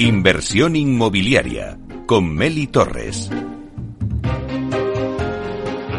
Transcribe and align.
Inversión 0.00 0.76
inmobiliaria 0.76 1.76
con 2.06 2.32
Meli 2.32 2.68
Torres. 2.68 3.28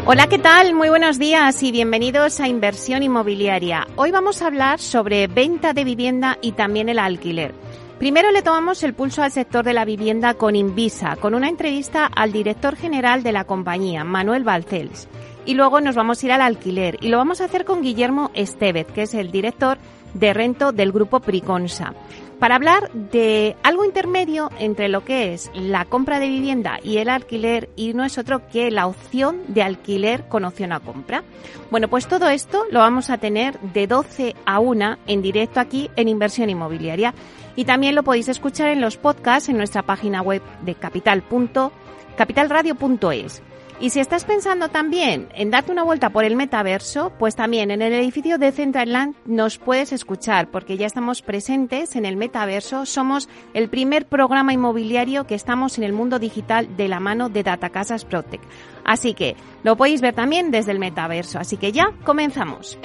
Hola, 0.05 0.27
¿qué 0.27 0.39
tal? 0.39 0.73
Muy 0.73 0.87
buenos 0.87 1.19
días 1.19 1.61
y 1.63 1.73
bienvenidos 1.73 2.39
a 2.39 2.47
Inversión 2.47 3.03
Inmobiliaria. 3.03 3.85
Hoy 3.97 4.11
vamos 4.11 4.41
a 4.41 4.47
hablar 4.47 4.79
sobre 4.79 5.27
venta 5.27 5.73
de 5.73 5.83
vivienda 5.83 6.37
y 6.41 6.53
también 6.53 6.87
el 6.87 6.97
alquiler. 6.97 7.53
Primero 7.99 8.31
le 8.31 8.41
tomamos 8.41 8.83
el 8.83 8.93
pulso 8.93 9.21
al 9.21 9.33
sector 9.33 9.65
de 9.65 9.73
la 9.73 9.83
vivienda 9.83 10.33
con 10.35 10.55
Invisa, 10.55 11.17
con 11.17 11.35
una 11.35 11.49
entrevista 11.49 12.05
al 12.05 12.31
director 12.31 12.77
general 12.77 13.21
de 13.21 13.33
la 13.33 13.43
compañía, 13.43 14.05
Manuel 14.05 14.45
Balcells. 14.45 15.09
Y 15.45 15.55
luego 15.55 15.81
nos 15.81 15.97
vamos 15.97 16.23
a 16.23 16.25
ir 16.25 16.31
al 16.31 16.41
alquiler 16.41 16.97
y 17.01 17.09
lo 17.09 17.17
vamos 17.17 17.41
a 17.41 17.45
hacer 17.45 17.65
con 17.65 17.81
Guillermo 17.81 18.31
Estevez, 18.33 18.87
que 18.87 19.01
es 19.01 19.13
el 19.13 19.29
director 19.29 19.77
de 20.13 20.33
rento 20.33 20.71
del 20.71 20.93
grupo 20.93 21.19
Priconsa 21.19 21.93
para 22.39 22.55
hablar 22.55 22.91
de 22.93 23.55
algo 23.63 23.85
intermedio 23.85 24.49
entre 24.59 24.87
lo 24.87 25.03
que 25.03 25.33
es 25.33 25.49
la 25.53 25.83
compra 25.85 26.19
de 26.19 26.29
vivienda 26.29 26.79
y 26.81 26.97
el 26.97 27.09
alquiler 27.09 27.69
y 27.75 27.93
no 27.93 28.05
es 28.05 28.17
otro 28.17 28.47
que 28.47 28.71
la 28.71 28.87
opción 28.87 29.41
de 29.47 29.61
alquiler 29.61 30.27
con 30.27 30.45
opción 30.45 30.71
a 30.71 30.79
compra. 30.79 31.23
Bueno, 31.69 31.89
pues 31.89 32.07
todo 32.07 32.29
esto 32.29 32.63
lo 32.71 32.79
vamos 32.79 33.09
a 33.09 33.17
tener 33.17 33.59
de 33.59 33.87
12 33.87 34.37
a 34.45 34.59
1 34.59 34.97
en 35.07 35.21
directo 35.21 35.59
aquí 35.59 35.91
en 35.95 36.07
Inversión 36.07 36.49
Inmobiliaria 36.49 37.13
y 37.55 37.65
también 37.65 37.95
lo 37.95 38.03
podéis 38.03 38.29
escuchar 38.29 38.69
en 38.69 38.79
los 38.81 38.97
podcasts 38.97 39.49
en 39.49 39.57
nuestra 39.57 39.81
página 39.83 40.21
web 40.21 40.41
de 40.61 40.75
capital.capitalradio.es. 40.75 43.48
Y 43.81 43.91
si 43.91 44.01
estás 44.01 44.25
pensando 44.25 44.67
también 44.67 45.29
en 45.35 45.51
darte 45.51 45.71
una 45.71 45.83
vuelta 45.83 46.09
por 46.09 46.25
el 46.25 46.35
metaverso, 46.35 47.13
pues 47.17 47.37
también 47.37 47.71
en 47.71 47.81
el 47.81 47.93
edificio 47.93 48.37
de 48.37 48.51
Centraland 48.51 49.15
nos 49.25 49.57
puedes 49.57 49.93
escuchar 49.93 50.51
porque 50.51 50.75
ya 50.75 50.85
estamos 50.85 51.21
presentes 51.21 51.95
en 51.95 52.05
el 52.05 52.17
metaverso. 52.17 52.85
Somos 52.85 53.29
el 53.53 53.69
primer 53.69 54.05
programa 54.05 54.51
inmobiliario 54.51 55.25
que 55.25 55.35
estamos 55.35 55.77
en 55.77 55.85
el 55.85 55.93
mundo 55.93 56.19
digital 56.19 56.75
de 56.75 56.89
la 56.89 56.99
mano 56.99 57.29
de 57.29 57.43
Datacasas 57.43 58.03
Protec. 58.03 58.41
Así 58.83 59.13
que 59.13 59.37
lo 59.63 59.77
podéis 59.77 60.01
ver 60.01 60.13
también 60.13 60.51
desde 60.51 60.73
el 60.73 60.79
metaverso. 60.79 61.39
Así 61.39 61.55
que 61.55 61.71
ya 61.71 61.93
comenzamos. 62.03 62.77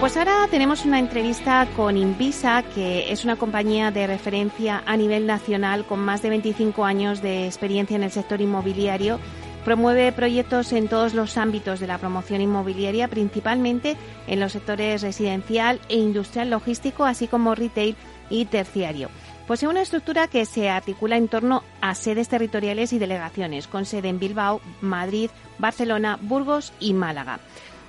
Pues 0.00 0.16
ahora 0.16 0.48
tenemos 0.50 0.84
una 0.84 0.98
entrevista 0.98 1.68
con 1.76 1.96
Invisa, 1.96 2.62
que 2.74 3.12
es 3.12 3.24
una 3.24 3.36
compañía 3.36 3.90
de 3.90 4.06
referencia 4.06 4.82
a 4.86 4.96
nivel 4.96 5.26
nacional 5.26 5.84
con 5.84 6.00
más 6.00 6.22
de 6.22 6.30
25 6.30 6.84
años 6.84 7.22
de 7.22 7.46
experiencia 7.46 7.94
en 7.94 8.02
el 8.02 8.10
sector 8.10 8.40
inmobiliario. 8.40 9.20
Promueve 9.64 10.10
proyectos 10.12 10.72
en 10.72 10.88
todos 10.88 11.14
los 11.14 11.36
ámbitos 11.36 11.80
de 11.80 11.86
la 11.86 11.98
promoción 11.98 12.40
inmobiliaria, 12.40 13.08
principalmente 13.08 13.96
en 14.26 14.40
los 14.40 14.52
sectores 14.52 15.02
residencial 15.02 15.80
e 15.88 15.96
industrial 15.96 16.50
logístico, 16.50 17.04
así 17.04 17.28
como 17.28 17.54
retail 17.54 17.94
y 18.30 18.46
terciario. 18.46 19.10
Posee 19.46 19.68
una 19.68 19.82
estructura 19.82 20.28
que 20.28 20.46
se 20.46 20.70
articula 20.70 21.18
en 21.18 21.28
torno 21.28 21.62
a 21.80 21.94
sedes 21.94 22.28
territoriales 22.28 22.92
y 22.92 22.98
delegaciones, 22.98 23.68
con 23.68 23.84
sede 23.84 24.08
en 24.08 24.18
Bilbao, 24.18 24.60
Madrid, 24.80 25.30
Barcelona, 25.58 26.18
Burgos 26.20 26.72
y 26.80 26.94
Málaga. 26.94 27.38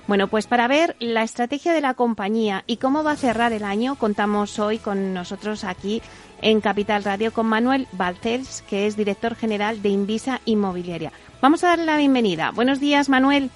Bueno, 0.06 0.28
pues 0.28 0.46
para 0.46 0.68
ver 0.68 0.94
la 1.00 1.24
estrategia 1.24 1.72
de 1.72 1.80
la 1.80 1.94
compañía 1.94 2.62
y 2.68 2.76
cómo 2.76 3.02
va 3.02 3.12
a 3.12 3.16
cerrar 3.16 3.52
el 3.52 3.64
año, 3.64 3.96
contamos 3.96 4.58
hoy 4.60 4.78
con 4.78 5.12
nosotros 5.12 5.64
aquí 5.64 6.00
en 6.42 6.60
Capital 6.60 7.02
Radio 7.02 7.32
con 7.32 7.46
Manuel 7.46 7.88
Balcells, 7.92 8.62
que 8.62 8.86
es 8.86 8.96
director 8.96 9.34
general 9.34 9.82
de 9.82 9.88
Invisa 9.88 10.40
Inmobiliaria. 10.44 11.12
Vamos 11.42 11.64
a 11.64 11.68
darle 11.68 11.86
la 11.86 11.96
bienvenida. 11.96 12.52
Buenos 12.52 12.78
días, 12.78 13.08
Manuel. 13.08 13.50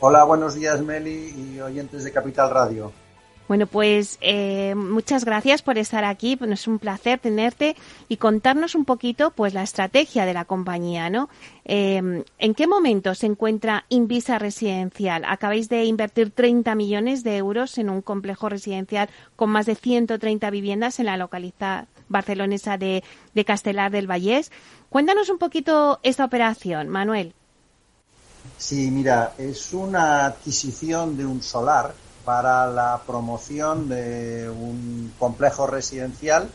Hola, 0.00 0.24
buenos 0.24 0.54
días, 0.54 0.80
Meli 0.80 1.34
y 1.36 1.60
oyentes 1.60 2.02
de 2.02 2.12
Capital 2.12 2.50
Radio. 2.50 2.92
Bueno, 3.52 3.66
pues 3.66 4.16
eh, 4.22 4.74
muchas 4.74 5.26
gracias 5.26 5.60
por 5.60 5.76
estar 5.76 6.06
aquí. 6.06 6.38
es 6.40 6.66
un 6.66 6.78
placer 6.78 7.18
tenerte 7.18 7.76
y 8.08 8.16
contarnos 8.16 8.74
un 8.74 8.86
poquito, 8.86 9.30
pues, 9.30 9.52
la 9.52 9.62
estrategia 9.62 10.24
de 10.24 10.32
la 10.32 10.46
compañía, 10.46 11.10
¿no? 11.10 11.28
Em, 11.66 12.24
¿En 12.38 12.54
qué 12.54 12.66
momento 12.66 13.14
se 13.14 13.26
encuentra 13.26 13.84
Invisa 13.90 14.38
Residencial? 14.38 15.26
Acabáis 15.26 15.68
de 15.68 15.84
invertir 15.84 16.30
30 16.30 16.74
millones 16.74 17.24
de 17.24 17.36
euros 17.36 17.76
en 17.76 17.90
un 17.90 18.00
complejo 18.00 18.48
residencial 18.48 19.10
con 19.36 19.50
más 19.50 19.66
de 19.66 19.74
130 19.74 20.48
viviendas 20.48 20.98
en 20.98 21.04
la 21.04 21.18
localidad 21.18 21.88
barcelonesa 22.08 22.78
de, 22.78 23.04
de 23.34 23.44
Castelar 23.44 23.90
del 23.90 24.10
Vallés. 24.10 24.50
Cuéntanos 24.88 25.28
un 25.28 25.36
poquito 25.36 26.00
esta 26.02 26.24
operación, 26.24 26.88
Manuel. 26.88 27.34
Sí, 28.56 28.90
mira, 28.90 29.34
es 29.36 29.74
una 29.74 30.24
adquisición 30.24 31.18
de 31.18 31.26
un 31.26 31.42
solar 31.42 31.94
para 32.24 32.66
la 32.66 33.02
promoción 33.06 33.88
de 33.88 34.48
un 34.50 35.12
complejo 35.18 35.66
residencial. 35.66 36.48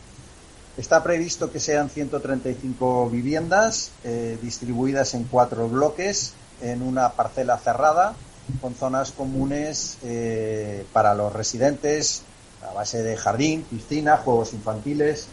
Está 0.76 1.02
previsto 1.02 1.50
que 1.50 1.60
sean 1.60 1.90
135 1.90 3.10
viviendas 3.10 3.90
eh, 4.04 4.38
distribuidas 4.40 5.14
en 5.14 5.24
cuatro 5.24 5.68
bloques 5.68 6.34
en 6.62 6.82
una 6.82 7.12
parcela 7.12 7.58
cerrada 7.58 8.14
con 8.60 8.74
zonas 8.74 9.10
comunes 9.10 9.98
eh, 10.02 10.84
para 10.92 11.14
los 11.14 11.32
residentes 11.32 12.22
a 12.68 12.72
base 12.72 13.02
de 13.02 13.16
jardín, 13.16 13.62
piscina, 13.62 14.16
juegos 14.16 14.52
infantiles, 14.52 15.26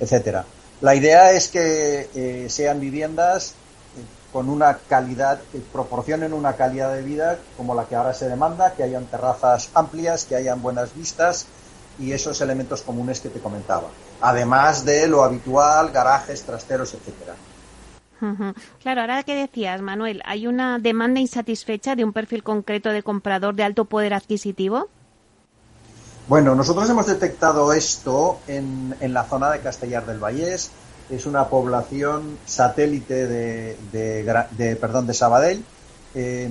etcétera. 0.00 0.44
La 0.80 0.94
idea 0.94 1.32
es 1.32 1.48
que 1.48 2.10
eh, 2.14 2.46
sean 2.50 2.80
viviendas 2.80 3.54
con 4.36 4.50
una 4.50 4.76
calidad, 4.76 5.40
que 5.50 5.60
proporcionen 5.60 6.34
una 6.34 6.52
calidad 6.56 6.92
de 6.92 7.00
vida 7.00 7.38
como 7.56 7.74
la 7.74 7.86
que 7.86 7.96
ahora 7.96 8.12
se 8.12 8.28
demanda, 8.28 8.74
que 8.74 8.82
hayan 8.82 9.06
terrazas 9.06 9.70
amplias, 9.72 10.26
que 10.26 10.36
hayan 10.36 10.60
buenas 10.60 10.94
vistas 10.94 11.46
y 11.98 12.12
esos 12.12 12.38
elementos 12.42 12.82
comunes 12.82 13.20
que 13.20 13.30
te 13.30 13.40
comentaba. 13.40 13.88
Además 14.20 14.84
de 14.84 15.08
lo 15.08 15.24
habitual, 15.24 15.90
garajes, 15.90 16.42
trasteros, 16.42 16.92
etcétera. 16.92 17.34
Claro, 18.82 19.00
ahora 19.00 19.22
que 19.22 19.34
decías, 19.34 19.80
Manuel, 19.80 20.20
¿hay 20.26 20.46
una 20.46 20.78
demanda 20.80 21.18
insatisfecha 21.18 21.96
de 21.96 22.04
un 22.04 22.12
perfil 22.12 22.42
concreto 22.42 22.90
de 22.90 23.02
comprador 23.02 23.54
de 23.54 23.64
alto 23.64 23.86
poder 23.86 24.12
adquisitivo? 24.12 24.90
Bueno, 26.28 26.54
nosotros 26.54 26.90
hemos 26.90 27.06
detectado 27.06 27.72
esto 27.72 28.38
en, 28.48 28.94
en 29.00 29.14
la 29.14 29.24
zona 29.24 29.50
de 29.50 29.60
Castellar 29.60 30.04
del 30.04 30.18
Vallés, 30.18 30.72
es 31.10 31.26
una 31.26 31.48
población 31.48 32.38
satélite 32.46 33.26
de, 33.26 33.76
de, 33.92 34.76
perdón, 34.76 35.06
de 35.06 35.14
Sabadell. 35.14 35.64
Eh, 36.14 36.48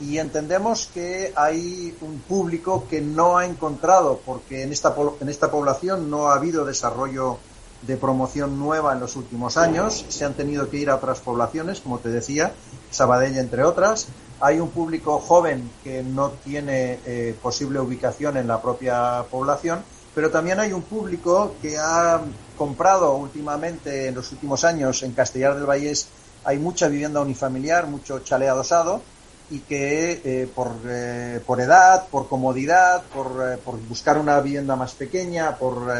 y 0.00 0.18
entendemos 0.18 0.90
que 0.92 1.32
hay 1.34 1.96
un 2.02 2.18
público 2.20 2.86
que 2.88 3.00
no 3.00 3.38
ha 3.38 3.46
encontrado, 3.46 4.20
porque 4.26 4.62
en 4.62 4.72
esta, 4.72 4.94
en 5.20 5.28
esta 5.28 5.50
población 5.50 6.10
no 6.10 6.28
ha 6.28 6.34
habido 6.34 6.66
desarrollo 6.66 7.38
de 7.82 7.96
promoción 7.96 8.58
nueva 8.58 8.92
en 8.92 9.00
los 9.00 9.16
últimos 9.16 9.56
años, 9.56 10.04
se 10.08 10.24
han 10.26 10.34
tenido 10.34 10.68
que 10.68 10.76
ir 10.76 10.90
a 10.90 10.96
otras 10.96 11.20
poblaciones, 11.20 11.80
como 11.80 11.98
te 11.98 12.10
decía, 12.10 12.52
Sabadell 12.90 13.38
entre 13.38 13.64
otras. 13.64 14.08
Hay 14.40 14.60
un 14.60 14.70
público 14.70 15.18
joven 15.18 15.70
que 15.82 16.02
no 16.02 16.30
tiene 16.30 16.98
eh, 17.06 17.34
posible 17.42 17.80
ubicación 17.80 18.36
en 18.36 18.48
la 18.48 18.60
propia 18.60 19.24
población, 19.30 19.82
pero 20.14 20.30
también 20.30 20.60
hay 20.60 20.72
un 20.72 20.82
público 20.82 21.54
que 21.62 21.78
ha 21.78 22.20
comprado 22.60 23.14
últimamente, 23.14 24.08
en 24.08 24.14
los 24.14 24.32
últimos 24.32 24.64
años, 24.64 25.02
en 25.02 25.12
Castellar 25.12 25.54
del 25.54 25.64
Vallés, 25.64 26.08
hay 26.44 26.58
mucha 26.58 26.88
vivienda 26.88 27.22
unifamiliar, 27.22 27.86
mucho 27.86 28.18
chalet 28.18 28.50
adosado, 28.50 29.00
y 29.48 29.60
que 29.60 30.20
eh, 30.22 30.46
por, 30.54 30.72
eh, 30.86 31.40
por, 31.46 31.58
edad, 31.62 32.06
por 32.08 32.28
comodidad, 32.28 33.02
por, 33.14 33.28
eh, 33.48 33.56
por, 33.56 33.80
buscar 33.88 34.18
una 34.18 34.38
vivienda 34.40 34.76
más 34.76 34.92
pequeña, 34.92 35.56
por, 35.56 35.90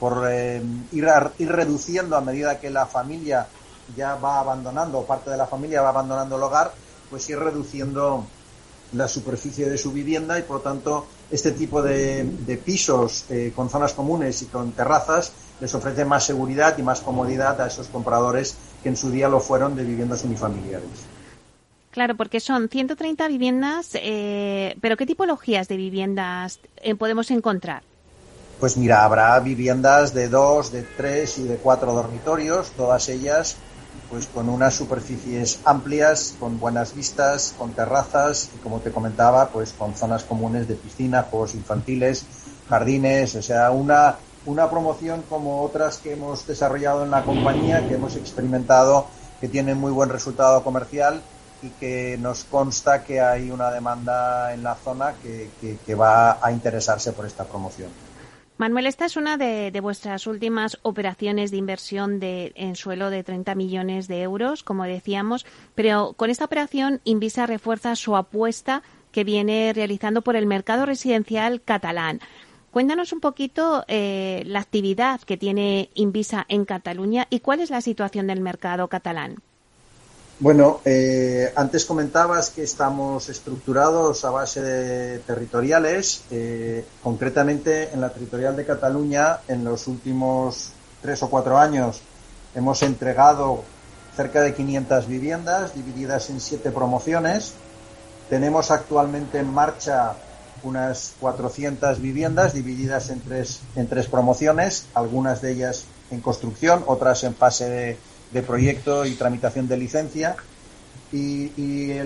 por 0.00 0.32
ir, 0.32 1.06
ir, 1.38 1.52
reduciendo 1.52 2.16
a 2.16 2.22
medida 2.22 2.60
que 2.60 2.70
la 2.70 2.86
familia 2.86 3.46
ya 3.94 4.14
va 4.14 4.40
abandonando, 4.40 5.00
o 5.00 5.04
parte 5.04 5.28
de 5.28 5.36
la 5.36 5.46
familia 5.46 5.82
va 5.82 5.90
abandonando 5.90 6.36
el 6.36 6.42
hogar, 6.42 6.72
pues 7.10 7.28
ir 7.28 7.38
reduciendo 7.38 8.24
la 8.94 9.06
superficie 9.06 9.68
de 9.68 9.76
su 9.76 9.92
vivienda 9.92 10.38
y 10.38 10.44
por 10.44 10.62
tanto 10.62 11.06
este 11.30 11.50
tipo 11.50 11.82
de, 11.82 12.24
de 12.24 12.56
pisos 12.56 13.26
con 13.54 13.68
zonas 13.68 13.92
comunes 13.92 14.40
y 14.42 14.46
con 14.46 14.72
terrazas 14.72 15.32
les 15.60 15.74
ofrece 15.74 16.04
más 16.04 16.24
seguridad 16.24 16.76
y 16.78 16.82
más 16.82 17.00
comodidad 17.00 17.60
a 17.60 17.66
esos 17.66 17.88
compradores 17.88 18.56
que 18.82 18.88
en 18.88 18.96
su 18.96 19.10
día 19.10 19.28
lo 19.28 19.40
fueron 19.40 19.74
de 19.76 19.84
viviendas 19.84 20.24
unifamiliares. 20.24 20.88
Claro, 21.90 22.14
porque 22.14 22.40
son 22.40 22.68
130 22.68 23.26
viviendas, 23.28 23.90
eh, 23.94 24.76
pero 24.82 24.96
¿qué 24.96 25.06
tipologías 25.06 25.66
de 25.68 25.78
viviendas 25.78 26.60
eh, 26.82 26.94
podemos 26.94 27.30
encontrar? 27.30 27.82
Pues 28.60 28.76
mira, 28.76 29.04
habrá 29.04 29.38
viviendas 29.40 30.12
de 30.12 30.28
dos, 30.28 30.72
de 30.72 30.82
tres 30.82 31.38
y 31.38 31.44
de 31.44 31.56
cuatro 31.56 31.92
dormitorios, 31.92 32.70
todas 32.72 33.08
ellas 33.08 33.56
pues 34.10 34.26
con 34.26 34.48
unas 34.48 34.74
superficies 34.74 35.60
amplias, 35.64 36.36
con 36.38 36.60
buenas 36.60 36.94
vistas, 36.94 37.54
con 37.58 37.72
terrazas 37.72 38.50
y 38.54 38.58
como 38.58 38.80
te 38.80 38.90
comentaba, 38.90 39.48
pues 39.48 39.72
con 39.72 39.94
zonas 39.94 40.24
comunes 40.24 40.68
de 40.68 40.74
piscina, 40.74 41.24
juegos 41.24 41.54
infantiles, 41.54 42.24
jardines, 42.68 43.34
o 43.34 43.42
sea, 43.42 43.70
una 43.70 44.16
una 44.46 44.70
promoción 44.70 45.22
como 45.28 45.62
otras 45.62 45.98
que 45.98 46.12
hemos 46.12 46.46
desarrollado 46.46 47.04
en 47.04 47.10
la 47.10 47.22
compañía, 47.22 47.86
que 47.86 47.94
hemos 47.94 48.16
experimentado, 48.16 49.06
que 49.40 49.48
tienen 49.48 49.78
muy 49.78 49.92
buen 49.92 50.08
resultado 50.08 50.62
comercial 50.62 51.20
y 51.62 51.70
que 51.70 52.16
nos 52.20 52.44
consta 52.44 53.04
que 53.04 53.20
hay 53.20 53.50
una 53.50 53.70
demanda 53.70 54.54
en 54.54 54.62
la 54.62 54.74
zona 54.74 55.14
que, 55.22 55.94
va 55.94 56.38
a 56.44 56.52
interesarse 56.52 57.12
por 57.12 57.26
esta 57.26 57.44
promoción. 57.44 57.90
Manuel, 58.58 58.86
esta 58.86 59.04
es 59.04 59.16
una 59.16 59.36
de, 59.36 59.78
vuestras 59.82 60.26
últimas 60.26 60.78
operaciones 60.82 61.50
de 61.50 61.58
inversión 61.58 62.20
de, 62.20 62.52
en 62.54 62.74
suelo 62.74 63.10
de 63.10 63.22
30 63.22 63.54
millones 63.54 64.08
de 64.08 64.22
euros, 64.22 64.62
como 64.62 64.84
decíamos, 64.84 65.44
pero 65.74 66.14
con 66.14 66.30
esta 66.30 66.46
operación 66.46 67.00
Invisa 67.04 67.46
refuerza 67.46 67.96
su 67.96 68.16
apuesta 68.16 68.82
que 69.12 69.24
viene 69.24 69.72
realizando 69.74 70.22
por 70.22 70.36
el 70.36 70.46
mercado 70.46 70.86
residencial 70.86 71.60
catalán. 71.62 72.20
Cuéntanos 72.76 73.14
un 73.14 73.20
poquito 73.20 73.86
eh, 73.88 74.42
la 74.44 74.60
actividad 74.60 75.22
que 75.22 75.38
tiene 75.38 75.88
Invisa 75.94 76.44
en 76.46 76.66
Cataluña 76.66 77.26
y 77.30 77.40
cuál 77.40 77.60
es 77.60 77.70
la 77.70 77.80
situación 77.80 78.26
del 78.26 78.42
mercado 78.42 78.86
catalán. 78.88 79.36
Bueno, 80.40 80.82
eh, 80.84 81.54
antes 81.56 81.86
comentabas 81.86 82.50
que 82.50 82.64
estamos 82.64 83.30
estructurados 83.30 84.26
a 84.26 84.30
base 84.30 84.60
de 84.60 85.18
territoriales. 85.20 86.24
Eh, 86.30 86.84
concretamente, 87.02 87.94
en 87.94 88.02
la 88.02 88.10
territorial 88.10 88.54
de 88.54 88.66
Cataluña, 88.66 89.38
en 89.48 89.64
los 89.64 89.86
últimos 89.86 90.72
tres 91.00 91.22
o 91.22 91.30
cuatro 91.30 91.56
años, 91.56 92.02
hemos 92.54 92.82
entregado 92.82 93.64
cerca 94.14 94.42
de 94.42 94.52
500 94.54 95.08
viviendas 95.08 95.74
divididas 95.74 96.28
en 96.28 96.42
siete 96.42 96.70
promociones. 96.70 97.54
Tenemos 98.28 98.70
actualmente 98.70 99.38
en 99.38 99.50
marcha 99.50 100.14
unas 100.66 101.14
400 101.20 102.00
viviendas 102.00 102.52
divididas 102.52 103.10
en 103.10 103.20
tres, 103.20 103.60
en 103.76 103.88
tres 103.88 104.06
promociones, 104.06 104.86
algunas 104.94 105.40
de 105.40 105.52
ellas 105.52 105.84
en 106.10 106.20
construcción, 106.20 106.82
otras 106.86 107.24
en 107.24 107.34
fase 107.34 107.96
de 108.32 108.42
proyecto 108.42 109.06
y 109.06 109.14
tramitación 109.14 109.68
de 109.68 109.76
licencia. 109.76 110.36
Y, 111.12 111.96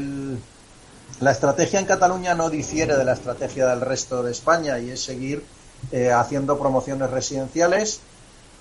la 1.20 1.32
estrategia 1.32 1.80
en 1.80 1.86
Cataluña 1.86 2.34
no 2.34 2.48
difiere 2.48 2.96
de 2.96 3.04
la 3.04 3.12
estrategia 3.12 3.66
del 3.66 3.82
resto 3.82 4.22
de 4.22 4.30
España 4.30 4.78
y 4.78 4.90
es 4.90 5.02
seguir 5.02 5.44
eh, 5.92 6.10
haciendo 6.12 6.58
promociones 6.58 7.10
residenciales 7.10 8.00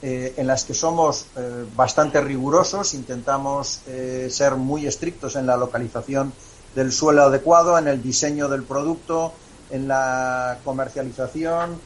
eh, 0.01 0.33
en 0.35 0.47
las 0.47 0.65
que 0.65 0.73
somos 0.73 1.27
eh, 1.37 1.65
bastante 1.75 2.19
rigurosos, 2.19 2.93
intentamos 2.95 3.81
ser 4.29 4.55
muy 4.55 4.87
estrictos 4.87 5.35
en 5.35 5.45
la 5.45 5.55
localización 5.55 6.33
del 6.75 6.91
suelo 6.91 7.23
adecuado, 7.23 7.77
en 7.77 7.87
el 7.87 8.01
diseño 8.01 8.49
del 8.49 8.63
producto, 8.63 9.33
en 9.69 9.87
la 9.87 10.57
comercialización. 10.63 11.79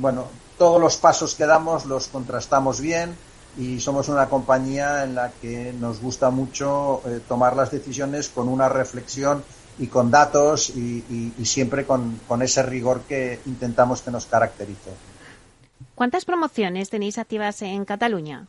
bueno, 0.00 0.26
todos 0.58 0.80
los 0.80 0.96
pasos 0.96 1.34
que 1.34 1.46
damos 1.46 1.86
los 1.86 2.08
contrastamos 2.08 2.80
bien 2.80 3.16
y 3.56 3.80
somos 3.80 4.08
una 4.08 4.28
compañía 4.28 5.04
en 5.04 5.14
la 5.14 5.30
que 5.30 5.72
nos 5.72 6.00
gusta 6.00 6.30
mucho 6.30 7.02
eh, 7.06 7.20
tomar 7.26 7.56
las 7.56 7.70
decisiones 7.70 8.28
con 8.28 8.48
una 8.48 8.68
reflexión 8.68 9.44
y 9.78 9.86
con 9.86 10.10
datos 10.10 10.70
y, 10.70 11.32
siempre 11.44 11.86
con, 11.86 12.20
ese 12.42 12.62
rigor 12.62 13.00
que 13.02 13.40
intentamos 13.46 14.02
que 14.02 14.10
nos 14.10 14.26
caracterice. 14.26 14.90
¿Cuántas 15.94 16.24
promociones 16.24 16.90
tenéis 16.90 17.18
activas 17.18 17.62
en 17.62 17.84
Cataluña? 17.84 18.46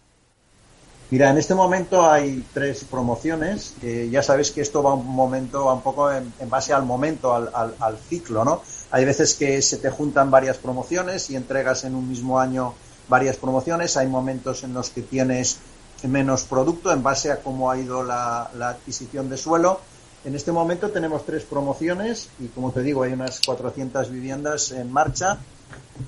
Mira, 1.10 1.30
en 1.30 1.38
este 1.38 1.54
momento 1.54 2.10
hay 2.10 2.44
tres 2.54 2.86
promociones. 2.86 3.76
ya 4.10 4.24
sabéis 4.24 4.52
que 4.52 4.62
esto 4.62 4.82
va 4.82 4.94
un 4.94 5.08
momento, 5.08 5.66
va 5.66 5.74
un 5.74 5.82
poco 5.82 6.12
en, 6.12 6.34
base 6.50 6.74
al 6.74 6.84
momento, 6.84 7.34
al, 7.34 7.50
al, 7.54 7.98
ciclo, 7.98 8.44
¿no? 8.44 8.64
Hay 8.90 9.06
veces 9.06 9.36
que 9.36 9.62
se 9.62 9.78
te 9.78 9.90
juntan 9.90 10.32
varias 10.32 10.58
promociones 10.58 11.30
y 11.30 11.36
entregas 11.36 11.84
en 11.84 11.94
un 11.96 12.10
mismo 12.10 12.40
año 12.40 12.74
varias 13.10 13.38
promociones, 13.38 13.98
hay 13.98 14.08
momentos 14.08 14.64
en 14.64 14.74
los 14.74 14.90
que 14.90 15.02
tienes 15.02 15.60
menos 16.04 16.44
producto 16.44 16.92
en 16.92 17.04
base 17.04 17.32
a 17.32 17.42
cómo 17.42 17.72
ha 17.72 17.78
ido 17.78 18.04
la, 18.04 18.50
adquisición 18.62 19.30
de 19.30 19.38
suelo. 19.38 19.80
En 20.26 20.36
este 20.36 20.52
momento 20.52 20.90
tenemos 20.90 21.26
tres 21.26 21.44
promociones 21.44 22.30
y, 22.40 22.48
como 22.48 22.72
te 22.72 22.82
digo, 22.82 23.04
hay 23.04 23.14
unas 23.14 23.42
400 23.46 24.10
viviendas 24.10 24.72
en 24.72 24.92
marcha, 24.92 25.38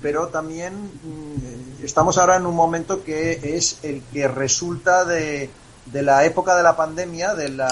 pero 0.02 0.28
también 0.28 0.74
mm, 0.74 1.84
estamos 1.84 2.18
ahora 2.18 2.36
en 2.36 2.46
un 2.46 2.54
momento 2.54 3.04
que 3.04 3.56
es 3.56 3.78
el 3.82 4.02
que 4.12 4.28
resulta 4.28 5.04
de, 5.04 5.50
la 5.92 6.24
época 6.24 6.56
de 6.56 6.62
la 6.62 6.76
pandemia, 6.76 7.34
del, 7.34 7.62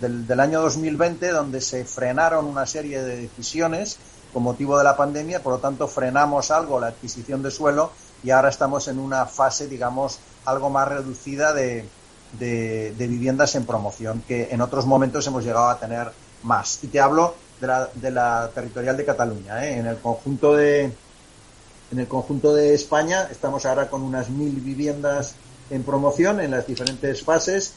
del, 0.00 0.40
año 0.40 0.60
2020, 0.60 1.28
donde 1.30 1.60
se 1.60 1.84
frenaron 1.84 2.46
una 2.46 2.66
serie 2.66 3.02
de 3.02 3.16
decisiones 3.16 3.98
con 4.32 4.42
motivo 4.42 4.76
de 4.76 4.84
la 4.84 4.96
pandemia, 4.96 5.42
por 5.42 5.54
lo 5.54 5.58
tanto 5.58 5.88
frenamos 5.88 6.50
algo 6.50 6.78
la 6.78 6.88
adquisición 6.88 7.42
de 7.42 7.50
suelo 7.50 7.92
y 8.22 8.30
ahora 8.30 8.48
estamos 8.48 8.88
en 8.88 8.98
una 8.98 9.24
fase, 9.26 9.68
digamos, 9.68 10.18
algo 10.44 10.68
más 10.70 10.88
reducida 10.88 11.52
de, 11.52 11.88
de, 12.32 12.92
viviendas 12.98 13.54
en 13.54 13.64
promoción, 13.64 14.22
que 14.26 14.48
en 14.50 14.60
otros 14.60 14.86
momentos 14.86 15.26
hemos 15.26 15.44
llegado 15.44 15.68
a 15.68 15.78
tener 15.78 16.10
más. 16.42 16.82
Y 16.82 16.88
te 16.88 17.00
hablo 17.00 17.34
de 17.60 17.66
la, 17.66 17.88
de 17.94 18.10
la 18.10 18.50
territorial 18.54 18.96
de 18.96 19.04
Cataluña. 19.04 19.64
¿eh? 19.64 19.78
En 19.78 19.86
el 19.86 19.98
conjunto 19.98 20.54
de 20.54 20.92
en 21.92 21.98
el 21.98 22.08
conjunto 22.08 22.54
de 22.54 22.74
España 22.74 23.28
estamos 23.30 23.66
ahora 23.66 23.88
con 23.88 24.02
unas 24.02 24.30
mil 24.30 24.60
viviendas 24.60 25.34
en 25.70 25.82
promoción 25.82 26.40
en 26.40 26.50
las 26.50 26.66
diferentes 26.66 27.22
fases 27.22 27.74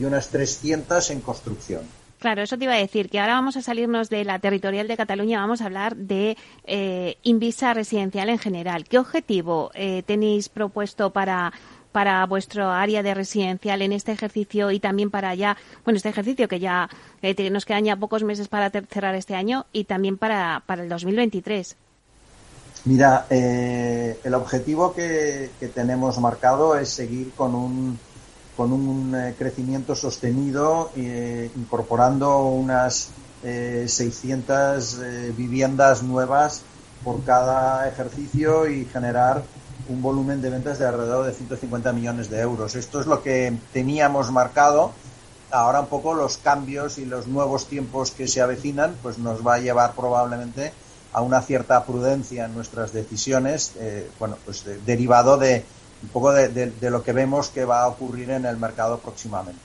y 0.00 0.04
unas 0.04 0.28
300 0.28 1.10
en 1.10 1.20
construcción. 1.20 1.82
Claro, 2.18 2.42
eso 2.42 2.56
te 2.56 2.64
iba 2.64 2.72
a 2.72 2.78
decir, 2.78 3.10
que 3.10 3.20
ahora 3.20 3.34
vamos 3.34 3.58
a 3.58 3.62
salirnos 3.62 4.08
de 4.08 4.24
la 4.24 4.38
territorial 4.38 4.88
de 4.88 4.96
Cataluña, 4.96 5.40
vamos 5.40 5.60
a 5.60 5.66
hablar 5.66 5.94
de 5.94 6.38
eh, 6.64 7.18
Invisa 7.22 7.74
residencial 7.74 8.30
en 8.30 8.38
general. 8.38 8.86
¿Qué 8.86 8.98
objetivo 8.98 9.70
eh, 9.74 10.02
tenéis 10.06 10.48
propuesto 10.48 11.10
para 11.10 11.52
para 11.92 12.26
vuestro 12.26 12.70
área 12.70 13.04
de 13.04 13.14
residencial 13.14 13.80
en 13.80 13.92
este 13.92 14.10
ejercicio 14.10 14.72
y 14.72 14.80
también 14.80 15.12
para 15.12 15.32
ya, 15.36 15.56
bueno, 15.84 15.96
este 15.96 16.08
ejercicio 16.08 16.48
que 16.48 16.58
ya 16.58 16.90
eh, 17.22 17.50
nos 17.50 17.64
quedan 17.64 17.84
ya 17.84 17.94
pocos 17.94 18.24
meses 18.24 18.48
para 18.48 18.68
cerrar 18.70 19.14
este 19.14 19.36
año 19.36 19.66
y 19.72 19.84
también 19.84 20.18
para, 20.18 20.64
para 20.66 20.82
el 20.82 20.88
2023? 20.88 21.76
Mira, 22.84 23.26
eh, 23.30 24.20
el 24.22 24.34
objetivo 24.34 24.92
que 24.94 25.50
tenemos 25.74 26.18
marcado 26.18 26.76
es 26.76 26.90
seguir 26.90 27.32
con 27.34 27.54
un 27.54 27.98
con 28.56 28.72
un 28.72 29.14
eh, 29.14 29.34
crecimiento 29.36 29.94
sostenido, 29.94 30.90
eh, 30.96 31.50
incorporando 31.56 32.38
unas 32.46 33.10
600 33.42 35.00
eh, 35.02 35.34
viviendas 35.36 36.02
nuevas 36.02 36.62
por 37.04 37.22
cada 37.24 37.86
ejercicio 37.86 38.66
y 38.70 38.86
generar 38.86 39.42
un 39.90 40.00
volumen 40.00 40.40
de 40.40 40.48
ventas 40.48 40.78
de 40.78 40.86
alrededor 40.86 41.26
de 41.26 41.34
150 41.34 41.92
millones 41.92 42.30
de 42.30 42.40
euros. 42.40 42.74
Esto 42.74 43.02
es 43.02 43.06
lo 43.06 43.22
que 43.22 43.54
teníamos 43.74 44.32
marcado. 44.32 44.92
Ahora 45.50 45.80
un 45.80 45.88
poco 45.88 46.14
los 46.14 46.38
cambios 46.38 46.96
y 46.96 47.04
los 47.04 47.26
nuevos 47.26 47.66
tiempos 47.66 48.12
que 48.12 48.28
se 48.28 48.40
avecinan, 48.40 48.96
pues 49.02 49.18
nos 49.18 49.46
va 49.46 49.56
a 49.56 49.58
llevar 49.58 49.92
probablemente 49.92 50.72
a 51.14 51.22
una 51.22 51.40
cierta 51.40 51.84
prudencia 51.84 52.44
en 52.44 52.54
nuestras 52.54 52.92
decisiones, 52.92 53.72
bueno, 54.18 54.36
pues 54.44 54.64
derivado 54.84 55.38
de, 55.38 55.64
un 56.04 56.10
poco 56.10 56.32
de, 56.32 56.90
lo 56.90 57.02
que 57.02 57.12
vemos 57.12 57.48
que 57.48 57.64
va 57.64 57.82
a 57.82 57.88
ocurrir 57.88 58.30
en 58.30 58.44
el 58.44 58.56
mercado 58.58 58.98
próximamente. 58.98 59.60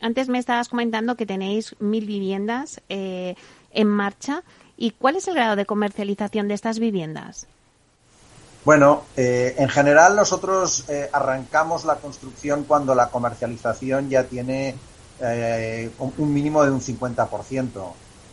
Antes 0.00 0.28
me 0.28 0.38
estabas 0.38 0.68
comentando 0.68 1.16
que 1.16 1.26
tenéis 1.26 1.76
mil 1.78 2.06
viviendas 2.06 2.80
eh, 2.88 3.34
en 3.72 3.88
marcha. 3.88 4.42
¿Y 4.78 4.92
cuál 4.92 5.16
es 5.16 5.28
el 5.28 5.34
grado 5.34 5.56
de 5.56 5.66
comercialización 5.66 6.48
de 6.48 6.54
estas 6.54 6.78
viviendas? 6.78 7.46
Bueno, 8.64 9.02
eh, 9.16 9.54
en 9.58 9.68
general 9.68 10.16
nosotros 10.16 10.84
eh, 10.88 11.10
arrancamos 11.12 11.84
la 11.84 11.96
construcción 11.96 12.64
cuando 12.64 12.94
la 12.94 13.08
comercialización 13.08 14.08
ya 14.08 14.24
tiene 14.24 14.76
un 15.98 16.34
mínimo 16.34 16.64
de 16.64 16.72
un 16.72 16.80
50%. 16.80 17.68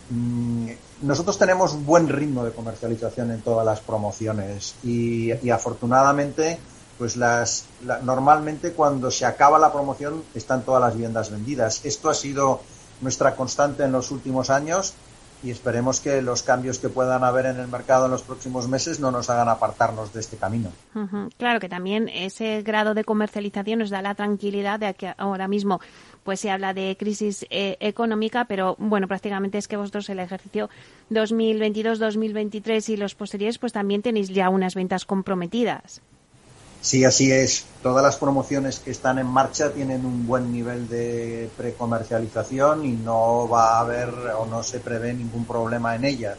Mm, 0.10 0.70
nosotros 1.04 1.38
tenemos 1.38 1.86
buen 1.86 2.10
ritmo 2.10 2.44
de 2.44 2.52
comercialización 2.52 3.32
en 3.32 3.42
todas 3.42 3.66
las 3.66 3.80
promociones 3.80 4.76
y, 4.84 5.32
afortunadamente 5.50 6.58
pues 6.98 7.16
las 7.16 7.66
normalmente 8.04 8.74
cuando 8.74 9.10
se 9.10 9.26
acaba 9.26 9.58
la 9.58 9.72
promoción 9.72 10.22
están 10.36 10.64
todas 10.64 10.82
las 10.82 10.94
viviendas 10.94 11.32
vendidas. 11.32 11.86
Esto 11.86 12.10
ha 12.10 12.14
sido 12.14 12.62
nuestra 13.00 13.38
constante 13.38 13.84
en 13.84 13.94
los 13.94 14.12
últimos 14.12 14.50
años 14.50 14.96
y 15.42 15.52
esperemos 15.52 16.02
que 16.02 16.22
los 16.22 16.44
cambios 16.44 16.80
que 16.80 16.90
puedan 16.90 17.24
haber 17.24 17.46
en 17.46 17.60
el 17.60 17.68
mercado 17.68 18.06
en 18.06 18.12
los 18.12 18.24
próximos 18.24 18.68
meses 18.68 19.00
no 19.00 19.12
nos 19.12 19.30
hagan 19.30 19.48
apartarnos 19.48 20.12
de 20.14 20.20
este 20.20 20.36
camino. 20.36 20.72
Claro 21.38 21.60
que 21.60 21.70
también 21.70 22.10
ese 22.10 22.62
grado 22.62 22.94
de 22.94 23.06
comercialización 23.06 23.80
nos 23.80 23.90
da 23.90 24.02
la 24.02 24.16
tranquilidad 24.16 24.80
de 24.80 24.94
que 24.94 25.14
ahora 25.18 25.48
mismo 25.48 25.80
pues 26.30 26.42
se 26.42 26.52
habla 26.52 26.76
de 26.76 26.96
crisis 26.96 27.44
eh, 27.50 27.76
económica, 27.80 28.46
pero 28.46 28.76
bueno, 28.78 29.08
prácticamente 29.08 29.58
es 29.58 29.68
que 29.68 29.78
vosotros 29.78 30.08
el 30.10 30.20
ejercicio 30.20 30.70
2022-2023 31.10 32.90
y 32.90 32.98
los 32.98 33.16
posteriores 33.16 33.58
pues 33.58 33.74
también 33.74 34.04
tenéis 34.04 34.30
ya 34.30 34.50
unas 34.50 34.76
ventas 34.76 35.06
comprometidas. 35.06 36.02
Sí, 36.82 37.04
así 37.04 37.32
es. 37.32 37.66
Todas 37.82 38.04
las 38.04 38.18
promociones 38.18 38.78
que 38.78 38.92
están 38.92 39.18
en 39.18 39.26
marcha 39.26 39.72
tienen 39.72 40.06
un 40.06 40.28
buen 40.28 40.54
nivel 40.54 40.88
de 40.88 41.50
precomercialización 41.58 42.86
y 42.86 42.92
no 42.92 43.50
va 43.50 43.78
a 43.78 43.80
haber 43.80 44.10
o 44.38 44.46
no 44.46 44.62
se 44.62 44.80
prevé 44.80 45.16
ningún 45.16 45.46
problema 45.46 45.96
en 45.96 46.06
ellas. 46.06 46.38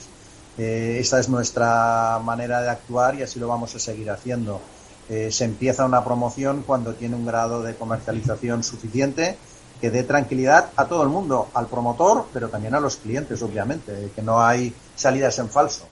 Eh, 0.56 0.98
esa 1.00 1.18
es 1.18 1.28
nuestra 1.28 2.20
manera 2.24 2.62
de 2.62 2.68
actuar 2.68 3.16
y 3.16 3.22
así 3.24 3.40
lo 3.40 3.48
vamos 3.48 3.74
a 3.74 3.80
seguir 3.80 4.08
haciendo. 4.08 4.60
Eh, 5.08 5.32
se 5.32 5.46
empieza 5.46 5.84
una 5.84 6.04
promoción 6.04 6.62
cuando 6.64 6.94
tiene 6.94 7.16
un 7.16 7.26
grado 7.26 7.64
de 7.64 7.74
comercialización 7.74 8.62
suficiente 8.62 9.36
que 9.80 9.90
dé 9.90 10.02
tranquilidad 10.04 10.70
a 10.76 10.86
todo 10.86 11.02
el 11.02 11.08
mundo, 11.08 11.48
al 11.54 11.66
promotor, 11.66 12.26
pero 12.32 12.48
también 12.48 12.74
a 12.74 12.80
los 12.80 12.96
clientes, 12.96 13.42
obviamente, 13.42 14.10
que 14.14 14.22
no 14.22 14.40
hay 14.40 14.72
salidas 14.94 15.38
en 15.38 15.48
falso. 15.48 15.88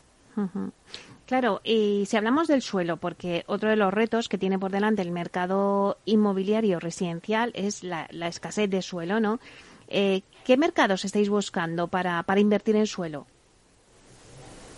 Claro, 1.27 1.61
y 1.65 2.07
si 2.07 2.17
hablamos 2.17 2.49
del 2.49 2.63
suelo, 2.63 2.97
porque 2.97 3.45
otro 3.47 3.69
de 3.69 3.77
los 3.77 3.93
retos 3.93 4.29
que 4.29 4.39
tiene 4.39 4.59
por 4.59 4.71
delante 4.71 5.03
el 5.03 5.11
mercado 5.11 5.99
inmobiliario 6.05 6.81
residencial 6.81 7.51
es 7.55 7.83
la, 7.83 8.07
escasez 8.29 8.71
de 8.71 8.83
suelo, 8.83 9.21
¿no? 9.21 9.41
Eh, 9.89 10.23
¿Qué 10.45 10.57
mercados 10.57 11.05
estáis 11.05 11.29
buscando 11.29 11.89
para, 11.89 12.23
para 12.23 12.41
invertir 12.41 12.77
en 12.77 12.87
suelo? 12.87 13.27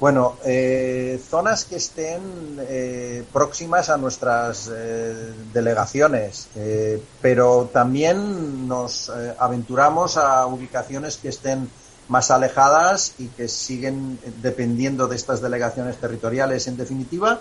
Bueno, 0.01 0.39
eh, 0.47 1.21
zonas 1.29 1.67
que 1.67 1.77
estén 1.77 2.23
eh, 2.61 3.23
próximas 3.35 3.91
a 3.91 3.99
nuestras 3.99 4.71
eh, 4.73 5.35
delegaciones, 5.53 6.49
pero 7.21 7.69
también 7.71 8.67
nos 8.67 9.13
aventuramos 9.39 10.17
a 10.17 10.47
ubicaciones 10.47 11.19
que 11.19 11.29
estén 11.29 11.69
más 12.09 12.31
alejadas 12.31 13.13
y 13.19 13.27
que 13.27 13.47
siguen 13.47 14.19
dependiendo 14.41 15.07
de 15.07 15.17
estas 15.17 15.43
delegaciones 15.43 15.99
territoriales. 15.99 16.67
En 16.67 16.79
definitiva, 16.79 17.41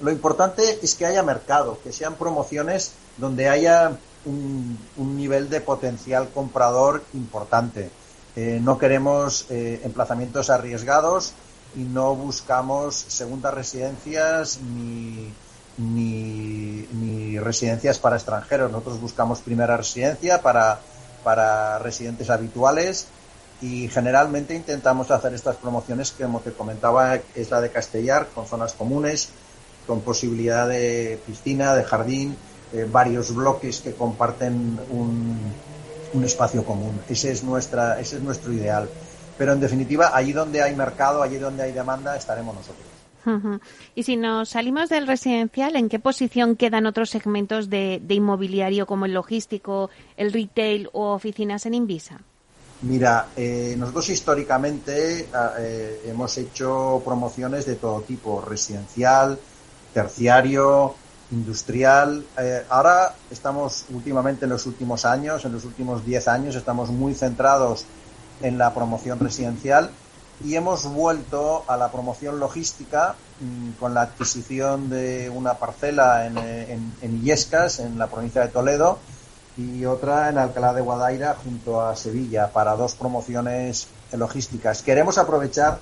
lo 0.00 0.10
importante 0.10 0.80
es 0.82 0.96
que 0.96 1.06
haya 1.06 1.22
mercado, 1.22 1.78
que 1.84 1.92
sean 1.92 2.16
promociones 2.16 2.90
donde 3.18 3.48
haya 3.48 3.92
un, 4.24 4.78
un 4.96 5.16
nivel 5.16 5.48
de 5.48 5.60
potencial 5.60 6.28
comprador 6.34 7.04
importante. 7.14 7.90
no 8.36 8.78
queremos 8.78 9.46
emplazamientos 9.50 10.50
arriesgados 10.50 11.34
y 11.76 11.80
no 11.80 12.14
buscamos 12.14 12.96
segundas 12.96 13.54
residencias 13.54 14.60
ni, 14.60 15.32
ni, 15.78 17.38
residencias 17.38 17.98
para 17.98 18.16
extranjeros. 18.16 18.70
Nosotros 18.70 19.00
buscamos 19.00 19.40
primera 19.40 19.76
residencia 19.76 20.42
para, 20.42 20.80
para 21.24 21.78
residentes 21.78 22.28
habituales 22.30 23.06
y 23.62 23.88
generalmente 23.88 24.54
intentamos 24.54 25.10
hacer 25.10 25.34
estas 25.34 25.56
promociones 25.56 26.12
que, 26.12 26.24
como 26.24 26.40
te 26.40 26.52
comentaba, 26.52 27.18
es 27.34 27.50
la 27.50 27.60
de 27.60 27.70
Castellar, 27.70 28.28
con 28.34 28.46
zonas 28.46 28.72
comunes, 28.72 29.30
con 29.86 30.00
posibilidad 30.00 30.68
de 30.68 31.20
piscina, 31.26 31.74
de 31.74 31.84
jardín, 31.84 32.36
eh, 32.72 32.86
varios 32.90 33.34
bloques 33.34 33.80
que 33.80 33.94
comparten 33.94 34.78
un, 34.90 35.38
un 36.14 36.24
espacio 36.24 36.64
común. 36.64 37.00
Ese 37.08 37.32
es, 37.32 37.42
nuestra, 37.42 38.00
ese 38.00 38.16
es 38.16 38.22
nuestro 38.22 38.52
ideal 38.52 38.88
pero 39.40 39.54
en 39.54 39.60
definitiva, 39.60 40.14
allí 40.14 40.34
donde 40.34 40.60
hay 40.60 40.76
mercado, 40.76 41.22
allí 41.22 41.38
donde 41.38 41.62
hay 41.62 41.72
demanda, 41.72 42.14
estaremos 42.14 42.54
nosotros. 42.54 42.84
Y 43.94 44.02
si 44.02 44.18
nos 44.18 44.50
salimos 44.50 44.90
del 44.90 45.06
residencial, 45.06 45.76
¿en 45.76 45.88
qué 45.88 45.98
posición 45.98 46.56
quedan 46.56 46.84
otros 46.84 47.08
segmentos 47.08 47.70
de, 47.70 48.02
inmobiliario 48.06 48.84
como 48.84 49.06
el 49.06 49.14
logístico, 49.14 49.88
el 50.18 50.34
retail 50.34 50.90
o 50.92 51.14
oficinas 51.14 51.64
en 51.64 51.72
Invisa? 51.72 52.20
Mira, 52.82 53.28
eh, 53.34 53.76
nosotros 53.78 54.10
históricamente 54.10 55.28
ah, 55.32 55.54
eh, 55.58 56.02
hemos 56.04 56.36
hecho 56.36 57.00
promociones 57.02 57.64
de 57.64 57.76
todo 57.76 58.02
tipo, 58.02 58.42
residencial, 58.42 59.38
terciario, 59.94 60.96
industrial. 61.30 62.26
Eh, 62.38 62.64
ahora 62.68 63.14
estamos 63.30 63.86
últimamente 63.88 64.44
en 64.44 64.50
los 64.50 64.66
últimos 64.66 65.06
años, 65.06 65.46
en 65.46 65.52
los 65.52 65.64
últimos 65.64 66.04
10 66.04 66.28
años, 66.28 66.56
estamos 66.56 66.90
muy 66.90 67.14
centrados 67.14 67.86
en 68.42 68.58
la 68.58 68.74
promoción 68.74 69.18
residencial 69.18 69.90
y 70.44 70.54
hemos 70.56 70.86
vuelto 70.86 71.64
a 71.68 71.76
la 71.76 71.90
promoción 71.92 72.40
logística 72.40 73.14
mm, 73.40 73.72
con 73.78 73.94
la 73.94 74.02
adquisición 74.02 74.88
de 74.88 75.28
una 75.30 75.54
parcela 75.54 76.26
en, 76.26 76.38
en, 76.38 76.94
en, 77.02 77.16
Illescas, 77.16 77.78
en 77.78 77.98
la 77.98 78.06
provincia 78.06 78.40
de 78.40 78.48
Toledo, 78.48 78.98
y 79.56 79.84
otra 79.84 80.30
en 80.30 80.38
Alcalá 80.38 80.72
de 80.72 80.80
Guadaira 80.80 81.36
junto 81.42 81.82
a 81.82 81.94
Sevilla 81.96 82.50
para 82.52 82.76
dos 82.76 82.94
promociones 82.94 83.88
logísticas. 84.12 84.82
Queremos 84.82 85.18
aprovechar 85.18 85.80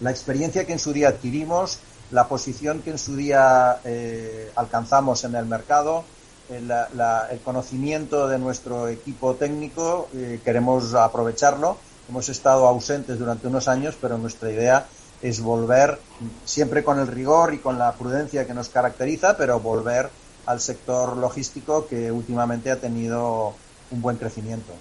la 0.00 0.10
experiencia 0.10 0.66
que 0.66 0.72
en 0.72 0.78
su 0.78 0.92
día 0.92 1.08
adquirimos, 1.08 1.78
la 2.10 2.26
posición 2.26 2.80
que 2.82 2.90
en 2.90 2.98
su 2.98 3.16
día 3.16 3.78
eh, 3.84 4.50
alcanzamos 4.56 5.24
en 5.24 5.36
el 5.36 5.46
mercado, 5.46 6.04
el 6.50 7.40
conocimiento 7.44 8.28
de 8.28 8.38
nuestro 8.38 8.88
equipo 8.88 9.34
técnico, 9.34 10.08
eh, 10.14 10.40
queremos 10.44 10.94
aprovecharlo. 10.94 11.76
Hemos 12.08 12.28
estado 12.28 12.66
ausentes 12.66 13.18
durante 13.18 13.46
unos 13.46 13.68
años, 13.68 13.96
pero 14.00 14.18
nuestra 14.18 14.50
idea 14.50 14.86
es 15.22 15.40
volver, 15.40 15.98
siempre 16.44 16.84
con 16.84 16.98
el 16.98 17.06
rigor 17.06 17.54
y 17.54 17.58
con 17.58 17.78
la 17.78 17.92
prudencia 17.92 18.46
que 18.46 18.52
nos 18.52 18.68
caracteriza, 18.68 19.36
pero 19.36 19.58
volver 19.58 20.10
al 20.46 20.60
sector 20.60 21.16
logístico 21.16 21.86
que 21.86 22.12
últimamente 22.12 22.70
ha 22.70 22.76
tenido 22.76 23.54
un 23.90 24.02
buen 24.02 24.16
crecimiento. 24.16 24.72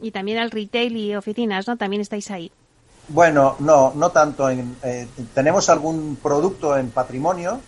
Y 0.00 0.10
también 0.12 0.38
al 0.38 0.50
retail 0.50 0.96
y 0.96 1.14
oficinas, 1.14 1.68
¿no? 1.68 1.76
También 1.76 2.00
estáis 2.00 2.30
ahí. 2.30 2.50
Bueno, 3.08 3.56
no, 3.58 3.92
no 3.94 4.10
tanto. 4.10 4.48
En, 4.48 4.76
eh, 4.82 5.06
tenemos 5.34 5.68
algún 5.68 6.16
producto 6.22 6.76
en 6.76 6.90
patrimonio, 6.90 7.60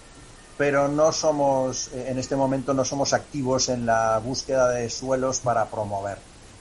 pero 0.63 0.87
no 0.87 1.11
somos, 1.11 1.89
eh, 1.89 2.05
en 2.11 2.21
este 2.21 2.37
momento 2.37 2.73
no 2.73 2.85
somos 2.85 3.15
activos 3.15 3.69
en 3.69 3.85
la 3.85 4.21
búsqueda 4.21 4.69
de 4.69 4.89
suelos 4.91 5.41
para 5.41 5.65
promover. 5.65 6.19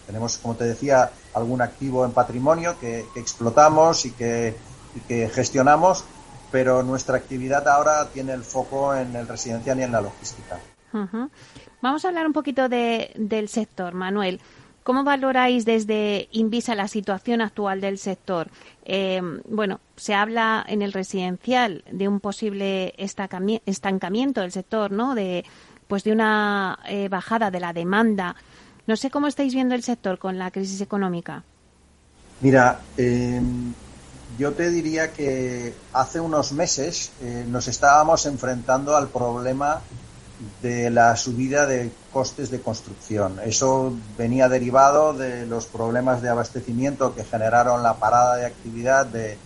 Tenemos, 0.08 0.40
como 0.40 0.56
te 0.56 0.64
decía, 0.64 1.12
algún 1.36 1.62
activo 1.62 2.04
en 2.04 2.12
patrimonio 2.12 2.80
que, 2.80 3.06
explotamos 3.16 4.08
y 4.08 4.12
que, 4.14 4.56
gestionamos, 5.08 6.04
pero 6.52 6.82
nuestra 6.82 7.16
actividad 7.16 7.68
ahora 7.68 8.08
tiene 8.08 8.34
el 8.34 8.44
foco 8.44 8.96
en 8.96 9.16
el 9.16 9.28
residencial 9.28 9.80
y 9.80 9.84
en 9.84 9.92
la 9.92 10.02
logística. 10.02 10.58
Vamos 11.84 12.04
a 12.04 12.08
hablar 12.08 12.26
un 12.26 12.34
poquito 12.34 12.70
del 12.70 13.50
sector, 13.50 13.94
Manuel. 13.94 14.42
¿Cómo 14.84 15.04
valoráis 15.04 15.64
desde 15.64 16.28
Invisa 16.32 16.74
la 16.74 16.88
situación 16.88 17.42
actual 17.42 17.82
del 17.82 18.00
sector? 18.00 18.50
Eh, 18.84 19.22
bueno, 19.48 19.80
se 19.96 20.16
habla 20.16 20.66
en 20.68 20.82
el 20.82 20.92
residencial 20.92 21.84
de 21.92 22.08
un 22.08 22.20
posible 22.20 22.96
estancamiento 22.98 24.42
del 24.42 24.52
sector, 24.52 24.92
¿no? 24.92 25.14
De, 25.14 25.46
pues 25.88 26.04
de 26.04 26.12
una 26.12 26.80
eh, 26.88 27.10
bajada 27.10 27.52
de 27.52 27.60
la 27.60 27.74
demanda. 27.74 28.36
No 28.88 28.96
sé 28.96 29.12
cómo 29.12 29.28
estáis 29.28 29.54
viendo 29.54 29.76
el 29.76 29.84
sector 29.84 30.18
con 30.18 30.40
la 30.40 30.50
crisis 30.50 30.82
económica. 30.82 31.44
Mira, 32.40 32.80
em, 32.98 33.74
yo 34.40 34.54
te 34.54 34.72
diría 34.72 35.14
que 35.14 35.76
hace 35.94 36.20
unos 36.20 36.54
meses 36.54 37.12
eh, 37.22 37.46
nos 37.48 37.68
estábamos 37.68 38.26
enfrentando 38.26 38.96
al 38.98 39.10
problema 39.10 39.82
de 40.62 40.90
la 40.90 41.16
subida 41.16 41.66
de 41.66 41.92
costes 42.12 42.50
de 42.50 42.62
construcción. 42.62 43.40
Eso 43.46 43.94
venía 44.18 44.50
derivado 44.50 45.14
de 45.14 45.46
los 45.46 45.66
problemas 45.66 46.22
de 46.22 46.30
abastecimiento 46.30 47.14
que 47.14 47.24
generaron 47.24 47.84
la 47.84 47.96
parada 47.96 48.38
de 48.38 48.46
actividad 48.46 49.06
de, 49.06 49.38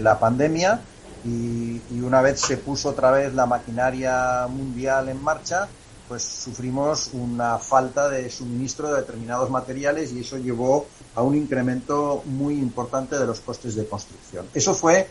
la 0.00 0.20
pandemia 0.20 0.80
y, 1.24 1.80
una 2.00 2.22
vez 2.22 2.40
se 2.40 2.58
puso 2.58 2.90
otra 2.90 3.10
vez 3.10 3.34
la 3.34 3.44
maquinaria 3.44 4.46
mundial 4.46 5.08
en 5.08 5.20
marcha, 5.20 5.66
pues 6.06 6.22
sufrimos 6.22 7.10
una 7.12 7.58
falta 7.58 8.08
de 8.08 8.30
suministro 8.30 8.92
de 8.92 9.00
determinados 9.00 9.50
materiales 9.50 10.12
y 10.12 10.20
eso 10.20 10.36
llevó 10.38 10.86
a 11.16 11.22
un 11.22 11.34
incremento 11.34 12.22
muy 12.26 12.54
importante 12.54 13.18
de 13.18 13.26
los 13.26 13.40
costes 13.40 13.74
de 13.74 13.86
construcción. 13.86 14.46
Eso 14.54 14.74
fue 14.74 15.08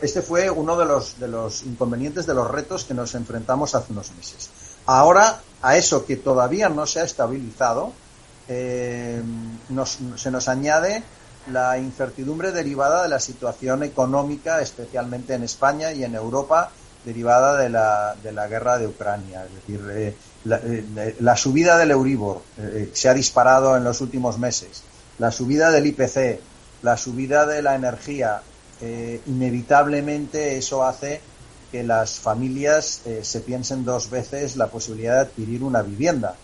este 0.00 0.22
fue 0.22 0.50
uno 0.50 0.76
de 0.76 0.84
los, 0.84 1.18
de 1.20 1.28
los 1.28 1.62
inconvenientes, 1.62 2.26
de 2.26 2.34
los 2.34 2.50
retos 2.50 2.84
que 2.84 2.94
nos 2.94 3.14
enfrentamos 3.14 3.74
hace 3.74 3.92
unos 3.92 4.10
meses. 4.12 4.50
Ahora, 4.86 5.40
a 5.60 5.76
eso 5.76 6.04
que 6.06 6.16
todavía 6.16 6.68
no 6.68 6.86
se 6.86 7.00
ha 7.00 7.04
estabilizado, 7.04 7.92
eh, 8.48 9.22
se 10.16 10.30
nos 10.30 10.48
añade 10.48 11.02
la 11.50 11.78
incertidumbre 11.78 12.52
derivada 12.52 13.02
de 13.02 13.08
la 13.08 13.20
situación 13.20 13.82
económica, 13.82 14.60
especialmente 14.60 15.34
en 15.34 15.44
España 15.44 15.92
y 15.92 16.04
en 16.04 16.14
Europa, 16.14 16.70
derivada 17.04 17.56
de 17.56 17.68
la, 17.68 18.16
de 18.22 18.32
la 18.32 18.46
guerra 18.48 18.78
de 18.78 18.86
Ucrania. 18.86 19.44
Es 19.44 19.54
decir, 19.54 19.88
eh, 19.90 20.16
eh, 20.50 21.16
la, 21.20 21.36
subida 21.36 21.76
del 21.76 21.90
Euribor 21.92 22.42
se 22.92 23.08
ha 23.08 23.14
disparado 23.14 23.76
en 23.76 23.84
los 23.84 24.00
últimos 24.00 24.38
meses, 24.38 24.82
la 25.18 25.30
subida 25.30 25.70
del 25.70 25.86
IPC, 25.86 26.40
la 26.82 26.96
subida 26.96 27.46
de 27.46 27.62
la 27.62 27.76
energía, 27.76 28.42
eh, 28.82 29.20
inevitablemente 29.26 30.58
eso 30.58 30.84
hace 30.84 31.20
que 31.70 31.84
las 31.84 32.18
familias 32.18 33.00
eh, 33.06 33.20
se 33.22 33.40
piensen 33.40 33.84
dos 33.84 34.10
veces 34.10 34.56
la 34.56 34.66
posibilidad 34.66 35.14
de 35.14 35.20
adquirir 35.20 35.62
una 35.62 35.82
vivienda. 35.82 36.34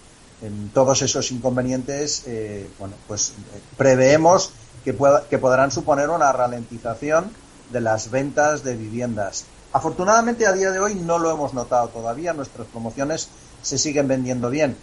En 0.40 0.70
todos 0.70 1.02
esos 1.02 1.32
inconvenientes, 1.32 2.22
eh, 2.26 2.70
bueno, 2.78 2.94
pues 3.08 3.32
preveemos 3.76 4.52
que, 4.84 4.96
que 5.28 5.38
podrán 5.38 5.72
suponer 5.72 6.10
una 6.10 6.30
ralentización 6.30 7.32
de 7.72 7.80
las 7.80 8.10
ventas 8.12 8.62
de 8.62 8.76
viviendas. 8.76 9.44
Afortunadamente 9.72 10.46
a 10.46 10.52
día 10.52 10.70
de 10.70 10.78
hoy 10.78 10.94
no 10.94 11.18
lo 11.18 11.32
hemos 11.32 11.54
notado 11.54 11.88
todavía, 11.88 12.32
nuestras 12.34 12.68
promociones 12.68 13.28
se 13.62 13.78
siguen 13.78 14.06
vendiendo 14.06 14.48
bien, 14.48 14.76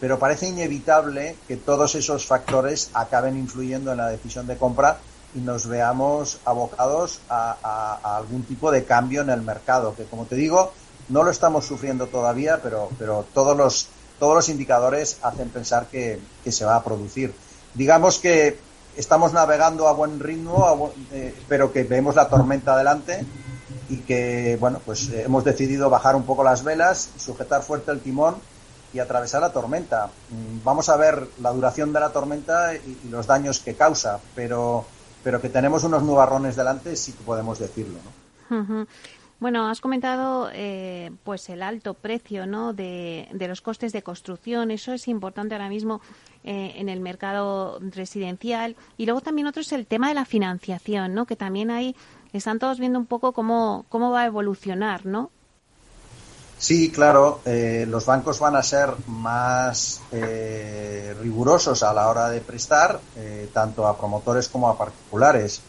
pero 0.00 0.18
parece 0.18 0.48
inevitable 0.48 1.36
que 1.46 1.58
todos 1.58 1.94
esos 1.94 2.26
factores 2.26 2.90
acaben 2.94 3.36
influyendo 3.36 3.92
en 3.92 3.98
la 3.98 4.08
decisión 4.08 4.46
de 4.46 4.56
compra 4.56 4.98
y 5.34 5.40
nos 5.40 5.66
veamos 5.66 6.38
abocados 6.44 7.20
a, 7.28 8.16
algún 8.16 8.42
tipo 8.44 8.70
de 8.70 8.84
cambio 8.84 9.22
en 9.22 9.30
el 9.30 9.42
mercado, 9.42 9.94
que 9.94 10.04
como 10.04 10.26
te 10.26 10.36
digo, 10.36 10.72
no 11.08 11.22
lo 11.22 11.30
estamos 11.30 11.66
sufriendo 11.66 12.06
todavía, 12.06 12.60
pero, 12.62 12.88
pero 12.98 13.24
todos 13.32 13.56
los 13.56 13.88
todos 14.22 14.36
los 14.36 14.48
indicadores 14.50 15.18
hacen 15.22 15.48
pensar 15.48 15.86
que, 15.86 16.20
se 16.48 16.64
va 16.64 16.76
a 16.76 16.84
producir. 16.84 17.34
Digamos 17.74 18.20
que 18.20 18.56
estamos 18.96 19.32
navegando 19.32 19.88
a 19.88 19.94
buen 19.94 20.20
ritmo, 20.20 20.92
eh, 21.10 21.34
pero 21.48 21.72
que 21.72 21.82
vemos 21.82 22.14
la 22.14 22.28
tormenta 22.28 22.74
adelante 22.74 23.26
y 23.88 23.96
que, 23.96 24.56
bueno, 24.60 24.80
pues 24.86 25.08
eh, 25.08 25.24
hemos 25.24 25.42
decidido 25.42 25.90
bajar 25.90 26.14
un 26.14 26.22
poco 26.22 26.44
las 26.44 26.62
velas, 26.62 27.10
sujetar 27.16 27.64
fuerte 27.64 27.90
el 27.90 27.98
timón 27.98 28.36
y 28.94 29.00
atravesar 29.00 29.40
la 29.40 29.52
tormenta. 29.52 30.06
Mm, 30.06 30.62
vamos 30.62 30.88
a 30.88 30.96
ver 30.96 31.26
la 31.40 31.50
duración 31.50 31.92
de 31.92 31.98
la 31.98 32.10
tormenta 32.10 32.76
y, 32.76 33.08
los 33.10 33.26
daños 33.26 33.58
que 33.58 33.74
causa, 33.74 34.20
pero, 34.36 34.84
pero 35.22 35.40
que 35.40 35.48
tenemos 35.48 35.84
unos 35.84 36.02
nubarrones 36.02 36.56
delante, 36.56 36.96
sí 36.96 37.12
que 37.12 37.22
podemos 37.24 37.58
decirlo, 37.58 37.98
¿no? 38.50 38.86
Bueno, 39.42 39.68
has 39.68 39.80
comentado 39.80 40.50
eh, 40.52 41.10
pues 41.24 41.48
el 41.48 41.64
alto 41.64 41.94
precio 41.94 42.46
¿no? 42.46 42.72
de, 42.72 43.26
los 43.32 43.60
costes 43.60 43.92
de 43.92 44.04
construcción. 44.04 44.70
Eso 44.70 44.92
es 44.92 45.08
importante 45.08 45.56
ahora 45.56 45.68
mismo 45.68 46.00
eh, 46.44 46.74
en 46.76 46.88
el 46.88 47.00
mercado 47.00 47.80
residencial. 47.80 48.76
Y 48.98 49.06
luego 49.06 49.20
también 49.20 49.48
otro 49.48 49.62
es 49.62 49.72
el 49.72 49.88
tema 49.88 50.06
de 50.06 50.14
la 50.14 50.26
financiación, 50.26 51.12
¿no? 51.12 51.26
que 51.26 51.34
también 51.34 51.72
ahí 51.72 51.96
están 52.32 52.60
todos 52.60 52.78
viendo 52.78 53.00
un 53.00 53.06
poco 53.06 53.32
cómo, 53.32 53.84
cómo 53.88 54.12
va 54.12 54.22
a 54.22 54.26
evolucionar, 54.26 55.06
¿no? 55.06 55.32
Sí, 56.58 56.90
claro, 56.92 57.40
eh, 57.44 57.86
los 57.88 58.06
bancos 58.06 58.38
van 58.38 58.54
a 58.54 58.62
ser 58.62 58.90
más 59.08 60.00
rigurosos 61.20 61.82
a 61.82 61.92
la 61.92 62.08
hora 62.08 62.30
de 62.30 62.40
prestar, 62.40 63.00
tanto 63.52 63.86
a 63.86 63.98
promotores 63.98 64.48
como 64.48 64.68
a 64.68 64.78
particulares. 64.78 65.62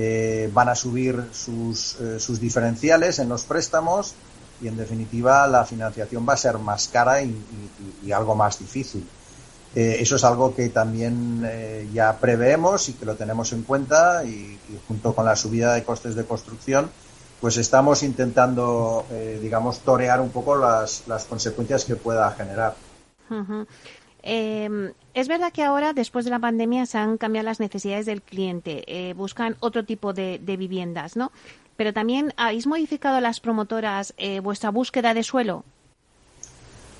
Eh, 0.00 0.48
van 0.52 0.68
a 0.68 0.76
subir 0.76 1.24
sus, 1.32 1.96
eh, 2.00 2.20
sus, 2.20 2.38
diferenciales 2.38 3.18
en 3.18 3.28
los 3.28 3.42
préstamos 3.42 4.14
y 4.60 4.68
en 4.68 4.76
definitiva 4.76 5.44
la 5.48 5.64
financiación 5.64 6.24
va 6.28 6.34
a 6.34 6.36
ser 6.36 6.58
más 6.58 6.86
cara 6.86 7.20
y, 7.20 8.12
algo 8.12 8.36
más 8.36 8.60
difícil. 8.60 9.04
Eh, 9.74 9.96
eso 9.98 10.14
es 10.14 10.22
algo 10.22 10.54
que 10.54 10.68
también 10.68 11.42
ya 11.92 12.16
preveemos 12.18 12.88
y 12.88 12.92
que 12.92 13.06
lo 13.06 13.16
tenemos 13.16 13.52
en 13.52 13.62
cuenta 13.62 14.22
y, 14.24 14.58
junto 14.86 15.14
con 15.14 15.24
la 15.24 15.34
subida 15.34 15.74
de 15.74 15.82
costes 15.82 16.14
de 16.14 16.24
construcción 16.24 16.90
pues 17.40 17.56
estamos 17.56 18.02
intentando, 18.02 19.04
digamos, 19.40 19.80
torear 19.80 20.20
un 20.20 20.30
poco 20.30 20.56
las, 20.56 21.04
las 21.06 21.24
consecuencias 21.24 21.84
que 21.84 21.94
pueda 21.94 22.30
generar. 22.32 22.74
Eh, 24.22 24.92
es 25.14 25.28
verdad 25.28 25.52
que 25.52 25.64
ahora, 25.64 25.92
después 25.92 26.24
de 26.24 26.30
la 26.30 26.38
pandemia, 26.38 26.86
se 26.86 26.98
han 26.98 27.18
cambiado 27.18 27.46
las 27.46 27.60
necesidades 27.60 28.06
del 28.06 28.22
cliente. 28.22 28.84
Eh, 28.86 29.14
buscan 29.14 29.56
otro 29.60 29.84
tipo 29.84 30.12
de, 30.12 30.38
viviendas, 30.38 31.16
¿no? 31.16 31.32
Pero 31.76 31.92
también, 31.92 32.34
¿habéis 32.36 32.66
modificado 32.66 33.20
las 33.20 33.40
promotoras 33.40 34.12
eh, 34.16 34.40
vuestra 34.40 34.70
búsqueda 34.70 35.14
de 35.14 35.22
suelo? 35.22 35.64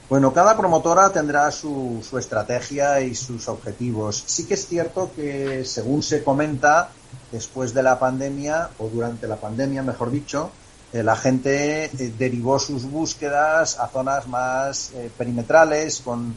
Bueno, 0.09 0.33
cada 0.33 0.57
promotora 0.57 1.13
tendrá 1.13 1.51
su, 1.51 2.03
su, 2.09 2.17
estrategia 2.17 3.01
y 3.03 3.15
sus 3.15 3.47
objetivos. 3.49 4.25
Sí 4.27 4.47
que 4.47 4.55
es 4.55 4.67
cierto 4.67 5.11
que, 5.15 5.65
según 5.65 6.03
se 6.03 6.25
comenta, 6.25 6.91
después 7.33 7.75
de 7.75 7.83
la 7.83 7.99
pandemia, 7.99 8.71
o 8.79 8.89
durante 8.89 9.27
la 9.27 9.37
pandemia, 9.37 9.83
mejor 9.83 10.11
dicho, 10.11 10.51
eh, 10.93 11.03
la 11.03 11.17
gente 11.17 11.91
derivó 12.19 12.59
sus 12.59 12.85
búsquedas 12.85 13.79
a 13.79 13.89
zonas 13.89 14.27
más 14.27 14.93
perimetrales, 15.17 16.01
con 16.01 16.35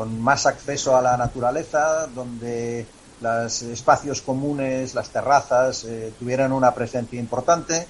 con 0.00 0.18
más 0.18 0.46
acceso 0.46 0.96
a 0.96 1.02
la 1.02 1.16
naturaleza, 1.18 2.06
donde 2.06 2.86
los 3.20 3.60
espacios 3.60 4.22
comunes, 4.22 4.94
las 4.94 5.10
terrazas, 5.10 5.84
eh, 5.84 6.14
tuvieran 6.18 6.52
una 6.52 6.72
presencia 6.74 7.20
importante. 7.20 7.86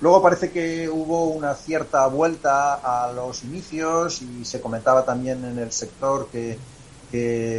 Luego 0.00 0.22
parece 0.22 0.52
que 0.52 0.88
hubo 0.88 1.24
una 1.24 1.56
cierta 1.56 2.06
vuelta 2.06 2.74
a 2.74 3.12
los 3.12 3.42
inicios 3.42 4.22
y 4.22 4.44
se 4.44 4.60
comentaba 4.60 5.04
también 5.04 5.44
en 5.44 5.58
el 5.58 5.72
sector 5.72 6.28
que, 6.30 6.56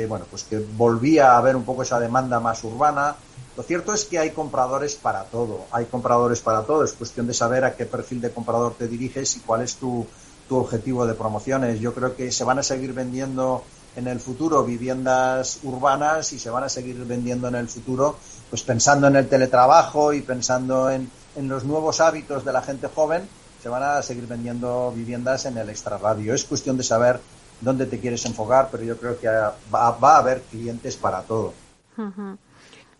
bueno, 0.07 0.25
pues 0.29 0.43
que 0.43 0.59
volvía 0.77 1.33
a 1.33 1.37
haber 1.37 1.55
un 1.55 1.63
poco 1.63 1.83
esa 1.83 1.99
demanda 1.99 2.39
más 2.39 2.63
urbana. 2.63 3.15
Lo 3.57 3.63
cierto 3.63 3.93
es 3.93 4.05
que 4.05 4.19
hay 4.19 4.31
compradores 4.31 4.95
para 4.95 5.23
todo, 5.25 5.65
hay 5.71 5.85
compradores 5.85 6.39
para 6.39 6.63
todo, 6.63 6.83
es 6.83 6.93
cuestión 6.93 7.27
de 7.27 7.33
saber 7.33 7.65
a 7.65 7.75
qué 7.75 7.85
perfil 7.85 8.21
de 8.21 8.31
comprador 8.31 8.75
te 8.77 8.87
diriges 8.87 9.35
y 9.35 9.39
cuál 9.41 9.61
es 9.61 9.75
tu, 9.75 10.05
tu 10.47 10.57
objetivo 10.57 11.05
de 11.05 11.13
promociones. 11.13 11.79
Yo 11.79 11.93
creo 11.93 12.15
que 12.15 12.31
se 12.31 12.43
van 12.43 12.59
a 12.59 12.63
seguir 12.63 12.93
vendiendo 12.93 13.63
en 13.95 14.07
el 14.07 14.19
futuro 14.19 14.63
viviendas 14.63 15.59
urbanas 15.63 16.33
y 16.33 16.39
se 16.39 16.49
van 16.49 16.63
a 16.63 16.69
seguir 16.69 16.95
vendiendo 17.05 17.47
en 17.47 17.55
el 17.55 17.67
futuro, 17.67 18.17
pues 18.49 18.63
pensando 18.63 19.07
en 19.07 19.15
el 19.15 19.27
teletrabajo 19.27 20.13
y 20.13 20.21
pensando 20.21 20.89
en, 20.89 21.09
los 21.35 21.63
nuevos 21.63 22.01
hábitos 22.01 22.43
de 22.43 22.51
la 22.51 22.61
gente 22.61 22.87
joven, 22.93 23.27
se 23.61 23.69
van 23.69 23.83
a 23.83 24.01
seguir 24.01 24.27
vendiendo 24.27 24.91
viviendas 24.93 25.45
en 25.45 25.57
el 25.57 25.69
extrarradio. 25.69 26.33
Es 26.33 26.43
cuestión 26.43 26.75
de 26.75 26.83
saber 26.83 27.21
dónde 27.61 27.85
te 27.85 27.99
quieres 27.99 28.25
enfocar, 28.25 28.69
pero 28.71 28.83
yo 28.83 28.97
creo 28.97 29.19
que 29.19 29.27
va, 29.27 29.87
a 29.87 30.17
haber 30.17 30.41
clientes 30.43 30.95
para 30.95 31.21
todo. 31.21 31.53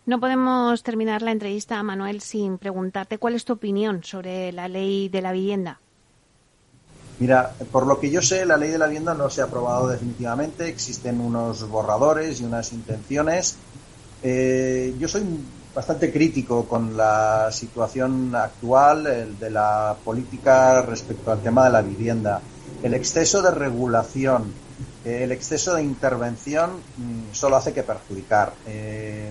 No 0.06 0.18
podemos 0.18 0.82
terminar 0.82 1.22
la 1.22 1.30
entrevista, 1.30 1.82
Manuel, 1.82 2.20
sin 2.20 2.58
preguntarte 2.58 3.18
cuál 3.18 3.34
es 3.34 3.44
tu 3.44 3.54
opinión 3.54 4.02
sobre 4.02 4.52
la 4.52 4.68
ley 4.68 5.08
de 5.08 5.22
la 5.22 5.32
vivienda. 5.32 5.80
Mira, 7.18 7.52
por 7.70 7.86
lo 7.86 8.00
que 8.00 8.10
yo 8.10 8.22
sé, 8.22 8.46
la 8.46 8.56
ley 8.56 8.70
de 8.70 8.78
la 8.78 8.86
vivienda 8.86 9.14
no 9.14 9.28
se 9.28 9.42
ha 9.42 9.44
aprobado 9.44 9.88
definitivamente. 9.88 10.68
Existen 10.68 11.20
unos 11.20 11.68
borradores 11.68 12.40
y 12.40 12.44
unas 12.44 12.72
intenciones. 12.72 13.56
Eh, 14.22 14.94
yo 14.98 15.06
soy 15.06 15.22
bastante 15.74 16.10
crítico 16.10 16.64
con 16.64 16.96
la 16.96 17.50
situación 17.52 18.34
actual 18.34 19.36
de 19.38 19.50
la 19.50 19.94
política 20.02 20.82
respecto 20.82 21.30
al 21.30 21.40
tema 21.40 21.64
de 21.64 21.70
la 21.70 21.82
vivienda. 21.82 22.40
El 22.82 22.94
exceso 22.94 23.42
de 23.42 23.50
regulación, 23.50 24.52
el 25.04 25.32
exceso 25.32 25.74
de 25.74 25.82
intervención 25.82 26.70
mm, 26.96 27.32
solo 27.32 27.56
hace 27.56 27.72
que 27.72 27.82
perjudicar. 27.82 28.52
Eh, 28.66 29.30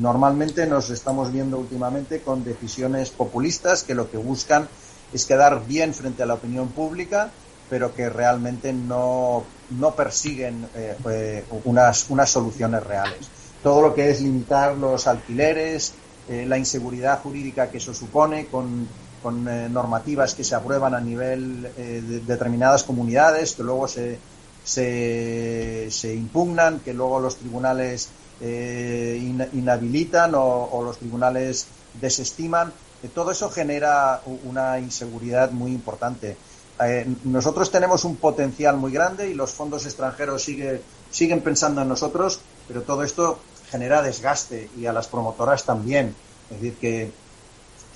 normalmente 0.00 0.66
nos 0.66 0.90
estamos 0.90 1.32
viendo 1.32 1.58
últimamente 1.58 2.20
con 2.20 2.44
decisiones 2.44 3.10
populistas 3.10 3.84
que 3.84 3.94
lo 3.94 4.10
que 4.10 4.16
buscan 4.16 4.68
es 5.12 5.24
quedar 5.24 5.66
bien 5.66 5.94
frente 5.94 6.22
a 6.22 6.26
la 6.26 6.34
opinión 6.34 6.68
pública, 6.68 7.30
pero 7.70 7.94
que 7.94 8.08
realmente 8.08 8.72
no, 8.72 9.44
no 9.70 9.94
persiguen 9.94 10.68
eh, 10.74 10.96
eh, 11.10 11.44
unas, 11.64 12.08
unas 12.10 12.30
soluciones 12.30 12.82
reales. 12.82 13.28
Todo 13.62 13.82
lo 13.82 13.94
que 13.94 14.10
es 14.10 14.20
limitar 14.20 14.76
los 14.76 15.06
alquileres, 15.06 15.94
eh, 16.28 16.44
la 16.46 16.58
inseguridad 16.58 17.20
jurídica 17.20 17.70
que 17.70 17.78
eso 17.78 17.92
supone, 17.92 18.46
con, 18.46 18.88
con 19.22 19.44
normativas 19.72 20.34
que 20.34 20.44
se 20.44 20.54
aprueban 20.54 20.94
a 20.94 21.00
nivel 21.00 21.62
de 21.76 22.20
determinadas 22.20 22.84
comunidades, 22.84 23.54
que 23.54 23.62
luego 23.62 23.88
se, 23.88 24.18
se, 24.64 26.14
impugnan, 26.14 26.80
que 26.80 26.94
luego 26.94 27.20
los 27.20 27.36
tribunales 27.36 28.08
inhabilitan 28.40 30.34
o, 30.34 30.68
o 30.72 30.82
los 30.82 30.98
tribunales 30.98 31.66
desestiman 32.00 32.72
todo 33.06 33.30
eso 33.30 33.48
genera 33.48 34.20
una 34.44 34.80
inseguridad 34.80 35.52
muy 35.52 35.70
importante. 35.70 36.36
Eh, 36.80 37.06
nosotros 37.24 37.70
tenemos 37.70 38.04
un 38.04 38.16
potencial 38.16 38.76
muy 38.76 38.92
grande 38.92 39.30
y 39.30 39.34
los 39.34 39.52
fondos 39.52 39.84
extranjeros 39.84 40.42
sigue, 40.42 40.82
siguen 41.10 41.40
pensando 41.42 41.82
en 41.82 41.88
nosotros, 41.88 42.40
pero 42.66 42.82
todo 42.82 43.04
esto 43.04 43.38
genera 43.70 44.02
desgaste 44.02 44.68
y 44.76 44.86
a 44.86 44.92
las 44.92 45.06
promotoras 45.06 45.64
también. 45.64 46.14
Es 46.50 46.60
decir, 46.60 46.76
que, 46.78 47.12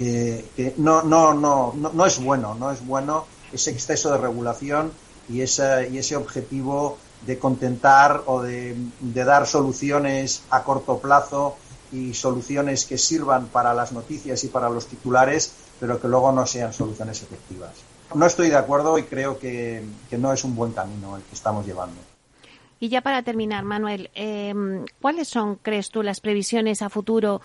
que, 0.04 0.74
no, 0.78 1.02
no, 1.02 1.34
no, 1.34 1.74
no, 1.74 2.06
es 2.06 2.22
bueno, 2.22 2.54
no 2.54 2.70
es 2.70 2.84
bueno 2.86 3.26
ese 3.52 3.70
exceso 3.70 4.10
de 4.12 4.18
regulación 4.18 4.92
y, 5.28 5.40
ese, 5.40 5.88
y 5.90 5.98
ese 5.98 6.16
objetivo 6.16 6.98
de 7.26 7.38
contentar 7.38 8.22
o 8.26 8.42
de, 8.42 8.76
de 9.00 9.24
dar 9.24 9.46
soluciones 9.46 10.42
a 10.50 10.64
corto 10.64 10.98
plazo 10.98 11.56
y 11.92 12.14
soluciones 12.14 12.86
que 12.86 12.98
sirvan 12.98 13.46
para 13.46 13.74
las 13.74 13.92
noticias 13.92 14.42
y 14.44 14.48
para 14.48 14.70
los 14.70 14.86
titulares, 14.86 15.54
pero 15.78 16.00
que 16.00 16.08
luego 16.08 16.32
no 16.32 16.46
sean 16.46 16.72
soluciones 16.72 17.22
efectivas. 17.22 17.72
No 18.14 18.26
estoy 18.26 18.50
de 18.50 18.56
acuerdo 18.56 18.98
y 18.98 19.04
creo 19.04 19.38
que, 19.38 19.84
no 20.12 20.32
es 20.32 20.44
un 20.44 20.54
buen 20.54 20.72
camino 20.72 21.16
el 21.16 21.22
que 21.22 21.34
estamos 21.34 21.66
llevando. 21.66 21.96
Y 22.80 22.88
ya 22.88 23.00
para 23.00 23.22
terminar, 23.22 23.64
Manuel, 23.64 24.10
em, 24.14 24.84
¿cuáles 25.00 25.28
son, 25.28 25.56
crees 25.56 25.90
tú, 25.90 26.02
las 26.02 26.20
previsiones 26.20 26.82
a 26.82 26.88
futuro 26.88 27.40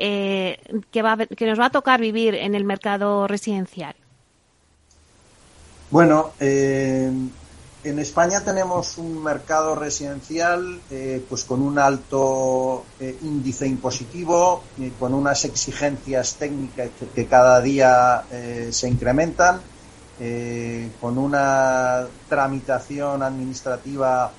eh, 0.00 0.58
que, 0.90 1.02
va, 1.02 1.16
que 1.18 1.46
nos 1.46 1.60
va 1.60 1.66
a 1.66 1.70
tocar 1.70 2.00
vivir 2.00 2.34
en 2.34 2.54
el 2.54 2.64
mercado 2.64 3.26
residencial? 3.26 3.94
Bueno, 5.90 6.30
eh, 6.40 7.12
en 7.84 7.98
España 7.98 8.40
tenemos 8.42 8.96
un 8.96 9.22
mercado 9.22 9.74
residencial 9.74 10.80
eh, 10.90 11.22
pues 11.28 11.44
con 11.44 11.60
un 11.60 11.78
alto 11.78 12.84
índice 13.22 13.66
impositivo, 13.66 14.62
con 14.98 15.12
unas 15.12 15.44
exigencias 15.44 16.36
técnicas 16.36 16.88
que, 17.14 17.26
cada 17.26 17.60
día 17.60 18.24
se 18.70 18.88
incrementan, 18.88 19.60
con 21.00 21.18
una 21.18 22.06
tramitación 22.28 23.22
administrativa 23.22 24.30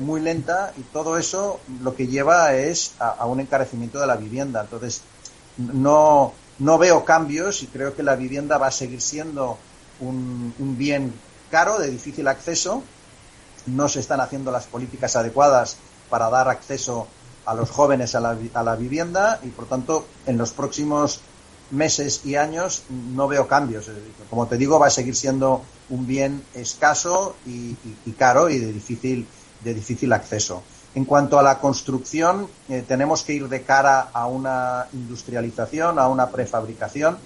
muy 0.00 0.20
lenta 0.20 0.72
y 0.76 0.82
todo 0.82 1.18
eso 1.18 1.60
lo 1.82 1.94
que 1.94 2.06
lleva 2.06 2.54
es 2.54 2.92
a, 2.98 3.26
un 3.26 3.40
encarecimiento 3.40 3.98
de 3.98 4.06
la 4.06 4.16
vivienda. 4.16 4.62
Entonces, 4.62 5.02
no, 5.56 6.32
no 6.58 6.78
veo 6.78 7.04
cambios 7.04 7.62
y 7.62 7.66
creo 7.66 7.94
que 7.94 8.02
la 8.02 8.16
vivienda 8.16 8.58
va 8.58 8.68
a 8.68 8.70
seguir 8.70 9.00
siendo 9.00 9.58
un, 10.00 10.54
bien 10.78 11.12
caro, 11.50 11.78
de 11.78 11.90
difícil 11.90 12.28
acceso, 12.28 12.82
no 13.66 13.88
se 13.88 14.00
están 14.00 14.20
haciendo 14.20 14.50
las 14.50 14.66
políticas 14.66 15.16
adecuadas 15.16 15.76
para 16.10 16.30
dar 16.30 16.48
acceso 16.48 17.06
a 17.44 17.54
los 17.54 17.70
jóvenes 17.70 18.14
a 18.14 18.20
la, 18.20 18.36
a 18.54 18.62
la 18.62 18.76
vivienda 18.76 19.40
y, 19.42 19.48
por 19.48 19.66
tanto, 19.66 20.06
en 20.26 20.38
los 20.38 20.52
próximos 20.52 21.20
meses 21.72 22.20
y 22.24 22.36
años 22.36 22.84
no 22.90 23.26
veo 23.26 23.48
cambios. 23.48 23.90
Como 24.30 24.46
te 24.46 24.56
digo, 24.56 24.78
va 24.78 24.86
a 24.86 24.90
seguir 24.90 25.16
siendo 25.16 25.62
un 25.88 26.06
bien 26.06 26.44
escaso 26.54 27.34
y, 27.46 27.74
caro 28.12 28.48
y 28.48 28.58
de 28.58 28.72
difícil, 28.72 29.26
de 29.64 29.74
difícil 29.74 30.12
acceso. 30.12 30.62
En 30.94 31.06
cuanto 31.06 31.38
a 31.38 31.42
la 31.42 31.58
construcción, 31.58 32.48
eh, 32.68 32.84
tenemos 32.86 33.22
que 33.22 33.32
ir 33.32 33.48
de 33.48 33.62
cara 33.62 34.10
a 34.12 34.26
una 34.26 34.86
industrialización, 34.92 35.98
a 35.98 36.08
una 36.08 36.28
prefabricación. 36.28 37.16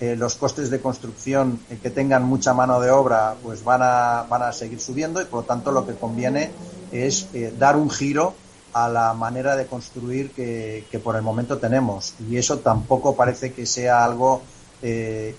Eh, 0.00 0.14
los 0.14 0.36
costes 0.36 0.70
de 0.70 0.80
construcción 0.80 1.58
eh, 1.68 1.78
que 1.82 1.90
tengan 1.90 2.22
mucha 2.22 2.54
mano 2.54 2.78
de 2.78 2.92
obra 2.92 3.34
pues 3.42 3.64
van 3.64 3.80
a, 3.82 4.24
van 4.28 4.42
a 4.42 4.52
seguir 4.52 4.78
subiendo 4.80 5.20
y 5.20 5.24
por 5.24 5.40
lo 5.40 5.46
tanto 5.46 5.72
lo 5.72 5.84
que 5.84 5.94
conviene 5.94 6.52
es 6.92 7.26
dar 7.58 7.76
un 7.76 7.90
giro 7.90 8.34
a 8.72 8.88
la 8.88 9.12
manera 9.14 9.56
de 9.56 9.66
construir 9.66 10.30
que, 10.30 11.00
por 11.02 11.16
el 11.16 11.22
momento 11.22 11.58
tenemos. 11.58 12.14
Y 12.30 12.36
eso 12.36 12.60
tampoco 12.60 13.16
parece 13.16 13.52
que 13.52 13.66
sea 13.66 14.04
algo 14.04 14.42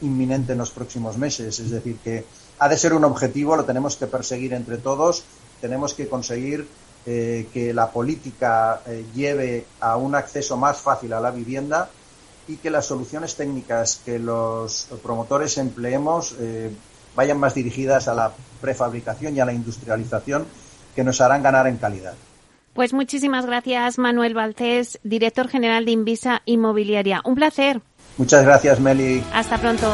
inminente 0.02 0.52
en 0.52 0.58
los 0.58 0.70
próximos 0.72 1.18
meses. 1.18 1.60
Es 1.60 1.72
decir, 1.72 1.98
que 2.04 2.26
ha 2.60 2.68
de 2.68 2.78
ser 2.78 2.94
un 2.94 3.06
objetivo, 3.06 3.56
lo 3.56 3.64
tenemos 3.66 3.96
que 3.96 4.06
perseguir 4.06 4.54
entre 4.54 4.78
todos, 4.78 5.24
tenemos 5.62 5.94
que 5.94 6.08
conseguir 6.08 6.68
eh, 7.06 7.48
que 7.54 7.74
la 7.74 7.92
política 7.92 8.82
eh, 8.86 9.06
lleve 9.16 9.66
a 9.80 9.98
un 9.98 10.16
acceso 10.16 10.58
más 10.58 10.78
fácil 10.78 11.14
a 11.14 11.20
la 11.20 11.32
vivienda 11.32 11.90
y 12.48 12.58
que 12.58 12.70
las 12.70 12.86
soluciones 12.86 13.36
técnicas 13.36 14.02
que 14.04 14.20
los 14.20 14.88
promotores 15.04 15.58
empleemos 15.60 16.36
vayan 17.16 17.40
más 17.40 17.54
dirigidas 17.54 18.08
a 18.08 18.16
la 18.16 18.32
prefabricación 18.60 19.36
y 19.36 19.40
a 19.40 19.46
la 19.46 19.54
industrialización 19.54 20.48
que 20.96 21.04
nos 21.04 21.22
harán 21.22 21.44
ganar 21.44 21.68
en 21.68 21.78
calidad. 21.78 22.14
Pues 22.74 22.94
muchísimas 22.94 23.46
gracias, 23.46 23.98
Manuel 23.98 24.34
Balcés, 24.34 25.00
director 25.04 25.48
general 25.48 25.86
de 25.86 25.92
Invisa 25.92 26.42
Inmobiliaria. 26.46 27.22
Un 27.26 27.36
placer. 27.36 27.82
Muchas 28.18 28.44
gracias, 28.44 28.80
Meli. 28.80 29.24
Hasta 29.34 29.58
pronto. 29.58 29.94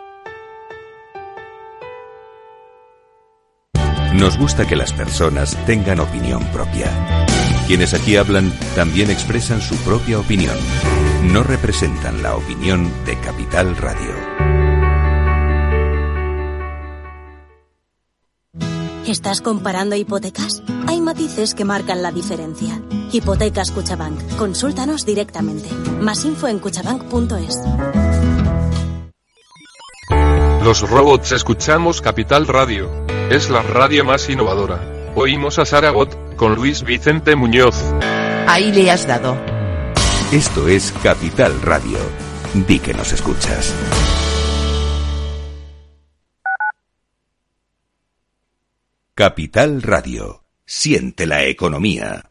Nos 4.13 4.37
gusta 4.37 4.67
que 4.67 4.75
las 4.75 4.91
personas 4.91 5.57
tengan 5.65 5.99
opinión 5.99 6.43
propia. 6.51 7.25
Quienes 7.67 7.93
aquí 7.93 8.17
hablan 8.17 8.51
también 8.75 9.09
expresan 9.09 9.61
su 9.61 9.75
propia 9.77 10.19
opinión. 10.19 10.55
No 11.31 11.43
representan 11.43 12.21
la 12.21 12.35
opinión 12.35 12.91
de 13.05 13.17
Capital 13.19 13.77
Radio. 13.77 14.13
¿Estás 19.07 19.41
comparando 19.41 19.95
hipotecas? 19.95 20.61
Hay 20.87 21.01
matices 21.01 21.55
que 21.55 21.65
marcan 21.65 22.01
la 22.01 22.11
diferencia. 22.11 22.81
Hipotecas 23.11 23.71
Cuchabank. 23.71 24.37
Consúltanos 24.37 25.05
directamente. 25.05 25.69
Más 26.01 26.23
info 26.25 26.47
en 26.47 26.59
cuchabank.es. 26.59 28.10
Los 30.63 30.87
robots 30.87 31.31
escuchamos 31.31 32.01
Capital 32.01 32.45
Radio. 32.45 32.91
Es 33.31 33.49
la 33.49 33.63
radio 33.63 34.05
más 34.05 34.29
innovadora. 34.29 35.11
Oímos 35.15 35.57
a 35.57 35.65
Saragot, 35.65 36.35
con 36.35 36.53
Luis 36.53 36.83
Vicente 36.83 37.35
Muñoz. 37.35 37.75
Ahí 38.47 38.71
le 38.71 38.91
has 38.91 39.07
dado. 39.07 39.35
Esto 40.31 40.67
es 40.67 40.93
Capital 41.01 41.59
Radio. 41.63 41.97
Di 42.53 42.77
que 42.77 42.93
nos 42.93 43.11
escuchas. 43.11 43.73
Capital 49.15 49.81
Radio. 49.81 50.43
Siente 50.63 51.25
la 51.25 51.43
economía. 51.45 52.30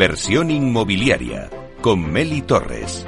Inversión 0.00 0.50
inmobiliaria 0.50 1.50
con 1.82 2.10
Meli 2.10 2.40
Torres. 2.40 3.04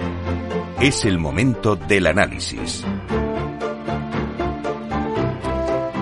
Es 0.79 1.07
el 1.07 1.19
momento 1.19 1.75
del 1.75 2.07
análisis. 2.07 2.85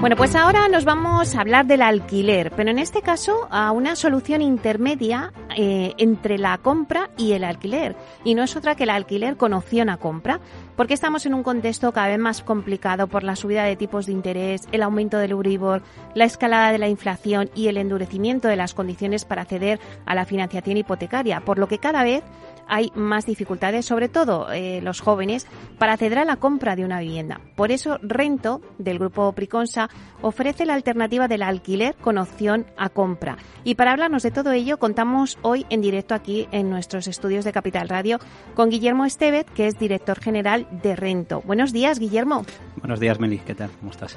Bueno, 0.01 0.17
pues 0.17 0.35
ahora 0.35 0.67
nos 0.69 0.87
vamos 0.87 1.35
a 1.35 1.43
hablar 1.43 1.67
del 1.67 1.83
alquiler, 1.83 2.53
pero 2.57 2.71
en 2.71 2.79
este 2.79 3.03
caso 3.03 3.47
a 3.51 3.71
una 3.71 3.97
solución 3.97 4.41
intermedia 4.41 5.31
eh, 5.55 5.93
entre 5.99 6.39
la 6.39 6.57
compra 6.57 7.11
y 7.19 7.33
el 7.33 7.45
alquiler. 7.45 7.95
Y 8.25 8.35
no 8.35 8.43
es 8.43 8.57
otra 8.57 8.75
que 8.75 8.85
el 8.85 8.91
alquiler 8.91 9.37
con 9.37 9.53
opción 9.53 9.91
a 9.91 9.99
compra, 9.99 10.41
porque 10.75 10.95
estamos 10.95 11.27
en 11.27 11.35
un 11.35 11.43
contexto 11.43 11.93
cada 11.93 12.09
vez 12.09 12.19
más 12.19 12.43
complicado 12.43 13.09
por 13.09 13.25
la 13.25 13.37
subida 13.37 13.65
de 13.65 13.77
tipos 13.77 14.07
de 14.07 14.13
interés, 14.13 14.67
el 14.73 14.83
aumento 14.83 15.19
del 15.19 15.33
Euribor, 15.33 15.83
la 16.15 16.25
escalada 16.25 16.73
de 16.73 16.79
la 16.79 16.89
inflación 16.89 17.51
y 17.55 17.69
el 17.69 17.77
endurecimiento 17.77 18.49
de 18.49 18.57
las 18.57 18.73
condiciones 18.73 19.27
para 19.27 19.43
acceder 19.43 19.81
a 20.07 20.15
la 20.15 20.25
financiación 20.25 20.79
hipotecaria, 20.79 21.43
por 21.43 21.59
lo 21.59 21.69
que 21.69 21.79
cada 21.79 22.05
vez 22.05 22.25
hay 22.71 22.93
más 22.95 23.27
dificultades, 23.27 23.85
sobre 23.85 24.09
todo 24.09 24.51
eh, 24.53 24.81
los 24.83 25.01
jóvenes, 25.01 25.47
para 25.79 25.93
acceder 25.93 26.19
a 26.19 26.25
la 26.25 26.37
compra 26.37 26.77
de 26.77 26.85
una 26.85 27.01
vivienda. 27.01 27.41
Por 27.57 27.73
eso, 27.73 27.99
Rento, 28.01 28.63
del 28.79 28.99
grupo 28.99 29.33
Priconsa, 29.33 29.91
ofrece 30.23 30.65
la 30.65 30.75
alternativa 30.75 31.29
del 31.29 31.43
alquiler 31.43 31.95
con 31.97 32.17
opción 32.17 32.67
a 32.77 32.89
compra. 32.89 33.37
Y 33.65 33.75
para 33.75 33.93
hablarnos 33.93 34.23
de 34.23 34.31
todo 34.31 34.53
ello, 34.53 34.79
contamos 34.79 35.39
hoy 35.43 35.67
en 35.69 35.83
directo 35.83 36.15
aquí 36.15 36.49
en 36.53 36.71
nuestros 36.71 37.09
estudios 37.09 37.45
de 37.45 37.53
Capital 37.53 37.89
Radio 37.89 38.19
con 38.55 38.71
Guillermo 38.71 39.05
Estevez, 39.05 39.47
que 39.55 39.67
es 39.67 39.79
director 39.79 40.21
general 40.21 40.67
de 40.83 40.97
Rento. 40.97 41.43
Buenos 41.43 41.73
días, 41.73 41.99
Guillermo. 41.99 42.45
Buenos 42.77 43.01
días, 43.01 43.19
Meli. 43.19 43.39
¿Qué 43.39 43.55
tal? 43.55 43.71
¿Cómo 43.81 43.91
estás? 43.91 44.17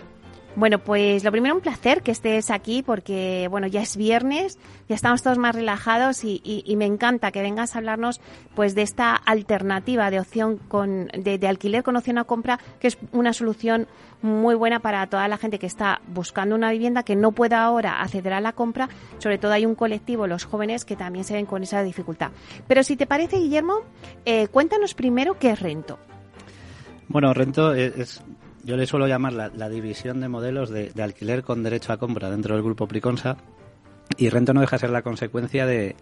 Bueno, 0.56 0.78
pues 0.78 1.24
lo 1.24 1.32
primero 1.32 1.56
un 1.56 1.62
placer 1.62 2.04
que 2.04 2.12
estés 2.12 2.52
aquí 2.52 2.84
porque, 2.84 3.48
bueno, 3.50 3.66
ya 3.66 3.82
es 3.82 3.98
viernes, 3.98 4.60
ya 4.88 4.94
estamos 4.94 5.24
todos 5.24 5.40
más 5.40 5.56
relajados 5.56 6.24
y, 6.24 6.64
me 6.78 6.86
encanta 6.86 7.32
que 7.32 7.42
vengas 7.42 7.76
a 7.76 7.80
hablarnos 7.80 8.22
pues 8.56 8.76
de 8.76 8.84
esta 8.84 9.16
alternativa 9.16 10.12
de 10.12 10.20
opción 10.20 10.58
con, 10.58 11.08
de, 11.08 11.48
alquiler 11.48 11.82
con 11.82 11.96
opción 11.96 12.20
a 12.20 12.24
compra, 12.26 12.60
que 12.80 12.88
es 12.88 13.00
una 13.12 13.34
solución 13.34 13.88
muy 14.22 14.54
buena 14.54 14.80
para 14.80 15.08
toda 15.08 15.28
la 15.28 15.38
gente 15.38 15.58
que 15.58 15.66
está 15.66 16.02
buscando 16.08 16.56
una 16.56 16.72
vivienda 16.72 17.04
que 17.04 17.16
no 17.16 17.32
pueda 17.32 17.64
ahora 17.64 18.02
acceder 18.02 18.34
a 18.34 18.42
la 18.42 18.54
compra. 18.54 18.90
Sobre 19.18 19.40
todo 19.40 19.54
hay 19.54 19.66
un 19.66 19.76
colectivo, 19.76 20.28
los 20.28 20.46
jóvenes, 20.46 20.86
que 20.86 20.96
también 20.96 21.26
se 21.26 21.34
ven 21.34 21.48
con 21.48 21.64
esa 21.64 21.82
dificultad. 21.82 22.32
Pero 22.68 22.84
si 22.84 22.96
te 22.96 23.08
parece, 23.08 23.38
Guillermo, 23.38 23.82
eh, 24.26 24.48
cuéntanos 24.50 24.94
primero 24.94 25.40
qué 25.40 25.52
es 25.52 25.60
Rento. 25.60 25.98
Bueno, 27.08 27.34
Rento 27.34 27.74
es, 27.74 28.24
yo 28.64 28.78
le 28.78 28.86
suelo 28.86 29.08
llamar 29.08 29.34
la, 29.34 29.70
división 29.70 30.22
de 30.22 30.30
modelos 30.30 30.70
de, 30.70 30.92
alquiler 31.02 31.44
con 31.44 31.64
derecho 31.64 31.94
a 31.94 31.98
compra 31.98 32.30
dentro 32.30 32.56
del 32.56 32.64
grupo 32.64 32.88
Priconsa 32.88 33.38
y 34.18 34.30
Rento 34.30 34.54
no 34.54 34.62
deja 34.62 34.78
de 34.78 34.82
ser 34.82 34.90
la 34.90 35.02
consecuencia 35.02 35.66
de, 35.66 35.96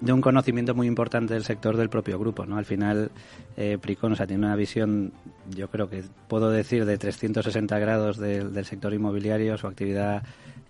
un 0.00 0.20
conocimiento 0.20 0.74
muy 0.74 0.86
importante 0.86 1.34
del 1.34 1.44
sector 1.44 1.76
del 1.76 1.88
propio 1.88 2.18
grupo. 2.18 2.46
¿no? 2.46 2.58
Al 2.58 2.64
final, 2.64 3.10
eh, 3.56 3.78
Priconsa 3.80 4.26
tiene 4.26 4.46
una 4.46 4.56
visión, 4.56 5.12
yo 5.50 5.68
creo 5.68 5.88
que 5.88 6.04
puedo 6.28 6.50
decir, 6.50 6.84
de 6.84 6.98
360 6.98 7.78
grados 7.78 8.18
del 8.18 8.64
sector 8.64 8.94
inmobiliario, 8.94 9.56
su 9.56 9.66
actividad 9.66 10.22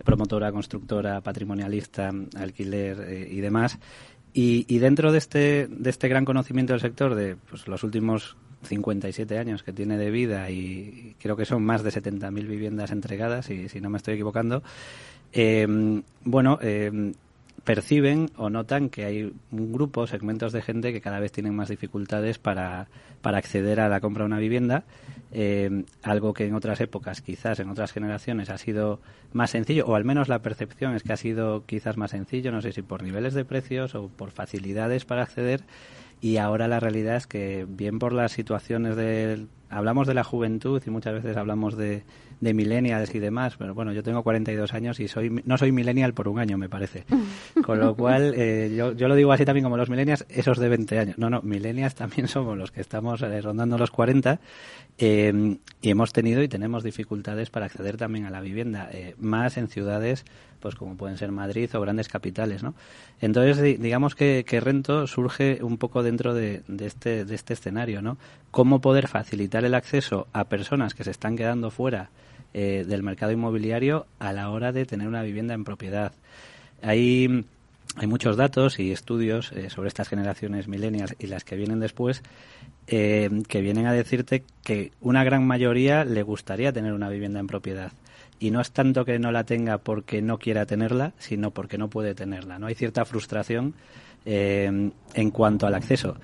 promotora, 0.05 0.53
constructora, 0.53 1.21
patrimonialista, 1.21 2.13
alquiler 2.37 3.01
eh, 3.01 3.29
y 3.31 3.41
demás. 3.41 3.79
Y, 4.33 4.67
y, 4.69 4.79
dentro 4.79 5.13
de 5.13 5.19
este, 5.19 5.67
de 5.67 5.91
este 5.91 6.09
gran 6.09 6.27
conocimiento 6.27 6.75
del 6.75 6.81
sector, 6.81 7.15
de 7.15 7.37
pues, 7.37 7.69
los 7.69 7.83
últimos 7.83 8.37
57 8.67 9.39
años 9.39 9.63
que 9.63 9.73
tiene 9.73 9.97
de 9.97 10.11
vida 10.11 10.51
y 10.51 11.17
creo 11.21 11.37
que 11.37 11.45
son 11.45 11.65
más 11.65 11.83
de 11.83 11.91
70.000 11.91 12.47
viviendas 12.47 12.91
entregadas, 12.91 13.47
si 13.47 13.81
no 13.81 13.91
me 13.91 13.99
estoy 13.99 14.15
equivocando, 14.15 14.63
eh, 15.33 16.03
bueno, 16.25 16.59
eh, 16.63 17.13
perciben 17.67 18.31
o 18.37 18.49
notan 18.49 18.89
que 18.89 19.05
hay 19.05 19.33
un 19.51 19.73
grupo, 19.73 20.07
segmentos 20.07 20.53
de 20.53 20.63
gente 20.63 20.93
que 20.93 21.01
cada 21.01 21.19
vez 21.19 21.33
tienen 21.33 21.55
más 21.55 21.69
dificultades 21.69 22.39
para, 22.39 22.87
para 23.23 23.39
acceder 23.39 23.81
a 23.81 23.89
la 23.89 24.01
compra 24.01 24.23
de 24.23 24.27
una 24.27 24.39
vivienda, 24.39 24.85
eh, 25.33 25.85
algo 26.03 26.33
que 26.33 26.47
en 26.47 26.55
otras 26.55 26.81
épocas, 26.81 27.23
quizás 27.23 27.59
en 27.59 27.69
otras 27.69 27.93
generaciones, 27.93 28.51
ha 28.51 28.59
sido 28.59 29.01
más 29.33 29.51
sencillo, 29.51 29.85
o 29.87 29.97
al 29.97 30.05
menos 30.05 30.29
la 30.29 30.43
percepción 30.43 30.95
es 30.95 31.03
que 31.03 31.13
ha 31.13 31.17
sido 31.17 31.67
quizás 31.67 31.97
más 31.97 32.13
sencillo, 32.13 32.53
no 32.53 32.63
sé 32.63 32.71
si 32.71 32.83
por 32.83 33.03
niveles 33.03 33.35
de 33.35 33.45
precios 33.45 33.97
o 33.97 34.09
por 34.09 34.31
facilidades 34.31 35.05
para 35.05 35.23
acceder, 35.23 35.63
y 36.21 36.39
ahora 36.39 36.69
la 36.69 36.81
realidad 36.81 37.17
es 37.17 37.27
que 37.27 37.67
bien 37.69 37.99
por 37.99 38.13
las 38.13 38.33
situaciones 38.33 38.97
del 38.97 39.49
hablamos 39.69 40.07
de 40.07 40.15
la 40.15 40.25
juventud 40.25 40.83
y 40.87 40.91
muchas 40.91 41.15
veces 41.15 41.37
hablamos 41.37 41.77
de, 41.77 42.05
de 42.41 42.55
millennials 42.55 43.15
y 43.15 43.19
demás, 43.19 43.57
pero 43.57 43.75
bueno, 43.75 43.93
yo 43.93 44.03
tengo 44.03 44.23
42 44.23 44.75
años 44.75 45.01
y 45.01 45.09
soy 45.09 45.43
no 45.45 45.59
soy 45.59 45.73
millennial 45.73 46.15
por 46.15 46.29
un 46.29 46.39
año, 46.39 46.59
me 46.59 46.69
parece. 46.69 47.05
Con 47.65 47.81
lo 47.81 47.97
cual, 47.97 48.35
eh, 48.37 48.75
yo, 48.77 48.93
yo 48.93 49.09
lo 49.09 49.15
digo 49.15 49.33
así 49.33 49.45
también 49.45 49.65
como 49.65 49.77
los 49.77 49.89
millennials, 49.89 50.27
esos 50.29 50.59
de 50.59 50.69
20 50.69 50.99
años. 50.99 51.19
No, 51.19 51.31
no, 51.31 51.43
millennials 51.43 51.95
también 51.95 52.29
somos 52.29 52.57
los 52.57 52.71
que 52.71 52.81
estamos 52.81 53.23
eh, 53.23 53.41
rondando 53.41 53.79
los 53.79 53.91
40 53.91 54.41
eh, 54.99 55.57
y 55.81 55.91
hemos 55.91 56.13
tenido 56.13 56.43
y 56.43 56.49
tenemos 56.49 56.83
dificultades 56.83 57.51
para 57.51 57.67
acceder 57.67 57.97
también 57.97 58.27
a 58.27 58.31
la 58.31 58.41
vivienda, 58.41 58.91
más 59.19 59.57
en 59.57 59.69
ciudades 59.69 60.25
pues 60.67 60.75
como 60.75 60.97
pueden 60.97 61.17
ser 61.17 61.31
Madrid 61.31 61.71
o 61.77 61.81
grandes 61.81 62.09
capitales, 62.09 62.65
¿no? 62.65 62.75
Entonces, 63.21 63.81
digamos 63.81 64.17
que, 64.17 64.45
Rento 64.61 65.07
surge 65.07 65.61
un 65.63 65.79
poco 65.79 66.03
dentro 66.03 66.35
de, 66.35 66.63
este, 66.81 67.25
de 67.25 67.35
este 67.37 67.53
escenario, 67.55 68.03
¿no? 68.03 68.19
Cómo 68.51 68.81
poder 68.81 69.07
facilitar 69.07 69.65
el 69.65 69.75
acceso 69.75 70.27
a 70.33 70.47
personas 70.47 70.95
que 70.95 71.05
se 71.05 71.13
están 71.13 71.37
quedando 71.37 71.71
fuera 71.71 72.11
eh, 72.53 72.85
del 72.85 73.05
mercado 73.05 73.31
inmobiliario 73.31 74.07
a 74.19 74.33
la 74.33 74.51
hora 74.51 74.73
de 74.73 74.87
tener 74.87 75.07
una 75.07 75.23
vivienda 75.23 75.55
en 75.55 75.63
propiedad. 75.63 76.11
Hay, 76.83 77.45
hay 77.95 78.07
muchos 78.09 78.37
datos 78.37 78.81
y 78.81 78.91
estudios 78.91 79.53
eh, 79.53 79.71
sobre 79.71 79.87
estas 79.87 80.09
generaciones 80.09 80.67
millennials 80.67 81.15
y 81.21 81.29
las 81.29 81.45
que 81.45 81.55
vienen 81.55 81.79
después 81.79 82.25
eh, 82.89 83.31
que 83.47 83.61
vienen 83.61 83.87
a 83.87 83.93
decirte 83.93 84.43
que 84.65 84.91
una 85.01 85.23
gran 85.23 85.47
mayoría 85.47 86.05
le 86.05 86.25
gustaría 86.25 86.73
tener 86.73 86.93
una 86.93 87.09
vivienda 87.09 87.39
en 87.39 87.47
propiedad 87.47 87.93
y 88.39 88.51
no 88.51 88.61
es 88.61 88.71
tanto 88.73 89.05
que 89.05 89.19
no 89.19 89.33
la 89.33 89.45
tenga 89.45 89.79
porque 89.79 90.23
no 90.23 90.39
quiera 90.39 90.67
tenerla, 90.67 91.13
sino 91.19 91.51
porque 91.51 91.79
no 91.79 91.89
puede 91.89 92.15
tenerla. 92.15 92.59
No 92.59 92.67
hay 92.67 92.75
cierta 92.75 93.05
frustración 93.05 93.75
eh, 94.25 94.91
en 95.15 95.31
cuanto 95.31 95.67
al 95.67 95.75
acceso. 95.75 96.17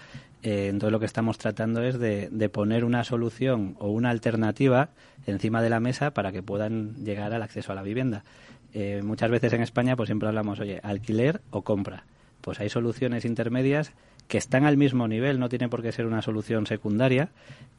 Eh, 0.43 0.67
entonces 0.69 0.93
lo 0.93 0.99
que 0.99 1.07
estamos 1.07 1.39
tratando 1.39 1.83
es 1.83 1.99
de, 1.99 2.49
poner 2.53 2.85
una 2.85 3.05
solución 3.05 3.77
o 3.79 3.91
una 3.91 4.11
alternativa 4.11 4.91
encima 5.27 5.63
de 5.63 5.71
la 5.71 5.79
mesa 5.79 6.13
para 6.13 6.33
que 6.33 6.43
puedan 6.43 7.05
llegar 7.05 7.33
al 7.33 7.43
acceso 7.43 7.73
a 7.73 7.75
la 7.75 7.83
vivienda. 7.83 8.25
Eh, 8.75 9.03
muchas 9.05 9.31
veces 9.31 9.53
en 9.53 9.63
España 9.63 9.97
pues 9.97 10.09
siempre 10.09 10.29
hablamos, 10.29 10.59
oye, 10.59 10.81
alquiler 10.83 11.41
o 11.51 11.63
compra. 11.63 12.05
Pues 12.41 12.59
hay 12.59 12.69
soluciones 12.69 13.25
intermedias 13.25 13.93
que 14.29 14.39
están 14.39 14.65
al 14.65 14.77
mismo 14.77 15.09
nivel, 15.09 15.39
no 15.39 15.49
tiene 15.49 15.69
por 15.69 15.83
qué 15.83 15.93
ser 15.93 16.07
una 16.07 16.23
solución 16.23 16.67
secundaria. 16.67 17.31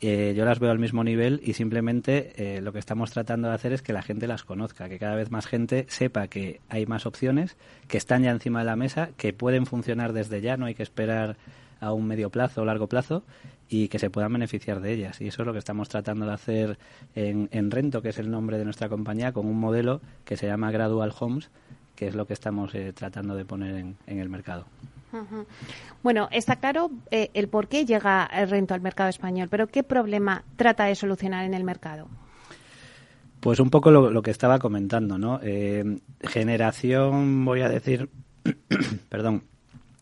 Eh, 0.02 0.34
yo 0.36 0.46
las 0.46 0.60
veo 0.60 0.72
al 0.72 0.80
mismo 0.80 1.04
nivel 1.04 1.42
y 1.44 1.54
simplemente 1.54 2.34
eh, 2.36 2.62
lo 2.62 2.72
que 2.74 2.80
estamos 2.80 3.12
tratando 3.12 3.48
de 3.48 3.56
hacer 3.56 3.74
es 3.74 3.82
que 3.82 3.94
la 3.94 4.02
gente 4.02 4.28
las 4.28 4.44
conozca, 4.44 4.90
que 4.90 5.00
cada 5.00 5.16
vez 5.16 5.32
más 5.32 5.48
gente 5.48 5.86
sepa 5.90 6.28
que 6.28 6.62
hay 6.70 6.86
más 6.86 7.06
opciones, 7.06 7.58
que 7.88 7.98
están 7.98 8.24
ya 8.24 8.32
encima 8.32 8.60
de 8.60 8.66
la 8.66 8.76
mesa, 8.76 9.10
que 9.18 9.34
pueden 9.34 9.66
funcionar 9.66 10.14
desde 10.14 10.42
ya, 10.42 10.58
no 10.58 10.66
hay 10.66 10.76
que 10.76 10.84
esperar 10.84 11.38
a 11.80 11.92
un 11.92 12.06
medio 12.08 12.30
plazo 12.30 12.62
o 12.62 12.66
largo 12.66 12.88
plazo 12.88 13.24
y 13.68 13.88
que 13.88 14.00
se 14.00 14.10
puedan 14.10 14.32
beneficiar 14.32 14.80
de 14.80 14.94
ellas. 14.94 15.20
Y 15.22 15.28
eso 15.28 15.42
es 15.42 15.46
lo 15.46 15.54
que 15.54 15.60
estamos 15.60 15.90
tratando 15.90 16.26
de 16.26 16.34
hacer 16.34 16.78
en, 17.16 17.50
en 17.52 17.72
Rento, 17.72 18.02
que 18.02 18.10
es 18.10 18.20
el 18.20 18.30
nombre 18.30 18.58
de 18.58 18.66
nuestra 18.66 18.90
compañía, 18.90 19.32
con 19.32 19.48
un 19.48 19.60
modelo 19.60 20.02
que 20.24 20.38
se 20.38 20.48
llama 20.48 20.72
Gradual 20.72 21.14
Homes, 21.20 21.50
que 21.96 22.08
es 22.08 22.16
lo 22.16 22.28
que 22.28 22.34
estamos 22.34 22.74
eh, 22.76 22.94
tratando 22.94 23.36
de 23.36 23.46
poner 23.46 23.76
en 23.76 24.20
el 24.20 24.30
mercado. 24.30 24.66
Bueno, 26.02 26.28
está 26.32 26.58
claro 26.58 26.92
eh, 27.12 27.30
el 27.34 27.48
por 27.48 27.68
qué 27.68 27.86
llega 27.86 28.26
el 28.26 28.50
rento 28.50 28.74
al 28.74 28.82
mercado 28.82 29.10
español, 29.10 29.48
pero 29.50 29.68
¿qué 29.68 29.84
problema 29.84 30.44
trata 30.56 30.86
de 30.86 30.96
solucionar 30.96 31.46
en 31.46 31.54
el 31.54 31.64
mercado? 31.64 32.08
Pues 33.40 33.60
un 33.60 33.70
poco 33.70 33.92
lo, 33.92 34.22
que 34.22 34.32
estaba 34.32 34.60
comentando, 34.60 35.18
¿no? 35.18 35.40
Eh, 35.44 36.00
generación, 36.22 37.44
voy 37.44 37.62
a 37.62 37.70
decir, 37.70 38.10
perdón, 39.10 39.44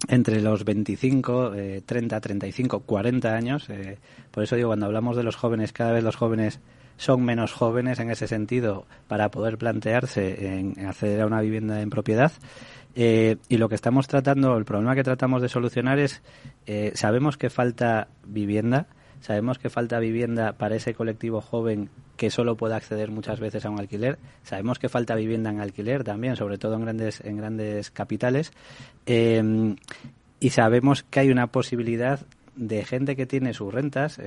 entre 0.07 0.41
los 0.41 0.63
25, 0.63 1.53
30, 1.85 2.21
35, 2.21 2.79
40 2.81 3.35
años. 3.35 3.69
Eh, 3.69 3.97
por 4.29 4.43
eso 4.43 4.55
digo, 4.55 4.69
cuando 4.69 4.85
hablamos 4.85 5.17
de 5.17 5.23
los 5.23 5.35
jóvenes, 5.35 5.73
cada 5.73 5.91
vez 5.91 6.03
los 6.03 6.15
jóvenes 6.15 6.59
son 7.01 7.25
menos 7.25 7.51
jóvenes 7.51 7.99
en 7.99 8.11
ese 8.11 8.27
sentido 8.27 8.85
para 9.07 9.31
poder 9.31 9.57
plantearse 9.57 10.59
en 10.59 10.85
acceder 10.85 11.21
a 11.21 11.25
una 11.25 11.41
vivienda 11.41 11.81
en 11.81 11.89
propiedad. 11.89 12.31
Eh, 12.93 13.37
y 13.49 13.57
lo 13.57 13.69
que 13.69 13.73
estamos 13.73 14.07
tratando, 14.07 14.55
el 14.55 14.65
problema 14.65 14.93
que 14.93 15.03
tratamos 15.03 15.41
de 15.41 15.49
solucionar 15.49 15.97
es, 15.97 16.21
eh, 16.67 16.91
sabemos 16.93 17.37
que 17.37 17.49
falta 17.49 18.07
vivienda, 18.23 18.85
sabemos 19.19 19.57
que 19.57 19.71
falta 19.71 19.97
vivienda 19.97 20.53
para 20.53 20.75
ese 20.75 20.93
colectivo 20.93 21.41
joven 21.41 21.89
que 22.17 22.29
solo 22.29 22.55
puede 22.55 22.75
acceder 22.75 23.09
muchas 23.09 23.39
veces 23.39 23.65
a 23.65 23.71
un 23.71 23.79
alquiler, 23.79 24.19
sabemos 24.43 24.77
que 24.77 24.87
falta 24.87 25.15
vivienda 25.15 25.49
en 25.49 25.59
alquiler 25.59 26.03
también, 26.03 26.35
sobre 26.35 26.59
todo 26.59 26.75
en 26.75 26.81
grandes, 26.81 27.19
en 27.21 27.35
grandes 27.35 27.89
capitales, 27.89 28.53
eh, 29.07 29.75
y 30.39 30.49
sabemos 30.51 31.01
que 31.01 31.21
hay 31.21 31.31
una 31.31 31.47
posibilidad 31.47 32.19
de 32.55 32.85
gente 32.85 33.15
que 33.15 33.25
tiene 33.25 33.55
sus 33.55 33.73
rentas 33.73 34.19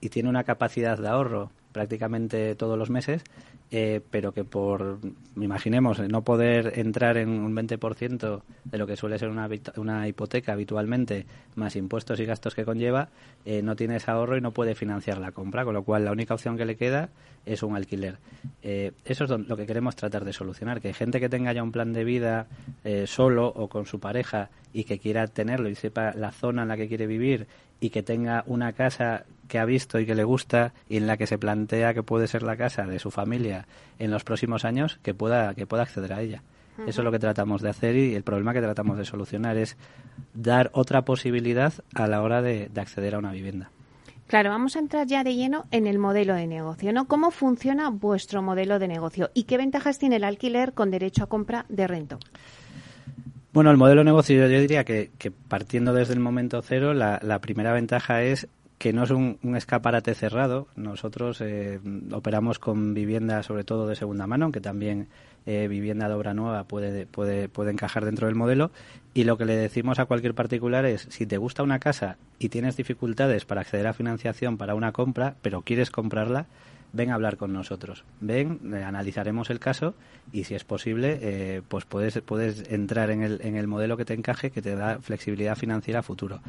y 0.00 0.08
tiene 0.08 0.28
una 0.28 0.44
capacidad 0.44 0.98
de 0.98 1.08
ahorro 1.08 1.50
prácticamente 1.72 2.54
todos 2.54 2.78
los 2.78 2.90
meses, 2.90 3.24
eh, 3.70 4.00
pero 4.10 4.32
que 4.32 4.44
por, 4.44 5.00
imaginemos, 5.36 5.98
no 5.98 6.22
poder 6.22 6.78
entrar 6.78 7.16
en 7.16 7.30
un 7.30 7.56
20% 7.56 8.42
de 8.64 8.78
lo 8.78 8.86
que 8.86 8.96
suele 8.96 9.18
ser 9.18 9.30
una, 9.30 9.48
una 9.76 10.06
hipoteca 10.06 10.52
habitualmente, 10.52 11.26
más 11.56 11.74
impuestos 11.76 12.20
y 12.20 12.26
gastos 12.26 12.54
que 12.54 12.64
conlleva, 12.64 13.08
eh, 13.44 13.62
no 13.62 13.74
tiene 13.74 13.96
ese 13.96 14.10
ahorro 14.10 14.36
y 14.36 14.40
no 14.40 14.52
puede 14.52 14.74
financiar 14.74 15.18
la 15.18 15.32
compra, 15.32 15.64
con 15.64 15.74
lo 15.74 15.82
cual 15.82 16.04
la 16.04 16.12
única 16.12 16.34
opción 16.34 16.56
que 16.56 16.66
le 16.66 16.76
queda 16.76 17.08
es 17.46 17.62
un 17.62 17.74
alquiler. 17.74 18.18
Eh, 18.62 18.92
eso 19.04 19.24
es 19.24 19.30
lo 19.30 19.56
que 19.56 19.66
queremos 19.66 19.96
tratar 19.96 20.24
de 20.24 20.32
solucionar, 20.32 20.80
que 20.80 20.92
gente 20.92 21.18
que 21.18 21.28
tenga 21.28 21.52
ya 21.52 21.62
un 21.62 21.72
plan 21.72 21.92
de 21.92 22.04
vida 22.04 22.46
solo 23.06 23.48
o 23.48 23.68
con 23.68 23.86
su 23.86 24.00
pareja 24.00 24.50
y 24.72 24.84
que 24.84 24.98
quiera 24.98 25.26
tenerlo 25.26 25.68
y 25.68 25.74
sepa 25.74 26.12
la 26.14 26.30
zona 26.30 26.62
en 26.62 26.68
la 26.68 26.76
que 26.76 26.88
quiere 26.88 27.06
vivir 27.06 27.46
y 27.82 27.90
que 27.90 28.04
tenga 28.04 28.44
una 28.46 28.72
casa 28.72 29.24
que 29.48 29.58
ha 29.58 29.64
visto 29.64 29.98
y 29.98 30.06
que 30.06 30.14
le 30.14 30.22
gusta 30.22 30.72
y 30.88 30.98
en 30.98 31.08
la 31.08 31.16
que 31.16 31.26
se 31.26 31.36
plantea 31.36 31.92
que 31.94 32.04
puede 32.04 32.28
ser 32.28 32.44
la 32.44 32.56
casa 32.56 32.86
de 32.86 33.00
su 33.00 33.10
familia 33.10 33.66
en 33.98 34.12
los 34.12 34.22
próximos 34.22 34.64
años, 34.64 35.00
que 35.02 35.14
pueda, 35.14 35.52
que 35.54 35.66
pueda 35.66 35.82
acceder 35.82 36.12
a 36.12 36.22
ella. 36.22 36.42
Eso 36.86 37.00
es 37.00 37.04
lo 37.04 37.10
que 37.10 37.18
tratamos 37.18 37.60
de 37.60 37.70
hacer 37.70 37.96
y 37.96 38.14
el 38.14 38.22
problema 38.22 38.52
que 38.52 38.60
tratamos 38.60 38.96
de 38.96 39.04
solucionar 39.04 39.56
es 39.56 39.76
dar 40.32 40.70
otra 40.74 41.04
posibilidad 41.04 41.74
a 41.94 42.06
la 42.06 42.22
hora 42.22 42.40
de, 42.40 42.70
acceder 42.76 43.16
a 43.16 43.18
una 43.18 43.32
vivienda. 43.32 43.70
Claro, 44.28 44.50
vamos 44.50 44.76
a 44.76 44.78
entrar 44.78 45.06
ya 45.08 45.24
de 45.24 45.34
lleno 45.34 45.66
en 45.72 45.88
el 45.88 45.98
modelo 45.98 46.34
de 46.34 46.46
negocio, 46.46 46.92
¿no? 46.92 47.06
¿Cómo 47.06 47.32
funciona 47.32 47.90
vuestro 47.90 48.42
modelo 48.42 48.78
de 48.78 48.88
negocio 48.88 49.30
y 49.34 49.42
qué 49.42 49.58
ventajas 49.58 49.98
tiene 49.98 50.16
el 50.16 50.24
alquiler 50.24 50.72
con 50.72 50.90
derecho 50.92 51.24
a 51.24 51.28
compra 51.28 51.66
de 51.68 51.86
rento? 51.88 52.18
Bueno, 53.52 53.70
el 53.70 53.76
modelo 53.76 54.00
de 54.00 54.06
negocio 54.06 54.36
yo 54.36 54.48
diría 54.48 54.84
que, 54.84 55.10
partiendo 55.48 55.92
desde 55.92 56.14
el 56.14 56.20
momento 56.20 56.62
cero, 56.62 56.94
la, 56.94 57.38
primera 57.40 57.74
ventaja 57.74 58.22
es 58.22 58.48
que 58.78 58.94
no 58.94 59.04
es 59.04 59.10
un, 59.10 59.38
escaparate 59.54 60.14
cerrado. 60.14 60.68
Nosotros 60.74 61.42
eh, 61.42 61.78
operamos 62.12 62.58
con 62.58 62.94
vivienda, 62.94 63.42
sobre 63.42 63.64
todo 63.64 63.86
de 63.86 63.94
segunda 63.94 64.26
mano, 64.26 64.46
aunque 64.46 64.62
también 64.62 65.08
eh, 65.44 65.68
vivienda 65.68 66.08
de 66.08 66.14
obra 66.14 66.32
nueva 66.32 66.64
puede, 66.64 67.04
puede, 67.04 67.50
puede 67.50 67.72
encajar 67.72 68.06
dentro 68.06 68.26
del 68.26 68.36
modelo. 68.36 68.70
Y 69.12 69.24
lo 69.24 69.36
que 69.36 69.44
le 69.44 69.54
decimos 69.54 69.98
a 69.98 70.06
cualquier 70.06 70.32
particular 70.32 70.86
es, 70.86 71.06
si 71.10 71.26
te 71.26 71.36
gusta 71.36 71.62
una 71.62 71.78
casa 71.78 72.16
y 72.38 72.48
tienes 72.48 72.78
dificultades 72.78 73.44
para 73.44 73.60
acceder 73.60 73.86
a 73.86 73.92
financiación 73.92 74.56
para 74.56 74.74
una 74.74 74.92
compra, 74.92 75.34
pero 75.42 75.60
quieres 75.60 75.90
comprarla, 75.90 76.46
ven 76.92 77.10
a 77.10 77.14
hablar 77.14 77.36
con 77.36 77.52
nosotros. 77.52 78.04
Ven, 78.20 78.60
eh, 78.74 78.82
analizaremos 78.82 79.50
el 79.50 79.58
caso 79.58 79.94
y 80.32 80.44
si 80.44 80.54
es 80.54 80.64
posible, 80.64 81.18
eh, 81.22 81.62
pues 81.66 81.84
puedes, 81.84 82.20
puedes 82.20 82.70
entrar 82.70 83.10
en 83.10 83.22
el, 83.22 83.40
en 83.42 83.56
el 83.56 83.66
modelo 83.66 83.96
que 83.96 84.04
te 84.04 84.14
encaje, 84.14 84.50
que 84.50 84.62
te 84.62 84.76
da 84.76 84.98
flexibilidad 85.00 85.56
financiera 85.56 86.00
a 86.00 86.02
futuro. 86.02 86.40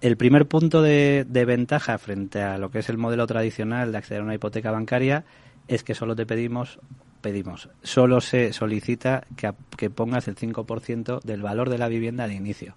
El 0.00 0.16
primer 0.16 0.46
punto 0.46 0.82
de, 0.82 1.26
ventaja 1.46 1.98
frente 1.98 2.42
a 2.42 2.58
lo 2.58 2.70
que 2.70 2.80
es 2.80 2.88
el 2.88 2.98
modelo 2.98 3.26
tradicional 3.26 3.92
de 3.92 3.98
acceder 3.98 4.20
a 4.20 4.24
una 4.24 4.34
hipoteca 4.34 4.70
bancaria 4.70 5.24
es 5.68 5.82
que 5.82 5.94
solo 5.94 6.14
te 6.14 6.26
pedimos 6.26 6.78
pedimos. 7.20 7.68
Solo 7.84 8.20
se 8.20 8.52
solicita 8.52 9.24
que, 9.36 9.52
que 9.76 9.90
pongas 9.90 10.26
el 10.26 10.34
5% 10.34 11.22
del 11.22 11.40
valor 11.40 11.70
de 11.70 11.78
la 11.78 11.86
vivienda 11.86 12.26
de 12.26 12.34
inicio. 12.34 12.74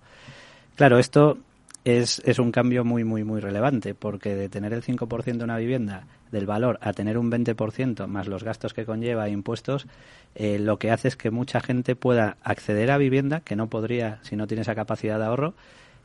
Claro, 0.75 0.99
esto 0.99 1.39
es, 1.85 2.19
es 2.25 2.39
un 2.39 2.51
cambio 2.51 2.83
muy, 2.83 3.03
muy, 3.03 3.23
muy 3.23 3.39
relevante, 3.39 3.93
porque 3.93 4.35
de 4.35 4.49
tener 4.49 4.73
el 4.73 4.83
5% 4.83 5.37
de 5.37 5.43
una 5.43 5.57
vivienda 5.57 6.07
del 6.31 6.47
valor 6.47 6.79
a 6.81 6.93
tener 6.93 7.17
un 7.17 7.31
20% 7.31 8.07
más 8.07 8.27
los 8.27 8.43
gastos 8.43 8.73
que 8.73 8.85
conlleva 8.85 9.27
e 9.27 9.31
impuestos, 9.31 9.85
eh, 10.33 10.57
lo 10.57 10.79
que 10.79 10.89
hace 10.91 11.07
es 11.07 11.15
que 11.15 11.29
mucha 11.29 11.61
gente 11.61 11.95
pueda 11.95 12.37
acceder 12.43 12.89
a 12.89 12.97
vivienda 12.97 13.41
que 13.41 13.55
no 13.55 13.69
podría 13.69 14.19
si 14.23 14.35
no 14.35 14.47
tiene 14.47 14.61
esa 14.61 14.73
capacidad 14.73 15.19
de 15.19 15.25
ahorro, 15.25 15.53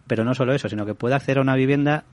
pero 0.07 0.23
no 0.23 0.35
solo 0.35 0.53
eso, 0.53 0.69
sino 0.69 0.85
que 0.85 0.95
pueda 0.95 1.17
acceder 1.17 1.39
a 1.39 1.43
una 1.43 1.57
vivienda 1.57 2.05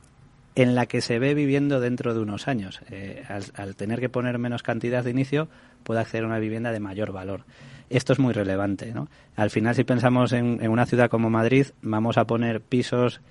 en 0.55 0.73
la 0.73 0.85
que 0.85 1.01
se 1.01 1.19
ve 1.19 1.33
viviendo 1.33 1.81
dentro 1.81 2.13
de 2.13 2.21
unos 2.21 2.47
años. 2.47 2.81
Eh, 2.89 3.23
al, 3.27 3.75
tener 3.75 3.99
que 3.99 4.09
poner 4.09 4.39
menos 4.39 4.63
cantidad 4.63 5.03
de 5.03 5.11
inicio, 5.11 5.49
puede 5.83 5.99
acceder 5.99 6.23
a 6.23 6.27
una 6.27 6.39
vivienda 6.39 6.71
de 6.71 6.79
mayor 6.79 7.11
valor. 7.11 7.43
Esto 7.89 8.13
es 8.13 8.19
muy 8.19 8.33
relevante. 8.33 8.93
¿no? 8.93 9.07
Al 9.35 9.49
final, 9.49 9.75
si 9.75 9.83
pensamos 9.83 10.33
en, 10.33 10.67
una 10.67 10.85
ciudad 10.85 11.09
como 11.09 11.29
Madrid, 11.29 11.67
vamos 11.81 12.17
a 12.17 12.25
poner 12.25 12.61
pisos 12.61 13.21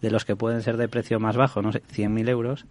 de 0.00 0.10
los 0.10 0.24
que 0.24 0.36
pueden 0.36 0.62
ser 0.62 0.76
de 0.76 0.88
precio 0.88 1.20
más 1.20 1.36
bajo, 1.36 1.62
no 1.62 1.72
sé, 1.72 1.82
100.000 1.82 2.28
euros. 2.28 2.66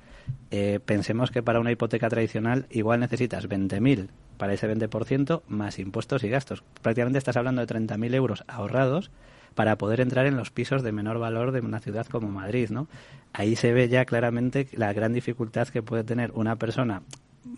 Eh, 0.51 0.79
pensemos 0.83 1.31
que 1.31 1.43
para 1.43 1.59
una 1.59 1.71
hipoteca 1.71 2.09
tradicional 2.09 2.65
igual 2.71 2.99
necesitas 2.99 3.47
20.000 3.47 4.07
para 4.37 4.53
ese 4.53 4.67
20% 4.67 5.41
más 5.47 5.79
impuestos 5.79 6.23
y 6.23 6.29
gastos. 6.29 6.63
Prácticamente 6.81 7.19
estás 7.19 7.37
hablando 7.37 7.65
de 7.65 7.73
30.000 7.73 8.13
euros 8.15 8.43
ahorrados 8.47 9.11
para 9.53 9.77
poder 9.77 10.01
entrar 10.01 10.25
en 10.25 10.35
los 10.35 10.51
pisos 10.51 10.83
de 10.83 10.91
menor 10.91 11.17
valor 11.19 11.51
de 11.51 11.61
una 11.61 11.79
ciudad 11.79 12.05
como 12.07 12.27
Madrid, 12.29 12.69
¿no? 12.69 12.87
Ahí 13.31 13.55
se 13.55 13.71
ve 13.73 13.87
ya 13.87 14.05
claramente 14.05 14.67
la 14.73 14.91
gran 14.93 15.13
dificultad 15.13 15.69
que 15.69 15.81
puede 15.81 16.03
tener 16.03 16.31
una 16.33 16.57
persona. 16.57 17.03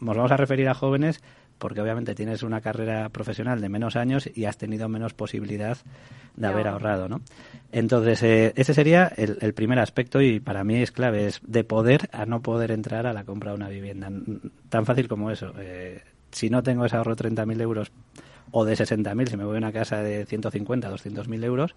Nos 0.02 0.16
vamos 0.16 0.32
a 0.32 0.38
referir 0.38 0.70
a 0.70 0.76
jóvenes 0.76 1.22
porque 1.58 1.82
obviamente 1.82 2.16
tienes 2.16 2.44
una 2.44 2.62
carrera 2.62 3.10
profesional 3.10 3.62
de 3.62 3.70
menos 3.70 3.96
años 3.96 4.30
y 4.34 4.46
has 4.46 4.58
tenido 4.58 4.88
menos 4.90 5.14
posibilidad 5.14 5.78
de 6.36 6.48
haber 6.48 6.68
ahorrado, 6.68 7.10
¿no? 7.10 7.22
Entonces, 7.72 8.22
eh, 8.24 8.54
ese 8.56 8.74
sería 8.74 9.12
el, 9.18 9.54
primer 9.54 9.80
aspecto 9.80 10.22
y 10.22 10.40
para 10.40 10.64
mí 10.64 10.82
es 10.82 10.92
clave, 10.92 11.28
es 11.28 11.42
de 11.46 11.64
poder 11.64 12.10
a 12.14 12.26
no 12.26 12.42
poder 12.42 12.72
entrar 12.72 13.08
a 13.08 13.14
la 13.14 13.24
compra 13.24 13.52
de 13.52 13.58
una 13.58 13.70
vivienda. 13.70 14.10
Tan 14.70 14.86
fácil 14.86 15.08
como 15.08 15.32
eso. 15.32 15.54
Eh, 15.58 16.02
si 16.32 16.50
no 16.50 16.62
tengo 16.64 16.86
ese 16.86 16.96
ahorro 16.96 17.16
de 17.16 17.30
30.000 17.30 17.62
euros 17.62 17.92
o 18.52 18.66
de 18.66 18.74
60.000, 18.76 19.28
si 19.28 19.38
me 19.38 19.46
voy 19.46 19.56
a 19.56 19.58
una 19.58 19.72
casa 19.72 20.02
de 20.02 20.26
150, 20.26 20.90
200.000 20.90 21.44
euros, 21.44 21.76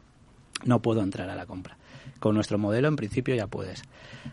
no 0.65 0.83
puedo 0.83 1.03
entrar 1.03 1.31
a 1.31 1.35
la 1.35 1.47
compra. 1.47 1.77
Con 2.19 2.35
nuestro 2.35 2.59
modelo, 2.59 2.89
en 2.89 2.97
principio, 2.97 3.35
ya 3.35 3.47
puedes. 3.47 3.83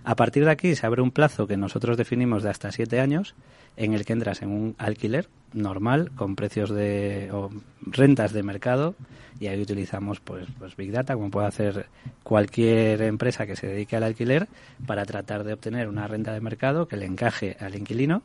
A 0.03 0.15
partir 0.15 0.45
de 0.45 0.51
aquí 0.51 0.75
se 0.75 0.85
abre 0.85 1.01
un 1.01 1.11
plazo 1.11 1.47
que 1.47 1.57
nosotros 1.57 1.97
definimos 1.97 2.43
de 2.43 2.49
hasta 2.49 2.71
siete 2.71 2.99
años, 2.99 3.35
en 3.77 3.93
el 3.93 4.05
que 4.05 4.13
entras 4.13 4.41
en 4.41 4.49
un 4.49 4.75
alquiler 4.77 5.29
normal, 5.53 6.11
con 6.15 6.35
precios 6.35 6.69
de 6.69 7.29
o 7.31 7.49
rentas 7.81 8.33
de 8.33 8.43
mercado, 8.43 8.95
y 9.39 9.47
ahí 9.47 9.61
utilizamos 9.61 10.19
pues, 10.19 10.47
pues 10.57 10.75
Big 10.75 10.91
Data, 10.91 11.13
como 11.13 11.29
puede 11.29 11.47
hacer 11.47 11.87
cualquier 12.23 13.01
empresa 13.03 13.45
que 13.45 13.55
se 13.55 13.67
dedique 13.67 13.95
al 13.95 14.03
alquiler, 14.03 14.47
para 14.85 15.05
tratar 15.05 15.43
de 15.43 15.53
obtener 15.53 15.87
una 15.87 16.07
renta 16.07 16.33
de 16.33 16.41
mercado 16.41 16.87
que 16.87 16.97
le 16.97 17.05
encaje 17.05 17.55
al 17.59 17.75
inquilino. 17.75 18.23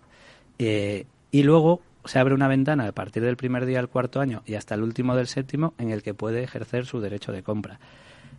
Eh, 0.59 1.07
y 1.31 1.43
luego 1.45 1.81
se 2.05 2.19
abre 2.19 2.35
una 2.35 2.49
ventana 2.49 2.87
a 2.87 2.93
partir 2.93 3.23
del 3.23 3.37
primer 3.37 3.67
día 3.67 3.79
del 3.79 3.89
cuarto 3.89 4.21
año 4.21 4.43
y 4.47 4.55
hasta 4.55 4.75
el 4.75 4.83
último 4.83 5.15
del 5.15 5.29
séptimo 5.29 5.75
en 5.79 5.91
el 5.91 6.03
que 6.03 6.15
puede 6.15 6.43
ejercer 6.43 6.87
su 6.87 7.01
derecho 7.01 7.33
de 7.33 7.43
compra. 7.43 7.79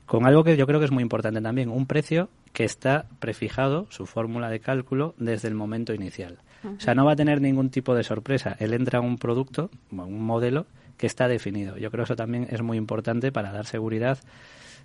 Con 0.06 0.26
algo 0.26 0.44
que 0.44 0.58
yo 0.58 0.68
creo 0.68 0.80
que 0.80 0.86
es 0.86 0.92
muy 0.92 1.04
importante 1.04 1.42
también, 1.42 1.70
un 1.70 1.86
precio 1.86 2.30
que 2.52 2.64
está 2.64 3.06
prefijado, 3.20 3.88
su 3.90 4.06
fórmula 4.06 4.50
de 4.50 4.60
cálculo, 4.60 5.16
desde 5.18 5.48
el 5.48 5.56
momento 5.56 5.94
inicial. 5.94 6.40
O 6.66 6.80
sea, 6.80 6.96
no 6.96 7.04
va 7.04 7.14
a 7.14 7.16
tener 7.16 7.42
ningún 7.42 7.70
tipo 7.70 7.94
de 7.94 8.04
sorpresa. 8.04 8.56
Él 8.60 8.74
entra 8.74 9.00
a 9.00 9.02
un 9.02 9.18
producto, 9.18 9.70
un 9.92 10.24
modelo 10.24 10.66
que 10.98 11.08
está 11.08 11.28
definido. 11.28 11.78
Yo 11.78 11.92
creo 11.92 12.06
que 12.06 12.14
eso 12.14 12.16
también 12.16 12.48
es 12.50 12.62
muy 12.62 12.78
importante 12.78 13.32
para 13.32 13.52
dar 13.52 13.66
seguridad 13.66 14.20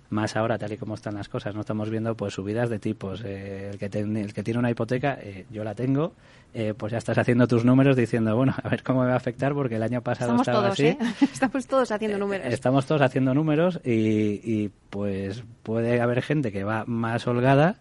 más 0.09 0.35
ahora 0.35 0.57
tal 0.57 0.71
y 0.73 0.77
como 0.77 0.95
están 0.95 1.15
las 1.15 1.29
cosas 1.29 1.53
no 1.53 1.61
estamos 1.61 1.89
viendo 1.89 2.15
pues 2.15 2.33
subidas 2.33 2.69
de 2.69 2.79
tipos. 2.79 3.21
Eh, 3.23 3.69
el 3.71 3.77
que 3.77 3.85
el 3.85 4.33
que 4.33 4.43
tiene 4.43 4.59
una 4.59 4.71
hipoteca 4.71 5.17
eh, 5.21 5.45
yo 5.49 5.63
la 5.63 5.75
tengo. 5.75 6.13
Eh, 6.51 6.73
pues 6.75 6.91
ya 6.91 6.97
estás 6.97 7.15
haciendo 7.17 7.47
tus 7.47 7.63
números 7.63 7.95
diciendo 7.95 8.35
bueno 8.35 8.55
a 8.63 8.67
ver 8.69 8.81
cómo 8.81 9.01
me 9.01 9.07
va 9.07 9.13
a 9.13 9.17
afectar 9.17 9.53
porque 9.53 9.75
el 9.75 9.83
año 9.83 10.01
pasado 10.01 10.31
estamos 10.31 10.47
estaba 10.47 10.63
todos, 10.63 10.79
así. 10.79 11.25
estamos 11.31 11.67
todos 11.67 11.91
haciendo 11.91 12.17
números. 12.17 12.47
estamos 12.51 12.85
todos 12.87 13.01
haciendo 13.01 13.35
números 13.35 13.79
y, 13.85 14.41
y 14.43 14.71
pues 14.89 15.43
puede 15.61 16.01
haber 16.01 16.23
gente 16.23 16.51
que 16.51 16.63
va 16.63 16.85
más 16.87 17.27
holgada 17.27 17.77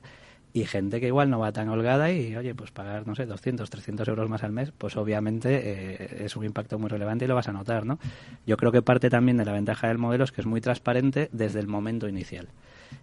y 0.52 0.64
gente 0.64 1.00
que 1.00 1.08
igual 1.08 1.30
no 1.30 1.38
va 1.38 1.52
tan 1.52 1.68
holgada 1.68 2.10
y, 2.10 2.34
oye, 2.36 2.54
pues 2.54 2.70
pagar, 2.70 3.06
no 3.06 3.14
sé, 3.14 3.26
200, 3.26 3.68
300 3.68 4.08
euros 4.08 4.28
más 4.28 4.42
al 4.42 4.52
mes, 4.52 4.72
pues 4.76 4.96
obviamente 4.96 5.60
eh, 5.62 6.24
es 6.24 6.36
un 6.36 6.44
impacto 6.44 6.78
muy 6.78 6.88
relevante 6.88 7.24
y 7.24 7.28
lo 7.28 7.34
vas 7.34 7.48
a 7.48 7.52
notar, 7.52 7.84
¿no? 7.84 7.98
Yo 8.46 8.56
creo 8.56 8.72
que 8.72 8.82
parte 8.82 9.10
también 9.10 9.36
de 9.36 9.44
la 9.44 9.52
ventaja 9.52 9.88
del 9.88 9.98
modelo 9.98 10.24
es 10.24 10.32
que 10.32 10.40
es 10.40 10.46
muy 10.46 10.60
transparente 10.60 11.28
desde 11.32 11.60
el 11.60 11.66
momento 11.66 12.08
inicial. 12.08 12.48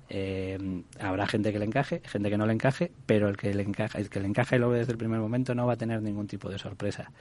Eh, 0.09 0.83
habrá 0.99 1.27
gente 1.27 1.51
que 1.51 1.59
le 1.59 1.65
encaje, 1.65 2.01
gente 2.05 2.29
que 2.29 2.37
no 2.37 2.45
le 2.45 2.53
encaje, 2.53 2.91
pero 3.05 3.29
el 3.29 3.37
que 3.37 3.53
le 3.53 3.63
encaja, 3.63 3.99
el 3.99 4.09
que 4.09 4.19
le 4.19 4.27
encaja 4.27 4.55
y 4.55 4.59
lo 4.59 4.69
ve 4.69 4.79
desde 4.79 4.91
el 4.91 4.97
primer 4.97 5.19
momento 5.19 5.53
no 5.55 5.67
va 5.67 5.73
a 5.73 5.77
tener 5.77 6.01
ningún 6.01 6.27
tipo 6.27 6.49
de 6.49 6.57
sorpresa. 6.57 7.11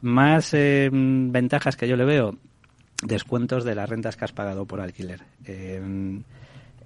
Más 0.00 0.54
eh, 0.54 0.90
ventajas 0.92 1.76
que 1.76 1.88
yo 1.88 1.96
le 1.96 2.04
veo, 2.04 2.36
descuentos 3.02 3.64
de 3.64 3.74
las 3.74 3.88
rentas 3.88 4.16
que 4.16 4.24
has 4.24 4.32
pagado 4.32 4.64
por 4.64 4.80
alquiler. 4.80 5.20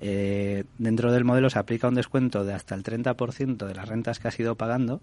Eh, 0.01 0.65
dentro 0.79 1.13
del 1.13 1.25
modelo 1.25 1.51
se 1.51 1.59
aplica 1.59 1.89
un 1.89 1.95
descuento 1.95 2.45
de 2.45 2.55
hasta 2.55 2.75
el 2.75 2.83
30% 2.83 3.67
de 3.67 3.75
las 3.75 3.89
rentas 3.89 4.19
que 4.19 4.29
has 4.29 4.39
ido 4.39 4.55
pagando, 4.55 5.01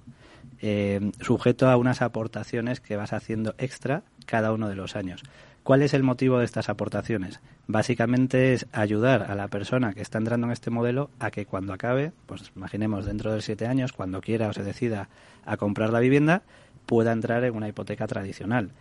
eh, 0.62 1.12
sujeto 1.20 1.70
a 1.70 1.78
unas 1.78 2.02
aportaciones 2.02 2.80
que 2.80 2.96
vas 2.96 3.14
haciendo 3.14 3.56
extra 3.58 4.04
cada 4.26 4.54
uno 4.54 4.70
de 4.70 4.76
los 4.76 4.96
años. 4.96 5.22
¿Cuál 5.64 5.82
es 5.82 5.96
el 5.96 6.04
motivo 6.04 6.38
de 6.38 6.46
estas 6.46 6.70
aportaciones? 6.70 7.39
Básicamente 7.66 8.54
es 8.54 8.68
ayudar 8.72 9.24
a 9.24 9.34
la 9.34 9.48
persona 9.48 9.93
que 9.93 10.02
está 10.02 10.20
entrando 10.20 10.46
en 10.46 10.54
este 10.54 10.70
modelo 10.70 11.10
a 11.20 11.32
que 11.32 11.48
cuando 11.48 11.74
acabe, 11.74 12.12
pues 12.28 12.52
imaginemos 12.56 13.06
dentro 13.06 13.34
de 13.34 13.41
siete 13.41 13.66
años, 13.66 13.91
cuando 13.91 14.22
quiera 14.22 14.48
o 14.48 14.54
se 14.54 14.62
decida 14.62 15.10
a 15.43 15.58
comprar 15.58 15.91
la 15.91 16.00
vivienda, 16.00 16.43
pueda 16.86 17.12
entrar 17.12 17.43
en 17.43 17.56
una 17.56 17.68
hipoteca 17.68 18.06
tradicional. 18.06 18.74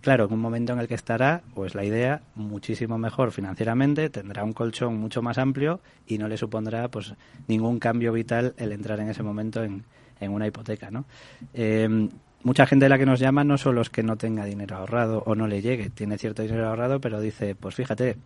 Claro, 0.00 0.24
en 0.24 0.32
un 0.32 0.40
momento 0.40 0.72
en 0.72 0.78
el 0.78 0.88
que 0.88 0.94
estará, 0.94 1.42
pues 1.54 1.74
la 1.74 1.84
idea 1.84 2.22
muchísimo 2.34 2.96
mejor 2.96 3.32
financieramente, 3.32 4.08
tendrá 4.08 4.44
un 4.44 4.52
colchón 4.52 4.96
mucho 4.96 5.20
más 5.20 5.36
amplio 5.36 5.80
y 6.06 6.16
no 6.18 6.26
le 6.26 6.36
supondrá 6.38 6.88
pues 6.88 7.14
ningún 7.48 7.78
cambio 7.78 8.12
vital 8.12 8.54
el 8.56 8.72
entrar 8.72 8.98
en 9.00 9.10
ese 9.10 9.22
momento 9.22 9.62
en, 9.62 9.84
en 10.20 10.32
una 10.32 10.46
hipoteca, 10.46 10.90
¿no? 10.90 11.04
Eh, 11.52 12.08
mucha 12.42 12.64
gente 12.66 12.86
de 12.86 12.88
la 12.88 12.98
que 12.98 13.04
nos 13.04 13.20
llama 13.20 13.44
no 13.44 13.58
solo 13.58 13.82
es 13.82 13.90
que 13.90 14.02
no 14.02 14.16
tenga 14.16 14.44
dinero 14.46 14.76
ahorrado 14.76 15.22
o 15.26 15.34
no 15.34 15.46
le 15.46 15.60
llegue, 15.60 15.90
tiene 15.90 16.16
cierto 16.16 16.42
dinero 16.42 16.68
ahorrado, 16.68 16.98
pero 17.00 17.20
dice, 17.20 17.54
pues 17.54 17.74
fíjate, 17.74 18.16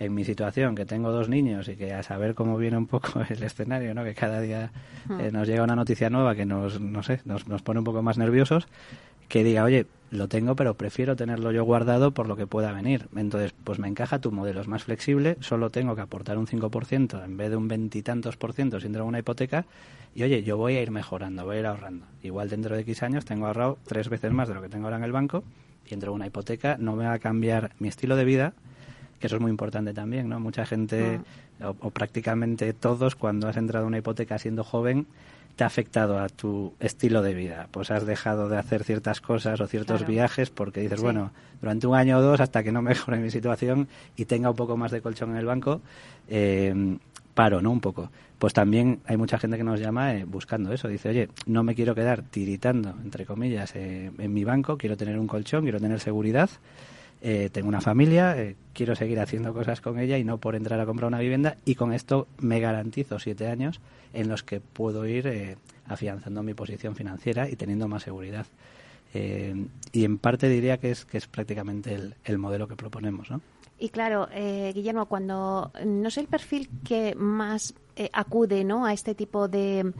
en 0.00 0.14
mi 0.14 0.24
situación, 0.24 0.74
que 0.74 0.86
tengo 0.86 1.12
dos 1.12 1.28
niños 1.28 1.68
y 1.68 1.76
que 1.76 1.92
a 1.92 2.02
saber 2.02 2.34
cómo 2.34 2.56
viene 2.56 2.76
un 2.76 2.86
poco 2.86 3.20
el 3.28 3.42
escenario, 3.42 3.94
¿no? 3.94 4.02
que 4.02 4.14
cada 4.14 4.40
día 4.40 4.72
eh, 5.18 5.30
Hmm. 5.30 5.32
nos 5.32 5.46
llega 5.46 5.62
una 5.62 5.76
noticia 5.76 6.10
nueva 6.10 6.34
que 6.34 6.46
nos, 6.46 6.80
no 6.80 7.02
sé, 7.02 7.20
nos, 7.24 7.46
nos 7.46 7.62
pone 7.62 7.78
un 7.78 7.84
poco 7.84 8.02
más 8.02 8.18
nerviosos, 8.18 8.66
que 9.28 9.44
diga, 9.44 9.62
oye, 9.62 9.86
lo 10.10 10.28
tengo, 10.28 10.56
pero 10.56 10.74
prefiero 10.74 11.14
tenerlo 11.14 11.52
yo 11.52 11.64
guardado 11.64 12.10
por 12.12 12.26
lo 12.26 12.36
que 12.36 12.46
pueda 12.46 12.72
venir. 12.72 13.08
Entonces, 13.14 13.54
pues 13.64 13.78
me 13.78 13.88
encaja 13.88 14.18
tu 14.18 14.32
modelo, 14.32 14.60
es 14.60 14.68
más 14.68 14.84
flexible, 14.84 15.36
solo 15.40 15.70
tengo 15.70 15.94
que 15.94 16.00
aportar 16.00 16.36
un 16.36 16.46
5% 16.46 17.24
en 17.24 17.36
vez 17.36 17.50
de 17.50 17.56
un 17.56 17.68
veintitantos 17.68 18.36
por 18.36 18.52
ciento 18.52 18.80
si 18.80 18.86
entro 18.86 19.02
en 19.02 19.08
una 19.08 19.20
hipoteca, 19.20 19.66
y 20.14 20.24
oye, 20.24 20.42
yo 20.42 20.56
voy 20.56 20.76
a 20.76 20.82
ir 20.82 20.90
mejorando, 20.90 21.44
voy 21.44 21.56
a 21.56 21.60
ir 21.60 21.66
ahorrando. 21.66 22.06
Igual 22.22 22.48
dentro 22.48 22.74
de 22.74 22.82
X 22.82 23.02
años 23.04 23.24
tengo 23.24 23.46
ahorrado 23.46 23.78
tres 23.86 24.08
veces 24.08 24.32
más 24.32 24.48
de 24.48 24.54
lo 24.54 24.62
que 24.62 24.68
tengo 24.68 24.86
ahora 24.86 24.96
en 24.96 25.04
el 25.04 25.12
banco, 25.12 25.44
y 25.88 25.94
entro 25.94 26.10
en 26.10 26.16
una 26.16 26.26
hipoteca, 26.26 26.76
no 26.78 26.96
me 26.96 27.04
va 27.04 27.12
a 27.12 27.18
cambiar 27.20 27.72
mi 27.78 27.88
estilo 27.88 28.16
de 28.16 28.24
vida, 28.24 28.52
que 29.20 29.28
eso 29.28 29.36
es 29.36 29.42
muy 29.42 29.50
importante 29.50 29.92
también, 29.94 30.28
¿no? 30.28 30.40
Mucha 30.40 30.66
gente, 30.66 31.20
o, 31.62 31.76
o 31.78 31.90
prácticamente 31.90 32.72
todos, 32.72 33.14
cuando 33.14 33.48
has 33.48 33.56
entrado 33.56 33.84
en 33.84 33.88
una 33.88 33.98
hipoteca 33.98 34.38
siendo 34.38 34.64
joven, 34.64 35.06
te 35.56 35.64
ha 35.64 35.66
afectado 35.66 36.18
a 36.18 36.28
tu 36.28 36.72
estilo 36.80 37.22
de 37.22 37.34
vida. 37.34 37.68
Pues 37.70 37.90
has 37.90 38.06
dejado 38.06 38.48
de 38.48 38.56
hacer 38.58 38.84
ciertas 38.84 39.20
cosas 39.20 39.60
o 39.60 39.66
ciertos 39.66 39.98
Claro. 39.98 40.12
viajes 40.12 40.50
porque 40.50 40.80
dices, 40.80 40.98
Sí. 41.00 41.04
bueno, 41.04 41.32
durante 41.60 41.86
un 41.86 41.94
año 41.96 42.18
o 42.18 42.22
dos, 42.22 42.40
hasta 42.40 42.62
que 42.62 42.72
no 42.72 42.80
mejore 42.82 43.18
mi 43.18 43.30
situación 43.30 43.88
y 44.16 44.24
tenga 44.24 44.50
un 44.50 44.56
poco 44.56 44.76
más 44.76 44.90
de 44.90 45.02
colchón 45.02 45.30
en 45.30 45.36
el 45.36 45.46
banco, 45.46 45.80
eh, 46.28 46.96
paro, 47.34 47.60
¿no? 47.60 47.70
Un 47.70 47.80
poco. 47.80 48.10
Pues 48.38 48.54
también 48.54 49.00
hay 49.04 49.18
mucha 49.18 49.38
gente 49.38 49.58
que 49.58 49.64
nos 49.64 49.78
llama 49.78 50.14
eh, 50.14 50.24
buscando 50.24 50.72
eso. 50.72 50.88
Dice, 50.88 51.10
oye, 51.10 51.28
no 51.46 51.62
me 51.62 51.74
quiero 51.74 51.94
quedar 51.94 52.22
tiritando, 52.22 52.94
entre 53.04 53.26
comillas, 53.26 53.72
eh, 53.76 54.10
en 54.16 54.32
mi 54.32 54.44
banco, 54.44 54.78
quiero 54.78 54.96
tener 54.96 55.18
un 55.18 55.26
colchón, 55.26 55.62
quiero 55.64 55.78
tener 55.78 56.00
seguridad 56.00 56.48
eh, 57.22 57.50
tengo 57.52 57.68
una 57.68 57.80
familia, 57.80 58.40
eh, 58.40 58.56
quiero 58.72 58.94
seguir 58.94 59.20
haciendo 59.20 59.52
cosas 59.52 59.80
con 59.80 59.98
ella 59.98 60.18
y 60.18 60.24
no 60.24 60.38
por 60.38 60.56
entrar 60.56 60.80
a 60.80 60.86
comprar 60.86 61.08
una 61.08 61.18
vivienda 61.18 61.56
y 61.64 61.74
con 61.74 61.92
esto 61.92 62.28
me 62.38 62.60
garantizo 62.60 63.18
siete 63.18 63.48
años 63.48 63.80
en 64.12 64.28
los 64.28 64.42
que 64.42 64.60
puedo 64.60 65.06
ir 65.06 65.26
eh, 65.26 65.56
afianzando 65.86 66.42
mi 66.42 66.54
posición 66.54 66.96
financiera 66.96 67.48
y 67.48 67.56
teniendo 67.56 67.88
más 67.88 68.02
seguridad. 68.02 68.46
Eh, 69.12 69.66
y 69.92 70.04
en 70.04 70.18
parte 70.18 70.48
diría 70.48 70.78
que 70.78 70.92
es, 70.92 71.04
que 71.04 71.18
es 71.18 71.26
prácticamente 71.26 71.94
el, 71.94 72.14
el 72.24 72.38
modelo 72.38 72.68
que 72.68 72.76
proponemos, 72.76 73.30
¿no? 73.30 73.40
Y 73.80 73.88
claro, 73.88 74.28
eh, 74.30 74.72
Guillermo, 74.74 75.06
cuando 75.06 75.72
no 75.86 76.10
sé 76.10 76.20
el 76.20 76.26
perfil 76.26 76.68
que 76.84 77.14
más 77.14 77.74
eh, 77.96 78.10
acude 78.12 78.62
¿no? 78.62 78.84
a 78.84 78.92
este 78.92 79.14
tipo 79.14 79.48
de, 79.48 79.94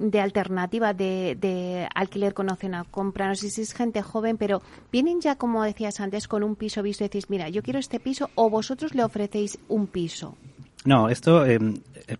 de 0.00 0.20
alternativa 0.20 0.94
de, 0.94 1.36
de 1.38 1.86
alquiler 1.94 2.32
con 2.32 2.50
opción 2.50 2.74
a 2.74 2.84
compra, 2.84 3.28
no 3.28 3.34
sé 3.34 3.50
si 3.50 3.60
es 3.60 3.74
gente 3.74 4.00
joven, 4.00 4.38
pero 4.38 4.62
vienen 4.90 5.20
ya, 5.20 5.36
como 5.36 5.62
decías 5.62 6.00
antes, 6.00 6.26
con 6.26 6.42
un 6.42 6.56
piso 6.56 6.82
visto 6.82 7.04
y 7.04 7.08
decís, 7.08 7.28
mira, 7.28 7.50
yo 7.50 7.62
quiero 7.62 7.78
este 7.78 8.00
piso 8.00 8.30
o 8.34 8.48
vosotros 8.48 8.94
le 8.94 9.04
ofrecéis 9.04 9.58
un 9.68 9.86
piso. 9.86 10.36
No, 10.86 11.10
esto 11.10 11.44
eh, 11.44 11.58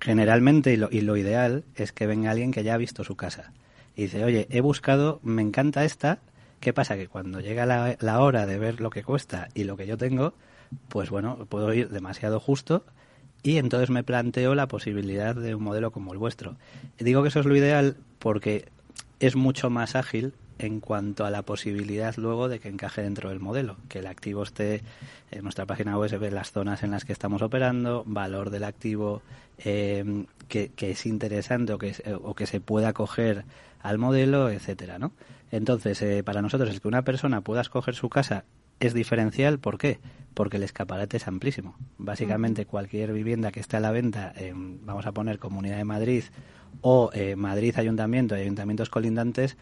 generalmente 0.01 0.74
y 0.74 0.76
lo, 0.76 0.89
y 0.91 1.01
lo 1.01 1.16
ideal 1.16 1.64
es 1.74 1.93
que 1.93 2.07
venga 2.07 2.31
alguien 2.31 2.53
que 2.53 2.62
ya 2.62 2.74
ha 2.74 2.78
visto 2.78 3.03
su 3.03 3.16
casa 3.16 3.53
y 3.97 4.03
dice, 4.03 4.24
oye, 4.24 4.47
he 4.51 4.61
buscado, 4.61 5.18
me 5.22 5.41
encanta 5.41 5.85
esta, 5.85 6.18
¿qué 6.61 6.74
pasa? 6.74 6.97
Que 6.97 7.09
cuando 7.09 7.41
llega 7.41 7.64
la, 7.64 7.97
la 8.01 8.20
hora 8.20 8.45
de 8.45 8.59
ver 8.59 8.83
lo 8.83 8.91
que 8.91 9.03
cuesta 9.03 9.49
y 9.55 9.64
lo 9.64 9.78
que 9.78 9.87
yo 9.87 9.97
tengo, 9.97 10.35
pues 10.89 11.09
bueno, 11.09 11.47
puedo 11.49 11.72
ir 11.72 11.89
demasiado 11.89 12.41
justo 12.41 12.85
y 13.43 13.57
entonces 13.59 13.91
me 13.91 14.05
planteo 14.05 14.55
la 14.55 14.68
posibilidad 14.68 15.34
de 15.34 15.55
un 15.55 15.62
modelo 15.62 15.91
como 15.91 16.12
el 16.12 16.18
vuestro. 16.18 16.57
Digo 16.99 17.22
que 17.22 17.28
eso 17.28 17.41
es 17.41 17.47
lo 17.47 17.57
ideal 17.57 17.97
porque 18.18 18.66
es 19.18 19.36
mucho 19.36 19.70
más 19.70 19.97
ágil 19.97 20.34
en 20.59 20.80
cuanto 20.80 21.24
a 21.24 21.30
la 21.30 21.43
posibilidad 21.43 22.14
luego 22.16 22.49
de 22.49 22.59
que 22.59 22.68
encaje 22.68 23.03
dentro 23.03 23.30
del 23.30 23.41
modelo, 23.41 23.76
que 23.88 24.01
el 24.01 24.07
activo 24.07 24.43
esté 24.43 24.82
en 25.30 25.43
nuestra 25.43 25.64
página 25.64 25.97
web 25.97 26.32
las 26.32 26.53
zonas 26.53 26.82
en 26.82 26.91
las 26.91 27.07
que 27.07 27.14
estamos 27.14 27.41
operando, 27.41 28.05
valor 28.07 28.51
del 28.51 28.64
activo 28.64 29.22
eh, 29.59 30.26
que, 30.49 30.70
es 30.78 31.07
interesante 31.07 31.72
o 31.72 31.78
que, 31.78 31.95
o 32.22 32.34
que 32.34 32.47
se 32.47 32.61
pueda 32.61 32.93
coger 32.93 33.45
al 33.82 33.97
modelo, 33.97 34.51
etcétera, 34.51 34.99
¿no? 34.99 35.12
Entonces, 35.51 36.01
eh, 36.03 36.22
para 36.22 36.43
nosotros 36.43 36.70
el 36.70 36.80
que 36.80 36.88
una 36.88 37.03
persona 37.03 37.41
pueda 37.41 37.62
escoger 37.62 37.95
su 37.95 38.09
casa 38.09 38.45
es 38.81 38.95
diferencial, 38.95 39.59
¿por 39.59 39.78
qué? 39.78 39.99
Porque 40.35 40.57
el 40.57 40.62
escaparate 40.62 41.18
es 41.18 41.28
amplísimo. 41.28 41.76
Básicamente 41.99 42.66
cualquier 42.66 43.12
vivienda 43.12 43.53
que 43.53 43.61
esté 43.61 43.76
a 43.76 43.81
la 43.81 43.91
venta, 43.91 44.33
en, 44.35 44.85
vamos 44.85 45.07
a 45.07 45.12
poner 45.12 45.39
Comunidad 45.39 45.76
de 45.76 45.85
Madrid 45.85 46.24
o 46.81 47.11
eh, 47.12 47.37
Madrid 47.37 47.74
Ayuntamiento 47.76 48.37
y 48.37 48.41
ayuntamientos 48.41 48.89
colindantes, 48.89 49.57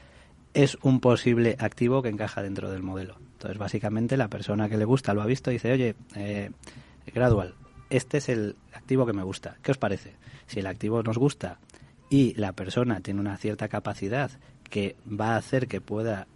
es 0.55 0.79
un 0.83 1.01
posible 1.01 1.57
activo 1.59 2.03
que 2.03 2.09
encaja 2.09 2.43
dentro 2.43 2.71
del 2.71 2.83
modelo. 2.83 3.17
Entonces, 3.33 3.59
básicamente, 3.59 4.17
la 4.17 4.29
persona 4.29 4.69
que 4.69 4.77
le 4.77 4.85
gusta 4.85 5.15
lo 5.15 5.23
ha 5.23 5.27
visto 5.27 5.51
y 5.51 5.55
dice, 5.55 5.73
oye, 5.73 5.95
eh, 6.17 6.51
Gradual, 7.15 7.55
este 7.91 8.19
es 8.19 8.29
el 8.29 8.57
activo 8.73 9.07
que 9.07 9.13
me 9.13 9.23
gusta. 9.23 9.57
¿Qué 9.63 9.71
os 9.71 9.79
parece? 9.79 10.15
Si 10.47 10.61
el 10.61 10.67
activo 10.67 11.03
nos 11.03 11.19
gusta 11.19 11.59
y 12.11 12.35
la 12.35 12.53
persona 12.53 13.01
tiene 13.01 13.21
una 13.21 13.37
cierta 13.37 13.69
capacidad 13.69 14.31
que 14.69 14.97
va 15.09 15.35
a 15.35 15.37
hacer 15.37 15.69
que 15.69 15.81
pueda 15.81 16.27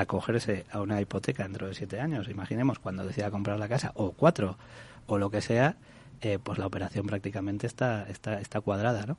acogerse 0.00 0.64
a 0.70 0.80
una 0.80 1.00
hipoteca 1.00 1.42
dentro 1.42 1.66
de 1.66 1.74
siete 1.74 2.00
años, 2.00 2.28
imaginemos 2.28 2.78
cuando 2.78 3.04
decida 3.04 3.30
comprar 3.30 3.58
la 3.58 3.68
casa, 3.68 3.92
o 3.94 4.12
cuatro, 4.12 4.56
o 5.06 5.18
lo 5.18 5.30
que 5.30 5.40
sea, 5.40 5.76
eh, 6.20 6.38
pues 6.42 6.58
la 6.58 6.66
operación 6.66 7.06
prácticamente 7.06 7.66
está, 7.66 8.06
está, 8.08 8.40
está 8.40 8.60
cuadrada, 8.60 9.06
¿no? 9.06 9.18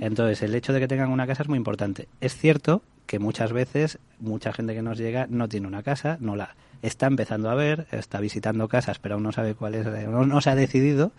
Entonces, 0.00 0.42
el 0.42 0.54
hecho 0.54 0.72
de 0.72 0.80
que 0.80 0.88
tengan 0.88 1.10
una 1.10 1.26
casa 1.26 1.42
es 1.42 1.48
muy 1.48 1.56
importante. 1.56 2.08
Es 2.20 2.36
cierto 2.36 2.82
que 3.06 3.18
muchas 3.18 3.52
veces 3.52 3.98
mucha 4.18 4.52
gente 4.52 4.74
que 4.74 4.82
nos 4.82 4.98
llega 4.98 5.26
no 5.28 5.48
tiene 5.48 5.66
una 5.66 5.82
casa, 5.82 6.16
no 6.20 6.36
la 6.36 6.54
está 6.86 7.06
empezando 7.06 7.50
a 7.50 7.54
ver, 7.54 7.86
está 7.92 8.20
visitando 8.20 8.68
casas, 8.68 8.98
pero 8.98 9.14
aún 9.14 9.24
no 9.24 9.32
sabe 9.32 9.54
cuál 9.54 9.74
es, 9.74 9.86
no, 9.86 10.26
no 10.26 10.40
se 10.40 10.50
ha 10.50 10.54
decidido. 10.54 11.12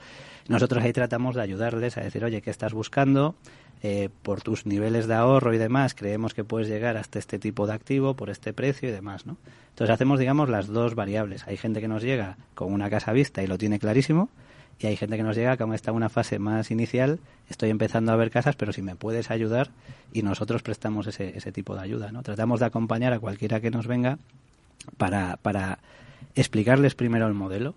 Nosotros 0.47 0.83
ahí 0.83 0.93
tratamos 0.93 1.35
de 1.35 1.41
ayudarles 1.41 1.97
a 1.97 2.01
decir, 2.01 2.23
oye, 2.23 2.41
¿qué 2.41 2.51
estás 2.51 2.73
buscando? 2.73 3.35
Eh, 3.81 4.09
por 4.21 4.41
tus 4.41 4.65
niveles 4.65 5.07
de 5.07 5.15
ahorro 5.15 5.53
y 5.53 5.57
demás, 5.57 5.95
creemos 5.95 6.33
que 6.33 6.43
puedes 6.43 6.67
llegar 6.67 6.97
hasta 6.97 7.19
este 7.19 7.39
tipo 7.39 7.67
de 7.67 7.73
activo 7.73 8.13
por 8.15 8.29
este 8.29 8.53
precio 8.53 8.89
y 8.89 8.91
demás, 8.91 9.25
¿no? 9.25 9.37
Entonces 9.69 9.93
hacemos, 9.93 10.19
digamos, 10.19 10.49
las 10.49 10.67
dos 10.67 10.95
variables. 10.95 11.47
Hay 11.47 11.57
gente 11.57 11.81
que 11.81 11.87
nos 11.87 12.01
llega 12.01 12.37
con 12.53 12.71
una 12.71 12.89
casa 12.89 13.11
vista 13.11 13.43
y 13.43 13.47
lo 13.47 13.57
tiene 13.57 13.79
clarísimo, 13.79 14.29
y 14.79 14.87
hay 14.87 14.97
gente 14.97 15.17
que 15.17 15.23
nos 15.23 15.35
llega 15.35 15.57
que 15.57 15.63
aún 15.63 15.73
está 15.73 15.91
en 15.91 15.97
una 15.97 16.09
fase 16.09 16.39
más 16.39 16.71
inicial, 16.71 17.19
estoy 17.49 17.69
empezando 17.69 18.11
a 18.11 18.15
ver 18.15 18.29
casas, 18.29 18.55
pero 18.55 18.73
si 18.73 18.81
me 18.81 18.95
puedes 18.95 19.31
ayudar 19.31 19.69
y 20.13 20.21
nosotros 20.21 20.63
prestamos 20.63 21.07
ese, 21.07 21.37
ese 21.37 21.51
tipo 21.51 21.75
de 21.75 21.81
ayuda, 21.81 22.11
¿no? 22.11 22.23
Tratamos 22.23 22.59
de 22.59 22.67
acompañar 22.67 23.13
a 23.13 23.19
cualquiera 23.19 23.61
que 23.61 23.71
nos 23.71 23.87
venga 23.87 24.19
para, 24.97 25.37
para 25.37 25.79
explicarles 26.35 26.95
primero 26.95 27.27
el 27.27 27.33
modelo, 27.33 27.75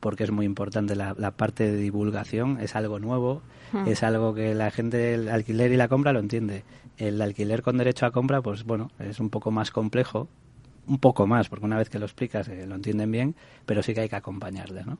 porque 0.00 0.24
es 0.24 0.30
muy 0.30 0.46
importante 0.46 0.94
la, 0.94 1.14
la 1.18 1.32
parte 1.32 1.70
de 1.70 1.76
divulgación, 1.76 2.58
es 2.60 2.76
algo 2.76 2.98
nuevo, 2.98 3.42
Hmm. 3.72 3.88
es 3.88 4.02
algo 4.02 4.34
que 4.34 4.54
la 4.54 4.70
gente, 4.70 5.14
el 5.14 5.28
alquiler 5.28 5.72
y 5.72 5.76
la 5.76 5.88
compra 5.88 6.12
lo 6.12 6.20
entiende. 6.20 6.64
El 6.98 7.20
alquiler 7.20 7.62
con 7.62 7.78
derecho 7.78 8.06
a 8.06 8.12
compra, 8.12 8.40
pues 8.40 8.64
bueno, 8.64 8.90
es 8.98 9.20
un 9.20 9.30
poco 9.30 9.50
más 9.50 9.70
complejo, 9.70 10.28
un 10.86 10.98
poco 10.98 11.26
más, 11.26 11.48
porque 11.48 11.64
una 11.64 11.76
vez 11.78 11.88
que 11.90 11.98
lo 11.98 12.06
explicas 12.06 12.48
eh, 12.48 12.66
lo 12.66 12.74
entienden 12.76 13.10
bien, 13.10 13.34
pero 13.64 13.82
sí 13.82 13.92
que 13.94 14.00
hay 14.02 14.08
que 14.08 14.16
acompañarles, 14.16 14.86
¿no? 14.86 14.98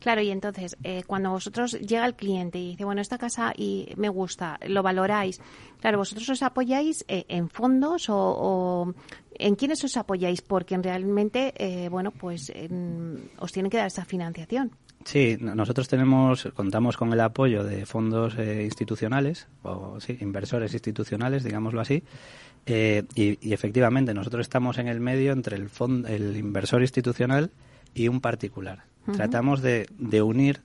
Claro, 0.00 0.20
y 0.22 0.30
entonces, 0.30 0.76
eh, 0.84 1.02
cuando 1.06 1.30
vosotros 1.30 1.72
llega 1.80 2.06
el 2.06 2.14
cliente 2.14 2.58
y 2.58 2.70
dice, 2.70 2.84
bueno, 2.84 3.00
esta 3.00 3.18
casa 3.18 3.52
y 3.56 3.88
me 3.96 4.08
gusta, 4.08 4.58
lo 4.66 4.82
valoráis, 4.82 5.40
claro, 5.80 5.98
vosotros 5.98 6.28
os 6.30 6.42
apoyáis 6.42 7.04
eh, 7.08 7.24
en 7.28 7.48
fondos 7.48 8.08
o, 8.08 8.16
o 8.16 8.94
en 9.38 9.54
quiénes 9.56 9.82
os 9.84 9.96
apoyáis, 9.96 10.40
porque 10.42 10.76
realmente, 10.78 11.52
eh, 11.56 11.88
bueno, 11.88 12.10
pues 12.10 12.50
en- 12.54 13.30
os 13.38 13.52
tienen 13.52 13.70
que 13.70 13.76
dar 13.78 13.86
esa 13.86 14.04
financiación. 14.04 14.70
Sí, 15.04 15.36
no- 15.40 15.54
nosotros 15.56 15.88
tenemos, 15.88 16.44
contamos 16.54 16.96
con 16.96 17.12
el 17.12 17.20
apoyo 17.20 17.64
de 17.64 17.84
fondos 17.86 18.38
eh, 18.38 18.62
institucionales, 18.64 19.48
o 19.64 19.98
sí, 20.00 20.16
inversores 20.20 20.72
institucionales, 20.74 21.42
digámoslo 21.42 21.80
así, 21.80 22.04
eh, 22.66 23.04
y, 23.14 23.38
y 23.46 23.52
efectivamente 23.52 24.14
nosotros 24.14 24.42
estamos 24.42 24.78
en 24.78 24.88
el 24.88 25.00
medio 25.00 25.32
entre 25.32 25.56
el, 25.56 25.68
fond- 25.70 26.08
el 26.08 26.36
inversor 26.36 26.82
institucional 26.82 27.50
y 27.94 28.08
un 28.08 28.20
particular. 28.20 28.84
Tratamos 29.16 29.62
de, 29.62 29.86
de 29.98 30.22
unir 30.22 30.60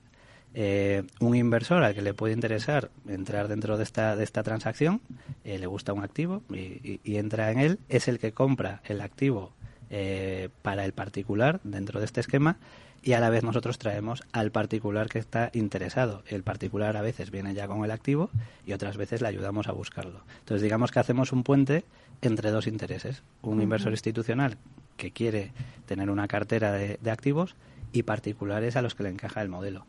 eh, 0.54 1.02
un 1.20 1.34
inversor 1.36 1.82
al 1.82 1.94
que 1.94 2.02
le 2.02 2.14
puede 2.14 2.32
interesar 2.34 2.90
entrar 3.08 3.48
dentro 3.48 3.76
de 3.76 3.82
esta, 3.84 4.16
de 4.16 4.24
esta 4.24 4.42
transacción, 4.42 5.00
eh, 5.44 5.58
le 5.58 5.66
gusta 5.66 5.92
un 5.92 6.02
activo 6.04 6.42
y, 6.50 6.56
y- 6.56 7.00
y 7.04 7.16
entra 7.16 7.50
en 7.52 7.58
él, 7.60 7.78
es 7.88 8.08
el 8.08 8.18
que 8.18 8.32
compra 8.32 8.80
el 8.86 9.00
activo 9.00 9.52
eh, 9.90 10.48
para 10.62 10.84
el 10.84 10.92
particular 10.92 11.60
dentro 11.64 11.98
de 12.00 12.06
este 12.06 12.20
esquema 12.20 12.56
y 13.02 13.12
a 13.12 13.20
la 13.20 13.30
vez 13.30 13.44
nosotros 13.44 13.78
traemos 13.78 14.22
al 14.32 14.50
particular 14.50 15.08
que 15.08 15.18
está 15.18 15.50
interesado. 15.54 16.22
El 16.26 16.42
particular 16.42 16.96
a 16.96 17.02
veces 17.02 17.30
viene 17.30 17.54
ya 17.54 17.68
con 17.68 17.84
el 17.84 17.90
activo 17.90 18.30
y 18.66 18.72
otras 18.72 18.96
veces 18.96 19.22
le 19.22 19.28
ayudamos 19.28 19.68
a 19.68 19.72
buscarlo. 19.72 20.20
Entonces 20.40 20.62
digamos 20.62 20.90
que 20.90 20.98
hacemos 20.98 21.32
un 21.32 21.44
puente 21.44 21.84
entre 22.22 22.50
dos 22.50 22.66
intereses. 22.66 23.22
Un 23.42 23.62
inversor 23.62 23.92
institucional 23.92 24.58
que 24.96 25.12
quiere 25.12 25.52
tener 25.86 26.10
una 26.10 26.26
cartera 26.26 26.72
de, 26.72 26.98
de 27.00 27.10
activos 27.10 27.54
y 27.92 28.02
particulares 28.02 28.76
a 28.76 28.82
los 28.82 28.94
que 28.94 29.04
le 29.04 29.10
encaja 29.10 29.42
el 29.42 29.48
modelo. 29.48 29.86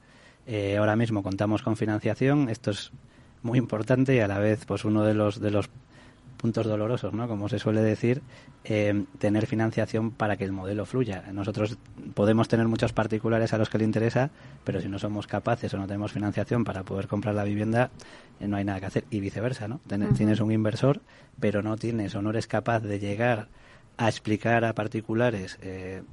Eh, 0.47 0.78
ahora 0.78 0.95
mismo 0.95 1.22
contamos 1.24 1.62
con 1.62 1.78
financiación, 1.78 2.50
esto 2.50 2.72
es 2.72 2.91
muy 3.43 3.60
importante 3.60 4.16
y 4.16 4.20
a 4.20 4.28
la 4.28 4.39
vez 4.39 4.66
pues 4.66 4.84
uno 4.84 5.04
de 5.04 5.14
los 5.14 5.39
de 5.39 5.52
los 5.52 5.70
puntos 6.40 6.66
dolorosos, 6.66 7.14
¿no? 7.14 7.28
Como 7.28 7.50
se 7.50 7.60
suele 7.60 7.82
decir, 7.82 8.22
eh, 8.64 9.04
tener 9.18 9.46
financiación 9.46 10.12
para 10.12 10.38
que 10.38 10.46
el 10.46 10.54
modelo 10.54 10.86
fluya. 10.86 11.26
Nosotros 11.34 11.78
podemos 12.14 12.48
tener 12.48 12.68
muchos 12.68 12.94
particulares 12.94 13.54
a 13.54 13.58
los 13.58 13.70
que 13.70 13.78
le 13.78 13.84
interesa, 13.84 14.32
pero 14.64 14.80
si 14.80 14.88
no 14.88 15.00
somos 15.00 15.28
capaces 15.28 15.74
o 15.74 15.78
no 15.78 15.86
tenemos 15.86 16.14
financiación 16.14 16.64
para 16.64 16.84
poder 16.84 17.08
comprar 17.08 17.36
la 17.36 17.44
vivienda, 17.44 17.92
eh, 18.40 18.48
no 18.48 18.56
hay 18.56 18.64
nada 18.64 18.80
que 18.80 18.86
hacer. 18.86 19.04
Y 19.10 19.20
viceversa, 19.20 19.68
¿no? 19.68 19.82
Tienes 20.16 20.40
un 20.40 20.52
inversor, 20.54 21.02
pero 21.42 21.62
no 21.62 21.76
tienes 21.76 22.16
o 22.16 22.22
no 22.22 22.30
eres 22.30 22.48
capaz 22.48 22.80
de 22.80 23.00
llegar 23.00 23.50
a 23.98 24.08
explicar 24.08 24.64
a 24.64 24.74
particulares 24.74 25.60
eh, 25.62 26.04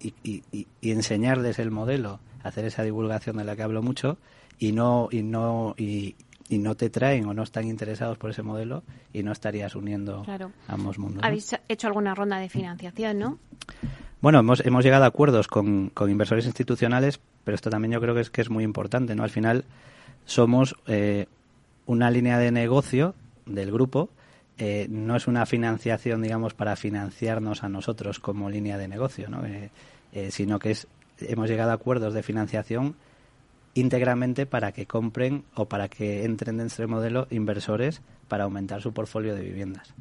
y, 0.00 0.14
y, 0.22 0.44
y, 0.80 0.90
enseñarles 0.92 1.58
el 1.58 1.72
modelo, 1.72 2.20
hacer 2.44 2.64
esa 2.66 2.84
divulgación 2.84 3.36
de 3.36 3.44
la 3.44 3.56
que 3.56 3.62
hablo 3.64 3.82
mucho 3.82 4.16
y 4.60 4.70
no 4.70 5.08
y 5.10 5.24
no 5.24 5.74
y, 5.76 6.14
y 6.52 6.58
no 6.58 6.76
te 6.76 6.90
traen 6.90 7.26
o 7.26 7.32
no 7.32 7.42
están 7.42 7.66
interesados 7.66 8.18
por 8.18 8.30
ese 8.30 8.42
modelo 8.42 8.82
y 9.12 9.22
no 9.22 9.32
estarías 9.32 9.74
uniendo 9.74 10.22
ambos 10.68 10.98
mundos. 10.98 11.24
Habéis 11.24 11.56
hecho 11.66 11.86
alguna 11.86 12.14
ronda 12.14 12.38
de 12.38 12.50
financiación, 12.50 13.18
¿no? 13.18 13.38
Bueno, 14.20 14.40
hemos, 14.40 14.60
hemos 14.60 14.84
llegado 14.84 15.04
a 15.04 15.08
acuerdos 15.08 15.48
con, 15.48 15.88
con, 15.88 16.10
inversores 16.10 16.44
institucionales, 16.44 17.18
pero 17.42 17.54
esto 17.54 17.70
también 17.70 17.92
yo 17.92 18.00
creo 18.00 18.14
que 18.14 18.20
es, 18.20 18.30
que 18.30 18.42
es 18.42 18.50
muy 18.50 18.64
importante, 18.64 19.14
¿no? 19.14 19.24
Al 19.24 19.30
final 19.30 19.64
somos 20.26 20.76
eh, 20.86 21.26
una 21.86 22.10
línea 22.10 22.38
de 22.38 22.52
negocio 22.52 23.14
del 23.46 23.72
grupo, 23.72 24.10
eh, 24.58 24.86
no 24.90 25.16
es 25.16 25.26
una 25.26 25.46
financiación, 25.46 26.20
digamos, 26.20 26.52
para 26.52 26.76
financiarnos 26.76 27.64
a 27.64 27.70
nosotros 27.70 28.20
como 28.20 28.50
línea 28.50 28.76
de 28.76 28.88
negocio, 28.88 29.28
¿no? 29.30 29.42
Eh, 29.44 30.30
sino 30.30 30.58
que 30.58 30.72
es, 30.72 30.86
hemos 31.18 31.48
llegado 31.48 31.70
a 31.70 31.74
acuerdos 31.74 32.12
de 32.12 32.22
financiación 32.22 32.94
íntegramente 33.74 34.46
para 34.46 34.72
que 34.72 34.86
compren 34.86 35.44
o 35.54 35.66
para 35.66 35.88
que 35.88 36.24
entren 36.24 36.60
en 36.60 36.66
este 36.66 36.86
modelo 36.86 37.26
inversores 37.30 38.02
para 38.28 38.44
aumentar 38.44 38.80
su 38.80 38.92
portfolio 38.92 39.34
de 39.34 39.42
viviendas. 39.42 39.94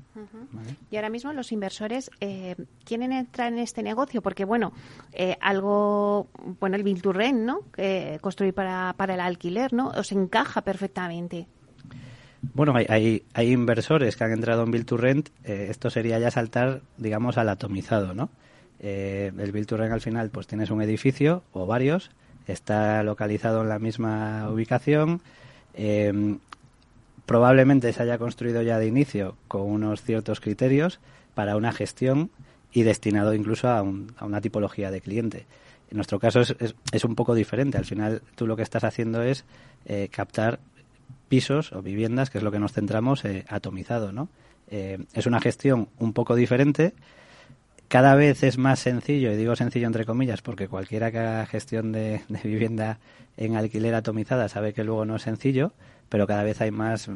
Y 0.90 0.96
ahora 0.96 1.10
mismo 1.10 1.34
los 1.34 1.52
inversores 1.52 2.12
eh, 2.20 2.56
quieren 2.86 3.12
entrar 3.12 3.52
en 3.52 3.60
este 3.60 3.84
negocio 3.84 4.22
porque, 4.22 4.46
bueno, 4.46 4.74
eh, 5.14 5.38
algo, 5.42 6.28
bueno, 6.60 6.76
el 6.76 6.84
Bill 6.84 7.02
to 7.02 7.14
¿no? 7.14 7.62
construir 8.22 8.54
para, 8.54 8.94
para 8.98 9.14
el 9.16 9.20
alquiler, 9.20 9.74
¿no? 9.74 9.90
Os 9.90 10.12
encaja 10.12 10.62
perfectamente. 10.62 11.48
Bueno, 12.54 12.74
hay, 12.76 12.86
hay, 12.90 13.24
hay, 13.34 13.52
inversores 13.52 14.16
que 14.16 14.24
han 14.24 14.32
entrado 14.32 14.64
en 14.64 14.72
Bill 14.72 14.86
to 14.86 14.98
Rent. 14.98 15.30
Eh, 15.44 15.68
esto 15.70 15.90
sería 15.90 16.18
ya 16.20 16.32
saltar, 16.32 16.82
digamos, 16.98 17.38
al 17.38 17.50
atomizado, 17.50 18.14
¿no? 18.14 18.30
el 18.84 19.52
Bill 19.52 19.68
to 19.68 19.78
Rent 19.78 19.94
al 19.94 20.02
final, 20.02 20.32
pues 20.32 20.48
tienes 20.48 20.72
un 20.72 20.82
edificio 20.82 21.44
o 21.52 21.68
varios 21.68 22.10
está 22.52 23.04
localizado 23.04 23.62
en 23.62 23.70
la 23.70 23.80
misma 23.80 24.50
ubicación. 24.50 25.22
Em, 25.74 26.40
probablemente 27.26 27.92
se 27.94 28.04
haya 28.04 28.18
construido 28.18 28.62
ya 28.62 28.78
de 28.78 28.88
inicio 28.88 29.36
con 29.48 29.62
unos 29.62 30.02
ciertos 30.02 30.40
criterios 30.40 31.00
para 31.34 31.56
una 31.56 31.72
gestión 31.72 32.30
y 32.74 32.84
destinado 32.84 33.34
incluso 33.34 33.70
a, 33.70 33.82
una 33.82 34.42
tipología 34.42 34.92
de 34.92 35.02
cliente. 35.02 35.46
En 35.90 35.98
nuestro 35.98 36.20
caso 36.20 36.42
es, 36.42 36.56
es, 36.92 37.04
un 37.04 37.16
poco 37.16 37.36
diferente. 37.36 37.78
Al 37.78 37.86
final 37.86 38.22
tú 38.36 38.48
lo 38.48 38.56
que 38.56 38.64
estás 38.64 38.84
haciendo 38.84 39.22
es 39.22 39.44
eh, 39.86 40.10
captar 40.10 40.60
pisos 41.28 41.74
o 41.74 41.82
viviendas, 41.82 42.30
que 42.30 42.38
es 42.38 42.44
lo 42.44 42.52
que 42.52 42.60
nos 42.60 42.74
centramos, 42.74 43.26
eh, 43.26 43.46
atomizado. 43.50 44.12
¿no? 44.12 44.30
Eh, 44.70 45.00
es 45.14 45.26
una 45.26 45.42
gestión 45.42 45.90
un 46.00 46.14
poco 46.14 46.36
diferente 46.36 46.94
cada 47.92 48.16
vez 48.16 48.42
es 48.44 48.58
más 48.58 48.80
sencillo, 48.80 49.34
y 49.34 49.36
digo 49.36 49.58
sencillo 49.58 49.86
entre 49.86 50.06
comillas, 50.06 50.42
porque 50.42 50.70
cualquiera 50.70 51.12
que 51.12 51.20
haga 51.20 51.46
gestión 51.46 51.92
de, 51.92 52.22
vivienda 52.42 53.00
en 53.36 53.58
alquiler 53.58 53.96
atomizada 53.96 54.48
sabe 54.48 54.72
que 54.72 54.86
luego 54.86 55.04
no 55.04 55.18
es 55.18 55.24
sencillo, 55.24 55.74
pero 56.08 56.26
cada 56.26 56.44
vez 56.44 56.62
hay 56.62 56.72
más 56.72 57.10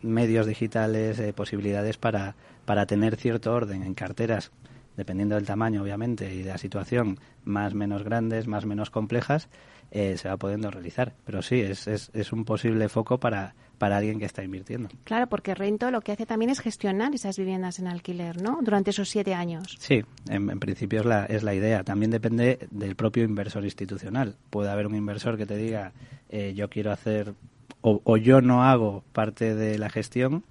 medios 0.00 0.46
digitales, 0.46 1.18
eh, 1.18 1.34
posibilidades 1.34 1.98
para, 1.98 2.34
para 2.64 2.86
tener 2.86 3.16
cierto 3.16 3.52
orden 3.52 3.82
en 3.82 3.92
carteras, 3.92 4.52
dependiendo 4.96 5.34
del 5.34 5.44
tamaño, 5.44 5.82
obviamente, 5.82 6.34
y 6.34 6.42
de 6.42 6.48
la 6.52 6.58
situación, 6.58 7.18
más 7.44 7.74
menos 7.74 8.02
grandes, 8.02 8.46
más 8.46 8.64
menos 8.64 8.88
complejas, 8.88 9.50
eh, 9.90 10.16
se 10.16 10.30
va 10.30 10.38
pudiendo 10.38 10.70
realizar. 10.70 11.12
Pero 11.26 11.42
sí, 11.42 11.60
es, 11.60 11.86
es, 11.86 12.10
es 12.14 12.32
un 12.32 12.46
posible 12.46 12.88
foco 12.88 13.20
para, 13.20 13.54
para 13.78 13.96
alguien 13.96 14.18
que 14.18 14.24
está 14.24 14.44
invirtiendo. 14.44 14.88
Claro, 15.04 15.28
porque 15.28 15.54
Rento 15.54 15.90
lo 15.90 16.00
que 16.00 16.12
hace 16.12 16.26
también 16.26 16.50
es 16.50 16.60
gestionar 16.60 17.14
esas 17.14 17.36
viviendas 17.36 17.78
en 17.78 17.88
alquiler, 17.88 18.40
¿no? 18.40 18.58
Durante 18.62 18.90
esos 18.90 19.08
siete 19.08 19.34
años. 19.34 19.76
Sí, 19.78 20.02
en, 20.28 20.60
principio 20.60 21.00
es 21.00 21.06
la, 21.06 21.24
es 21.26 21.42
la 21.42 21.54
idea. 21.54 21.82
También 21.82 22.10
depende 22.10 22.68
del 22.70 22.94
propio 22.94 23.24
inversor 23.24 23.64
institucional. 23.64 24.36
Puede 24.50 24.70
haber 24.70 24.86
un 24.86 24.94
inversor 24.94 25.36
que 25.36 25.46
te 25.46 25.56
diga, 25.56 25.92
eh, 26.28 26.52
yo 26.54 26.70
quiero 26.70 26.92
hacer, 26.92 27.34
o, 27.80 28.00
o 28.04 28.16
yo 28.16 28.40
no 28.40 28.62
hago 28.62 29.04
parte 29.12 29.54
de 29.54 29.78
la 29.78 29.90
gestión, 29.90 30.44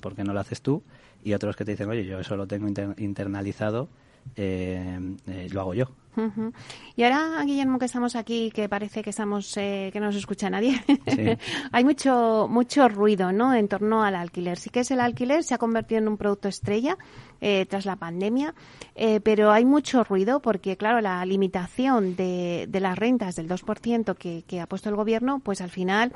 porque 0.00 0.24
no 0.24 0.32
lo 0.32 0.40
haces 0.40 0.62
tú, 0.62 0.82
y 1.22 1.34
otros 1.34 1.56
que 1.56 1.64
te 1.64 1.72
dicen, 1.72 1.88
oye, 1.88 2.04
yo 2.04 2.18
eso 2.18 2.36
lo 2.36 2.46
tengo 2.46 2.66
internalizado 2.96 3.88
eh, 4.36 5.16
eh, 5.26 5.48
lo 5.52 5.60
hago 5.60 5.74
yo. 5.74 5.86
Y 6.94 7.04
ahora, 7.04 7.42
Guillermo, 7.42 7.78
que 7.78 7.86
estamos 7.86 8.16
aquí, 8.16 8.50
que 8.50 8.68
parece 8.68 9.02
que 9.02 9.08
estamos 9.08 9.56
eh, 9.56 9.88
que 9.94 9.98
no 9.98 10.06
nos 10.06 10.16
escucha 10.16 10.50
nadie, 10.50 10.78
hay 11.72 11.84
mucho 11.84 12.48
mucho 12.50 12.86
ruido, 12.90 13.32
¿no? 13.32 13.54
En 13.54 13.66
torno 13.66 14.04
al 14.04 14.14
alquiler. 14.16 14.58
Sí 14.58 14.68
que 14.68 14.80
es 14.80 14.90
el 14.90 15.00
alquiler, 15.00 15.42
se 15.42 15.54
ha 15.54 15.58
convertido 15.58 16.02
en 16.02 16.08
un 16.08 16.18
producto 16.18 16.48
estrella 16.48 16.98
tras 17.68 17.86
la 17.86 17.96
pandemia, 17.96 18.54
pero 19.24 19.50
hay 19.50 19.64
mucho 19.64 20.04
ruido 20.04 20.40
porque, 20.40 20.76
claro, 20.76 21.00
la 21.00 21.24
limitación 21.26 22.14
de, 22.14 22.66
de 22.68 22.80
las 22.80 22.96
rentas 22.96 23.34
del 23.34 23.48
2% 23.48 24.14
que, 24.14 24.44
que 24.46 24.60
ha 24.60 24.68
puesto 24.68 24.90
el 24.90 24.94
gobierno, 24.94 25.40
pues 25.40 25.60
al 25.60 25.70
final 25.70 26.12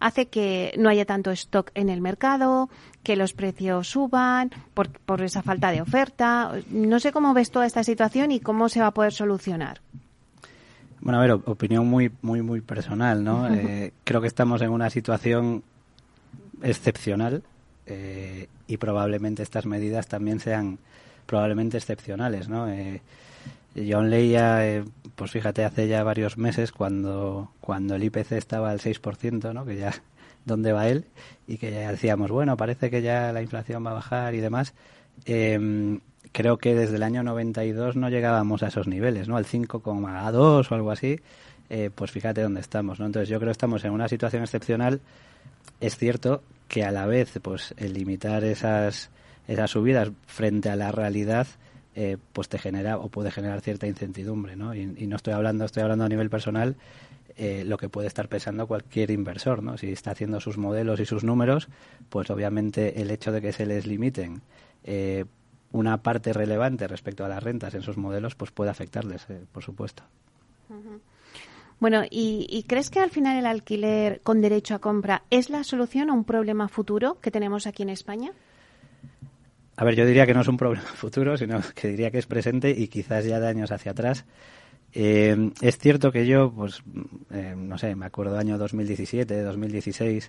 hace 0.00 0.26
que 0.26 0.74
no 0.78 0.88
haya 0.88 1.04
tanto 1.04 1.30
stock 1.30 1.70
en 1.74 1.88
el 1.88 2.00
mercado, 2.00 2.68
que 3.02 3.16
los 3.16 3.32
precios 3.32 3.88
suban 3.88 4.50
por, 4.74 4.90
por 4.90 5.22
esa 5.22 5.42
falta 5.42 5.70
de 5.70 5.82
oferta. 5.82 6.52
No 6.70 6.98
sé 6.98 7.12
cómo 7.12 7.34
ves 7.34 7.50
toda 7.50 7.66
esta 7.66 7.84
situación 7.84 8.32
y 8.32 8.40
cómo 8.40 8.68
se 8.68 8.80
va 8.80 8.88
a 8.88 8.94
poder 8.94 9.12
solucionar. 9.12 9.80
Bueno, 11.00 11.18
a 11.18 11.22
ver, 11.22 11.32
opinión 11.32 11.86
muy, 11.86 12.10
muy, 12.20 12.42
muy 12.42 12.60
personal, 12.60 13.24
¿no? 13.24 13.48
Eh, 13.48 13.92
creo 14.04 14.20
que 14.20 14.26
estamos 14.26 14.60
en 14.60 14.70
una 14.70 14.90
situación 14.90 15.62
excepcional 16.62 17.42
eh, 17.86 18.48
y 18.66 18.76
probablemente 18.76 19.42
estas 19.42 19.64
medidas 19.64 20.08
también 20.08 20.40
sean 20.40 20.78
probablemente 21.24 21.78
excepcionales, 21.78 22.48
¿no? 22.48 22.68
Eh, 22.68 23.00
yo 23.74 24.02
leía, 24.02 24.66
eh, 24.66 24.84
pues 25.14 25.30
fíjate, 25.30 25.64
hace 25.64 25.88
ya 25.88 26.02
varios 26.02 26.38
meses 26.38 26.72
cuando, 26.72 27.52
cuando 27.60 27.94
el 27.94 28.04
IPC 28.04 28.32
estaba 28.32 28.70
al 28.70 28.80
6%, 28.80 29.52
¿no? 29.52 29.64
que 29.64 29.76
ya 29.76 29.92
dónde 30.44 30.72
va 30.72 30.88
él, 30.88 31.06
y 31.46 31.58
que 31.58 31.70
ya 31.70 31.90
decíamos, 31.90 32.30
bueno, 32.30 32.56
parece 32.56 32.90
que 32.90 33.02
ya 33.02 33.32
la 33.32 33.42
inflación 33.42 33.84
va 33.84 33.90
a 33.90 33.94
bajar 33.94 34.34
y 34.34 34.40
demás. 34.40 34.74
Em, 35.24 36.00
creo 36.32 36.58
que 36.58 36.74
desde 36.74 36.96
el 36.96 37.02
año 37.02 37.22
92 37.22 37.96
no 37.96 38.08
llegábamos 38.08 38.62
a 38.62 38.68
esos 38.68 38.86
niveles, 38.86 39.28
¿no? 39.28 39.36
Al 39.36 39.46
5,2 39.46 40.70
o 40.70 40.74
algo 40.74 40.90
así. 40.90 41.20
Eh, 41.68 41.90
pues 41.94 42.10
fíjate 42.10 42.42
dónde 42.42 42.60
estamos, 42.60 42.98
¿no? 42.98 43.06
Entonces 43.06 43.28
yo 43.28 43.38
creo 43.38 43.48
que 43.48 43.52
estamos 43.52 43.84
en 43.84 43.92
una 43.92 44.08
situación 44.08 44.42
excepcional. 44.42 45.00
Es 45.80 45.96
cierto 45.96 46.42
que 46.68 46.84
a 46.84 46.90
la 46.90 47.06
vez, 47.06 47.38
pues 47.42 47.74
el 47.76 47.92
limitar 47.92 48.44
esas, 48.44 49.10
esas 49.46 49.70
subidas 49.70 50.10
frente 50.26 50.68
a 50.70 50.76
la 50.76 50.90
realidad 50.92 51.46
eh, 51.96 52.18
pues 52.32 52.48
te 52.48 52.58
genera 52.58 52.98
o 52.98 53.08
puede 53.08 53.32
generar 53.32 53.60
cierta 53.62 53.88
incertidumbre, 53.88 54.54
¿no? 54.54 54.74
Y, 54.74 54.86
no 54.86 55.16
estoy 55.16 55.32
hablando, 55.32 55.64
estoy 55.64 55.82
hablando 55.82 56.04
a 56.04 56.08
nivel 56.08 56.30
personal, 56.30 56.76
eh, 57.36 57.64
lo 57.66 57.78
que 57.78 57.88
puede 57.88 58.06
estar 58.06 58.28
pensando 58.28 58.68
cualquier 58.68 59.10
inversor, 59.10 59.62
¿no? 59.62 59.76
Si 59.76 59.90
está 59.90 60.12
haciendo 60.12 60.38
sus 60.38 60.56
modelos 60.56 61.00
y 61.00 61.04
sus 61.04 61.24
números, 61.24 61.68
pues 62.08 62.30
obviamente 62.30 63.02
el 63.02 63.10
hecho 63.10 63.32
de 63.32 63.40
que 63.40 63.52
se 63.52 63.66
les 63.66 63.86
limiten 63.86 64.40
eh, 64.84 65.24
una 65.72 65.96
parte 65.96 66.32
relevante 66.32 66.86
respecto 66.86 67.24
a 67.24 67.28
las 67.28 67.42
rentas 67.42 67.74
en 67.74 67.82
sus 67.82 67.96
modelos, 67.96 68.36
pues 68.36 68.52
puede 68.52 68.70
afectarles, 68.70 69.26
por 69.50 69.64
supuesto. 69.64 70.04
Bueno, 71.80 72.04
¿y, 72.08 72.46
¿y, 72.48 72.64
crees 72.64 72.90
que 72.90 73.00
al 73.00 73.10
final 73.10 73.36
el 73.36 73.46
alquiler 73.46 74.20
con 74.20 74.40
derecho 74.40 74.76
a 74.76 74.78
compra 74.78 75.24
es 75.30 75.50
la 75.50 75.64
solución 75.64 76.10
a 76.10 76.12
un 76.12 76.24
problema 76.24 76.68
futuro 76.68 77.18
que 77.20 77.32
tenemos 77.32 77.66
aquí 77.66 77.82
en 77.82 77.90
España? 77.90 78.32
A 79.80 79.84
ver, 79.84 79.96
yo 79.96 80.04
diría 80.04 80.26
que 80.26 80.34
no 80.34 80.42
es 80.42 80.48
un 80.48 80.58
problema 80.58 80.84
futuro, 80.94 81.38
sino 81.38 81.58
que 81.74 81.88
diría 81.88 82.10
que 82.10 82.18
es 82.18 82.26
presente 82.26 82.70
y 82.70 82.88
quizás 82.88 83.24
ya 83.24 83.40
de 83.40 83.48
años 83.48 83.72
hacia 83.72 83.92
atrás. 83.92 84.26
Eh, 84.92 85.52
es 85.62 85.78
cierto 85.78 86.12
que 86.12 86.26
yo, 86.26 86.52
pues, 86.52 86.82
eh, 87.30 87.54
no 87.56 87.78
sé, 87.78 87.96
me 87.96 88.04
acuerdo 88.04 88.36
año 88.36 88.58
2017, 88.58 89.40
2016, 89.40 90.28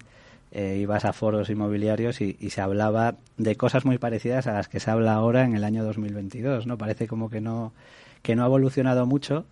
eh, 0.54 0.78
ibas 0.80 1.04
a 1.04 1.12
foros 1.12 1.50
inmobiliarios 1.50 2.22
y, 2.22 2.34
se 2.50 2.62
hablaba 2.62 3.18
de 3.36 3.58
cosas 3.58 3.84
muy 3.84 3.98
parecidas 3.98 4.48
a 4.48 4.54
las 4.54 4.70
que 4.70 4.80
se 4.80 4.90
habla 4.90 5.16
ahora 5.16 5.44
en 5.44 5.54
el 5.54 5.66
año 5.66 5.84
2022, 5.84 6.66
¿no? 6.66 6.78
Parece 6.78 7.08
como 7.08 7.30
que 7.30 7.42
no, 7.42 7.74
que 8.22 8.38
no 8.38 8.44
ha 8.44 8.46
evolucionado 8.46 9.06
mucho. 9.06 9.44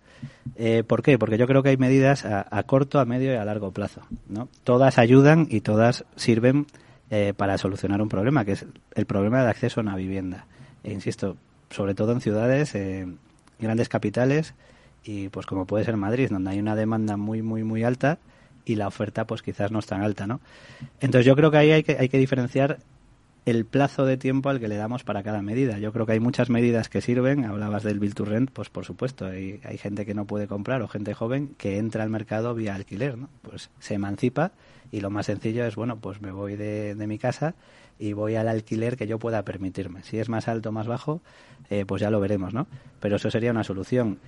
¿Por 0.86 1.02
qué? 1.02 1.18
Porque 1.18 1.36
yo 1.36 1.46
creo 1.46 1.62
que 1.62 1.70
hay 1.70 1.76
medidas 1.76 2.24
a, 2.24 2.46
a, 2.50 2.62
corto, 2.62 3.00
a 3.00 3.04
medio 3.04 3.34
y 3.34 3.36
a 3.36 3.44
largo 3.44 3.70
plazo, 3.72 4.00
¿no? 4.28 4.48
Todas 4.64 4.96
ayudan 4.96 5.46
y 5.50 5.60
todas 5.60 6.06
sirven 6.16 6.66
eh, 7.10 7.34
para 7.36 7.58
solucionar 7.58 8.00
un 8.02 8.08
problema, 8.08 8.44
que 8.44 8.52
es 8.52 8.66
el 8.94 9.06
problema 9.06 9.42
de 9.42 9.50
acceso 9.50 9.80
a 9.80 9.82
una 9.82 9.96
vivienda. 9.96 10.46
E 10.84 10.92
insisto, 10.92 11.36
sobre 11.70 11.94
todo 11.94 12.12
en 12.12 12.20
ciudades, 12.20 12.74
grandes 13.58 13.88
capitales 13.88 14.54
y 15.04 15.28
pues 15.28 15.46
como 15.46 15.66
puede 15.66 15.84
ser 15.84 15.96
Madrid, 15.96 16.28
donde 16.30 16.50
hay 16.50 16.58
una 16.58 16.76
demanda 16.76 17.16
muy, 17.16 17.42
muy, 17.42 17.64
muy 17.64 17.84
alta 17.84 18.18
y 18.64 18.76
la 18.76 18.86
oferta 18.86 19.26
pues 19.26 19.42
quizás 19.42 19.70
no 19.70 19.78
es 19.78 19.86
tan 19.86 20.02
alta, 20.02 20.26
¿no? 20.26 20.40
Entonces 21.00 21.26
yo 21.26 21.36
creo 21.36 21.50
que 21.50 21.56
ahí 21.56 21.70
hay 21.70 21.82
que, 21.82 21.96
hay 21.98 22.08
que 22.08 22.18
diferenciar 22.18 22.78
el 23.46 23.64
plazo 23.64 24.04
de 24.04 24.16
tiempo 24.16 24.48
al 24.50 24.60
que 24.60 24.68
le 24.68 24.76
damos 24.76 25.04
para 25.04 25.22
cada 25.22 25.42
medida. 25.42 25.78
Yo 25.78 25.92
creo 25.92 26.06
que 26.06 26.12
hay 26.12 26.20
muchas 26.20 26.50
medidas 26.50 26.88
que 26.88 27.00
sirven. 27.00 27.44
Hablabas 27.44 27.82
del 27.82 27.98
Bill 27.98 28.14
to 28.14 28.24
Rent, 28.24 28.50
pues 28.50 28.68
por 28.70 28.84
supuesto, 28.84 29.26
hay, 29.26 29.60
hay 29.64 29.78
gente 29.78 30.04
que 30.06 30.14
no 30.14 30.26
puede 30.26 30.46
comprar 30.46 30.82
o 30.82 30.88
gente 30.88 31.14
joven 31.14 31.54
que 31.56 31.78
entra 31.78 32.02
al 32.02 32.10
mercado 32.10 32.54
vía 32.54 32.74
alquiler, 32.74 33.16
¿no? 33.16 33.28
Pues 33.42 33.70
se 33.78 33.94
emancipa 33.94 34.52
y 34.90 35.00
lo 35.00 35.10
más 35.10 35.26
sencillo 35.26 35.64
es, 35.64 35.76
bueno, 35.76 36.00
pues 36.00 36.20
me 36.20 36.32
voy 36.32 36.56
de, 36.56 36.94
de 36.94 37.06
mi 37.06 37.18
casa 37.18 37.54
y 38.00 38.14
voy 38.14 38.34
al 38.34 38.48
alquiler 38.48 38.96
que 38.96 39.06
yo 39.06 39.18
pueda 39.18 39.44
permitirme. 39.44 40.02
Si 40.02 40.18
es 40.18 40.30
más 40.30 40.48
alto 40.48 40.70
o 40.70 40.72
más 40.72 40.86
bajo, 40.86 41.20
eh, 41.68 41.84
pues 41.86 42.00
ya 42.00 42.10
lo 42.10 42.18
veremos, 42.18 42.54
¿no? 42.54 42.66
Pero 42.98 43.16
eso 43.16 43.30
sería 43.30 43.50
una 43.50 43.62
solución. 43.62 44.18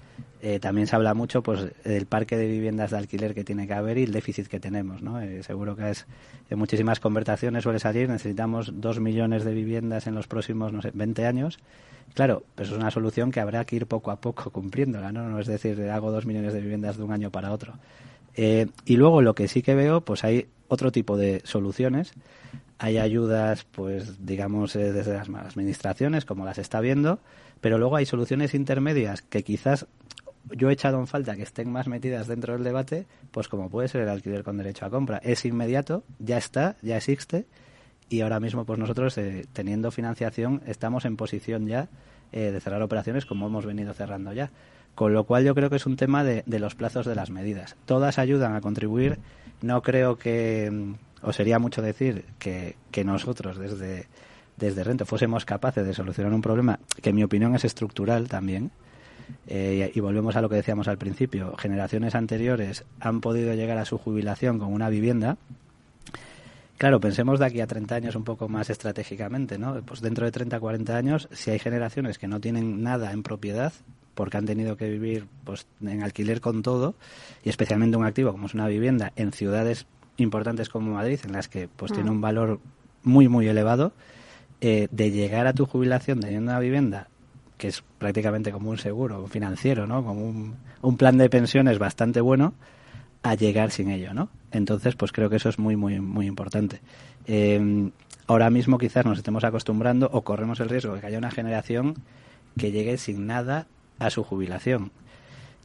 Eh, 0.43 0.61
también 0.61 0.87
se 0.87 0.95
habla 0.95 1.15
mucho 1.15 1.43
pues 1.43 1.73
del 1.83 2.05
parque 2.05 2.37
de 2.37 2.47
viviendas 2.47 2.91
de 2.91 2.99
alquiler 2.99 3.35
que 3.35 3.45
tiene 3.45 3.67
que 3.67 3.73
haber 3.73 3.97
y 3.97 4.03
el 4.03 4.13
déficit 4.13 4.47
que 4.47 4.61
tenemos, 4.61 5.03
¿no? 5.03 5.23
Eh, 5.23 5.43
seguro 5.43 5.75
que 5.75 5.89
es 5.89 6.07
en 6.51 6.59
muchísimas 6.59 7.01
conversaciones 7.01 7.63
suele 7.63 7.79
salir, 7.79 8.11
necesitamos 8.11 8.73
dos 8.81 9.01
millones 9.01 9.43
de 9.43 9.55
viviendas 9.55 10.07
en 10.07 10.15
los 10.15 10.27
próximos, 10.27 10.73
no 10.75 10.83
sé, 10.83 10.91
20 10.93 11.27
años. 11.27 11.59
Claro, 12.13 12.45
pues 12.55 12.69
es 12.69 12.75
una 12.75 12.91
solución 12.91 13.31
que 13.31 13.41
habrá 13.41 13.65
que 13.65 13.77
ir 13.77 13.87
poco 13.87 14.11
a 14.11 14.21
poco 14.21 14.51
cumpliéndola, 14.51 15.13
¿no? 15.13 15.31
No 15.31 15.41
es 15.41 15.47
decir, 15.47 15.81
hago 15.89 16.13
dos 16.13 16.27
millones 16.27 16.53
de 16.53 16.61
viviendas 16.61 16.99
de 16.99 17.05
un 17.05 17.13
año 17.13 17.31
para 17.31 17.51
otro. 17.53 17.73
y 18.37 18.97
luego 18.97 19.21
lo 19.23 19.35
que 19.35 19.49
sí 19.49 19.63
que 19.63 19.75
veo, 19.75 20.03
pues 20.03 20.25
hay 20.25 20.47
otro 20.69 20.91
tipo 20.91 21.19
de 21.19 21.43
soluciones 21.45 22.15
hay 22.83 22.99
ayudas, 22.99 23.65
pues 23.71 24.27
digamos, 24.27 24.75
eh, 24.75 24.93
desde 24.93 25.13
las 25.13 25.29
administraciones, 25.29 26.25
como 26.25 26.45
las 26.45 26.59
está 26.59 26.81
viendo, 26.81 27.21
pero 27.61 27.79
luego 27.79 27.95
hay 27.95 28.07
soluciones 28.07 28.55
intermedias 28.55 29.23
que 29.23 29.45
quizás 29.45 29.87
yo 30.51 30.69
he 30.69 30.73
echado 30.73 30.99
en 30.99 31.07
falta 31.07 31.37
que 31.37 31.45
estén 31.45 31.71
más 31.71 31.87
metidas 31.87 32.27
dentro 32.27 32.55
del 32.55 32.65
debate, 32.65 33.07
pues 33.31 33.47
como 33.47 33.71
puede 33.71 33.87
ser 33.87 34.01
el 34.01 34.09
alquiler 34.09 34.43
con 34.43 34.57
derecho 34.57 34.85
a 34.85 34.91
compra. 34.91 35.19
Es 35.19 35.45
inmediato, 35.45 36.03
ya 36.19 36.39
está, 36.39 36.75
ya 36.83 36.97
existe, 36.97 37.47
y 38.09 38.23
ahora 38.23 38.41
mismo 38.41 38.65
pues 38.65 38.81
nosotros, 38.81 39.17
eh, 39.17 39.47
teniendo 39.53 39.93
financiación, 39.93 40.61
estamos 40.67 41.05
en 41.05 41.17
posición 41.17 41.69
ya 41.69 41.89
eh, 42.33 42.51
de 42.51 42.61
cerrar 42.61 42.83
operaciones 42.83 43.27
como 43.27 43.47
hemos 43.47 43.65
venido 43.65 43.95
cerrando 43.95 44.33
ya. 44.33 44.51
Con 44.97 45.15
lo 45.15 45.23
cual 45.23 45.45
yo 45.45 45.55
creo 45.55 45.71
que 45.71 45.77
es 45.77 45.87
un 45.87 45.95
tema 45.95 46.25
de, 46.25 46.43
los 46.59 46.75
plazos 46.75 47.07
de 47.07 47.15
las 47.15 47.31
medidas. 47.31 47.77
Todas 47.87 48.19
ayudan 48.19 48.57
a 48.57 48.61
contribuir. 48.61 49.21
No 49.63 49.83
creo 49.83 50.19
que 50.19 50.69
mm, 50.69 51.12
o 51.23 51.33
sería 51.33 51.59
mucho 51.59 51.83
decir 51.83 52.25
que, 52.39 52.77
que 52.91 53.05
nosotros 53.05 53.59
desde, 53.59 54.07
desde 54.57 54.85
Rento 54.85 55.07
fuésemos 55.07 55.45
capaces 55.45 55.87
de 55.87 55.95
solucionar 55.95 56.33
un 56.33 56.43
problema 56.43 56.79
que 57.01 57.11
en 57.11 57.17
mi 57.17 57.25
opinión 57.25 57.55
es 57.55 57.65
estructural 57.65 58.29
también. 58.29 58.71
Eh, 59.47 59.93
y 59.95 60.01
volvemos 60.01 60.37
a 60.37 60.41
lo 60.41 60.49
que 60.49 60.57
decíamos 60.57 60.89
al 60.89 60.99
principio. 60.99 61.57
Generaciones 61.57 62.15
anteriores 62.15 62.85
han 63.01 63.21
podido 63.21 63.55
llegar 63.55 63.79
a 63.79 63.85
su 63.85 63.99
jubilación 63.99 64.59
con 64.59 64.73
una 64.73 64.89
vivienda. 64.89 65.37
Claro, 66.79 67.01
pensemos 67.01 67.39
de 67.39 67.47
aquí 67.47 67.61
a 67.61 67.67
30 67.67 67.95
años 67.95 68.17
un 68.17 68.25
poco 68.25 68.49
más 68.49 68.69
estratégicamente, 68.69 69.59
¿no? 69.59 69.81
Pues 69.83 70.01
dentro 70.01 70.27
de 70.27 70.33
30, 70.33 70.59
40 70.59 70.97
años, 70.97 71.29
si 71.33 71.51
hay 71.51 71.59
generaciones 71.59 72.19
que 72.19 72.27
no 72.27 72.41
tienen 72.41 72.83
nada 72.83 73.13
en 73.13 73.23
propiedad, 73.23 73.73
porque 74.15 74.37
han 74.37 74.47
tenido 74.47 74.77
que 74.77 74.89
vivir 74.89 75.27
pues, 75.45 75.67
en 75.81 76.03
alquiler 76.03 76.41
con 76.41 76.63
todo, 76.63 76.97
y 77.45 77.51
especialmente 77.51 77.97
un 77.97 78.05
activo 78.05 78.33
como 78.33 78.47
es 78.47 78.55
una 78.55 78.67
vivienda 78.67 79.13
en 79.17 79.33
ciudades 79.33 79.87
importantes 80.17 80.69
como 80.69 80.95
Madrid, 80.95 81.21
en 81.25 81.33
las 81.33 81.49
que 81.49 81.69
pues 81.69 81.93
tiene 81.93 82.11
mm. 82.11 82.15
un 82.15 82.21
valor 82.21 82.61
muy, 83.03 83.29
muy 83.29 83.49
elevado, 83.49 83.93
eh, 84.61 84.89
de 84.91 85.11
llegar 85.11 85.47
a 85.47 85.53
tu 85.53 85.67
jubilación 85.67 86.21
teniendo 86.21 86.53
una 86.53 86.61
vivienda 86.61 87.09
que 87.63 87.69
es 87.69 87.85
prácticamente 87.99 88.51
como 88.51 88.71
un 88.71 88.79
seguro 88.79 89.25
financiero, 89.29 89.87
¿no? 89.87 90.05
Como 90.05 90.57
un, 90.83 90.97
plan 90.97 91.17
de 91.17 91.31
pensiones 91.31 91.79
bastante 91.79 92.21
bueno, 92.21 92.55
a 93.23 93.37
llegar 93.37 93.71
sin 93.71 93.89
ello, 93.89 94.15
¿no? 94.15 94.31
Entonces, 94.51 94.97
pues 94.97 95.13
creo 95.13 95.31
que 95.31 95.37
eso 95.37 95.49
es 95.49 95.61
muy, 95.61 95.77
muy, 95.77 96.01
muy 96.01 96.27
importante. 96.27 96.81
Em, 97.25 97.93
ahora 98.27 98.51
mismo 98.51 98.79
quizás 98.79 99.07
nos 99.07 99.19
estemos 99.19 99.45
acostumbrando 99.45 100.11
o 100.13 100.23
corremos 100.23 100.59
el 100.59 100.71
riesgo 100.71 100.95
de 100.95 101.01
que 101.01 101.07
haya 101.07 101.19
una 101.19 101.31
generación 101.31 101.95
que 102.59 102.73
llegue 102.73 102.99
sin 102.99 103.29
nada 103.29 103.69
a 104.01 104.11
su 104.11 104.25
jubilación. 104.25 104.91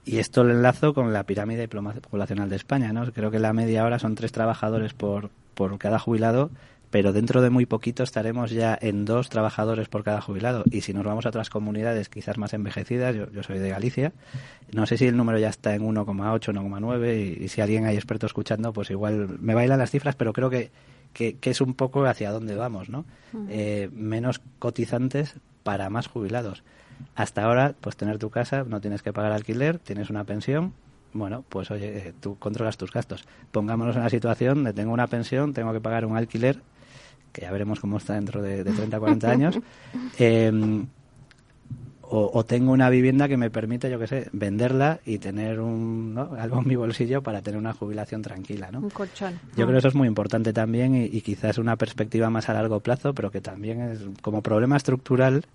Y 0.08 0.20
esto 0.20 0.46
lo 0.46 0.54
enlazo 0.54 0.94
con 0.94 1.12
la 1.12 1.24
pirámide 1.24 1.68
poblacional 1.68 2.50
de 2.50 2.56
España, 2.56 2.94
¿no? 2.94 3.12
Creo 3.12 3.30
que 3.30 3.40
la 3.40 3.52
media 3.52 3.84
ahora 3.84 4.00
son 4.00 4.16
tres 4.16 4.32
trabajadores 4.32 4.94
por, 4.94 5.30
por 5.54 5.78
cada 5.78 6.00
jubilado, 6.00 6.50
pero 6.90 7.12
dentro 7.12 7.42
de 7.42 7.50
muy 7.50 7.66
poquito 7.66 8.04
estaremos 8.04 8.52
ya 8.52 8.78
en 8.80 9.04
dos 9.04 9.28
trabajadores 9.28 9.90
por 9.90 10.06
cada 10.06 10.22
jubilado. 10.22 10.64
Y 10.72 10.82
si 10.82 10.94
nos 10.94 11.04
vamos 11.04 11.26
a 11.26 11.30
otras 11.30 11.50
comunidades 11.50 12.08
quizás 12.08 12.38
más 12.38 12.54
envejecidas, 12.54 13.18
yo, 13.18 13.30
yo 13.32 13.44
soy 13.44 13.60
de 13.60 13.70
Galicia, 13.70 14.14
no 14.72 14.86
sé 14.86 14.98
si 14.98 15.08
el 15.08 15.18
número 15.18 15.40
ya 15.40 15.50
está 15.50 15.76
en 15.76 15.84
1,8, 15.84 16.54
1,9, 16.54 17.42
y, 17.42 17.48
si 17.50 17.60
alguien 17.60 17.86
hay 17.86 17.98
experto 17.98 18.28
escuchando, 18.28 18.72
pues 18.72 18.90
igual 18.90 19.38
me 19.42 19.56
bailan 19.56 19.80
las 19.80 19.92
cifras, 19.92 20.16
pero 20.16 20.32
creo 20.32 20.50
que, 20.50 20.72
que, 21.12 21.38
es 21.42 21.60
un 21.60 21.74
poco 21.74 22.06
hacia 22.06 22.32
dónde 22.32 22.56
vamos, 22.56 22.88
¿no? 22.88 23.04
Eh, 23.50 23.90
menos 23.92 24.40
cotizantes 24.60 25.36
para 25.64 25.90
más 25.90 26.08
jubilados. 26.08 26.64
Hasta 27.16 27.44
ahora, 27.44 27.76
pues 27.80 27.96
tener 27.96 28.18
tu 28.18 28.30
casa, 28.30 28.64
no 28.68 28.82
tienes 28.82 29.02
que 29.02 29.14
pagar 29.14 29.32
alquiler, 29.32 29.80
tienes 29.80 30.10
una 30.10 30.24
pensión. 30.24 30.74
Bueno, 31.14 31.44
pues 31.50 31.72
oye, 31.72 32.10
eh, 32.10 32.14
tú 32.20 32.38
controlas 32.38 32.78
tus 32.78 32.92
gastos. 32.92 33.26
Pongámonos 33.52 33.96
en 33.96 34.04
la 34.04 34.10
situación 34.10 34.64
de 34.64 34.74
tengo 34.74 34.94
una 34.94 35.08
pensión, 35.08 35.54
tengo 35.54 35.74
que 35.74 35.82
pagar 35.82 36.06
un 36.06 36.16
alquiler, 36.16 36.62
que 37.32 37.42
ya 37.42 37.52
veremos 37.52 37.80
cómo 37.80 37.98
está 37.98 38.14
dentro 38.14 38.42
de, 38.42 38.64
de 38.64 38.72
30 38.72 38.98
o 38.98 39.00
40 39.00 39.30
años. 39.30 39.60
Eh, 40.20 40.52
o, 42.10 42.46
tengo 42.46 42.72
una 42.72 42.90
vivienda 42.90 43.28
que 43.28 43.38
me 43.38 43.50
permite, 43.50 43.90
yo 43.90 44.00
qué 44.00 44.08
sé, 44.08 44.30
venderla 44.32 45.00
y 45.06 45.18
tener 45.18 45.60
un, 45.60 46.16
algo 46.40 46.62
en 46.62 46.68
mi 46.68 46.76
bolsillo 46.76 47.22
para 47.22 47.42
tener 47.42 47.60
una 47.60 47.74
jubilación 47.74 48.22
tranquila, 48.22 48.72
¿no? 48.72 48.80
Un 48.80 48.90
colchón. 48.90 49.40
Yo 49.56 49.66
creo 49.66 49.74
que 49.74 49.78
eso 49.80 49.88
es 49.90 49.96
muy 49.96 50.08
importante 50.08 50.54
también 50.54 50.96
y, 50.96 51.22
quizás 51.22 51.58
una 51.58 51.76
perspectiva 51.76 52.30
más 52.30 52.48
a 52.50 52.54
largo 52.54 52.80
plazo, 52.80 53.14
pero 53.14 53.30
que 53.30 53.42
también 53.42 53.82
es 53.82 54.00
como 54.22 54.42
problema 54.42 54.78
estructural, 54.78 55.46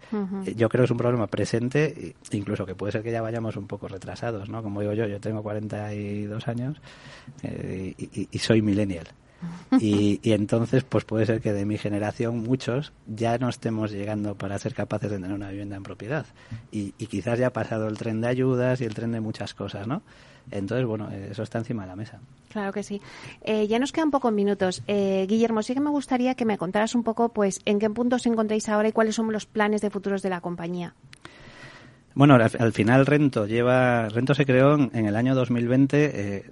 eh, 0.47 0.55
yo 0.55 0.69
creo 0.69 0.83
que 0.83 0.85
es 0.85 0.91
un 0.91 0.99
problema 0.99 1.27
presente, 1.27 2.15
incluso 2.33 2.67
que 2.67 2.75
puede 2.75 2.93
ser 2.93 3.03
que 3.03 3.13
ya 3.13 3.23
vayamos 3.23 3.57
un 3.57 3.67
poco 3.67 3.89
retrasados, 3.89 4.49
¿no? 4.49 4.63
Como 4.63 4.81
digo 4.81 4.93
yo, 4.93 5.07
yo 5.07 5.21
tengo 5.21 5.43
42 5.43 6.49
años 6.49 6.77
eh, 7.43 7.95
y 8.31 8.39
soy 8.39 8.61
millennial. 8.61 9.07
Y, 9.81 10.21
entonces, 10.25 10.85
pues 10.85 11.05
puede 11.05 11.27
ser 11.27 11.41
que 11.41 11.53
de 11.53 11.65
mi 11.65 11.79
generación 11.79 12.43
muchos 12.43 12.93
ya 13.07 13.39
no 13.39 13.49
estemos 13.49 13.91
llegando 13.91 14.35
para 14.35 14.59
ser 14.59 14.75
capaces 14.75 15.11
de 15.11 15.17
tener 15.17 15.33
una 15.33 15.51
vivienda 15.51 15.77
en 15.77 15.83
propiedad. 15.83 16.27
Y, 16.71 16.93
quizás 16.93 17.39
ya 17.39 17.49
ha 17.49 17.53
pasado 17.53 17.89
el 17.89 17.99
tren 17.99 18.21
de 18.21 18.29
ayudas 18.29 18.81
y 18.81 18.85
el 18.85 18.95
tren 18.95 19.13
de 19.13 19.21
muchas 19.21 19.55
cosas, 19.55 19.87
¿no? 19.87 20.03
Entonces, 20.51 20.87
bueno, 20.87 21.09
eso 21.11 21.43
está 21.43 21.59
encima 21.59 21.83
de 21.83 21.89
la 21.89 21.97
mesa. 21.97 22.21
Claro 22.51 22.73
que 22.73 22.83
sí. 22.83 23.01
Eh, 23.43 23.67
ya 23.69 23.79
nos 23.79 23.93
quedan 23.93 24.11
pocos 24.11 24.33
minutos. 24.33 24.83
Eh, 24.87 25.27
Guillermo, 25.29 25.63
sí 25.63 25.73
que 25.73 25.81
me 25.81 25.91
gustaría 25.91 26.35
que 26.35 26.45
me 26.45 26.59
contaras 26.59 26.95
un 26.95 27.05
poco, 27.05 27.31
pues, 27.31 27.61
en 27.65 27.79
qué 27.79 27.89
punto 27.91 28.17
os 28.17 28.27
encontráis 28.27 28.69
ahora 28.69 28.89
y 28.89 28.93
cuáles 28.93 29.15
son 29.15 29.33
los 29.33 29.47
planes 29.47 29.81
de 29.81 29.91
futuros 29.91 30.23
de 30.23 30.31
la 30.31 30.41
compañía. 30.41 30.95
Bueno, 32.15 32.35
al, 32.35 32.73
final 32.73 33.07
Rento 33.07 33.47
lleva, 33.47 34.09
Rento 34.09 34.35
se 34.35 34.45
creó 34.45 34.75
en, 34.75 35.07
el 35.07 35.17
año 35.17 35.35
2020 35.35 36.37
eh, 36.37 36.45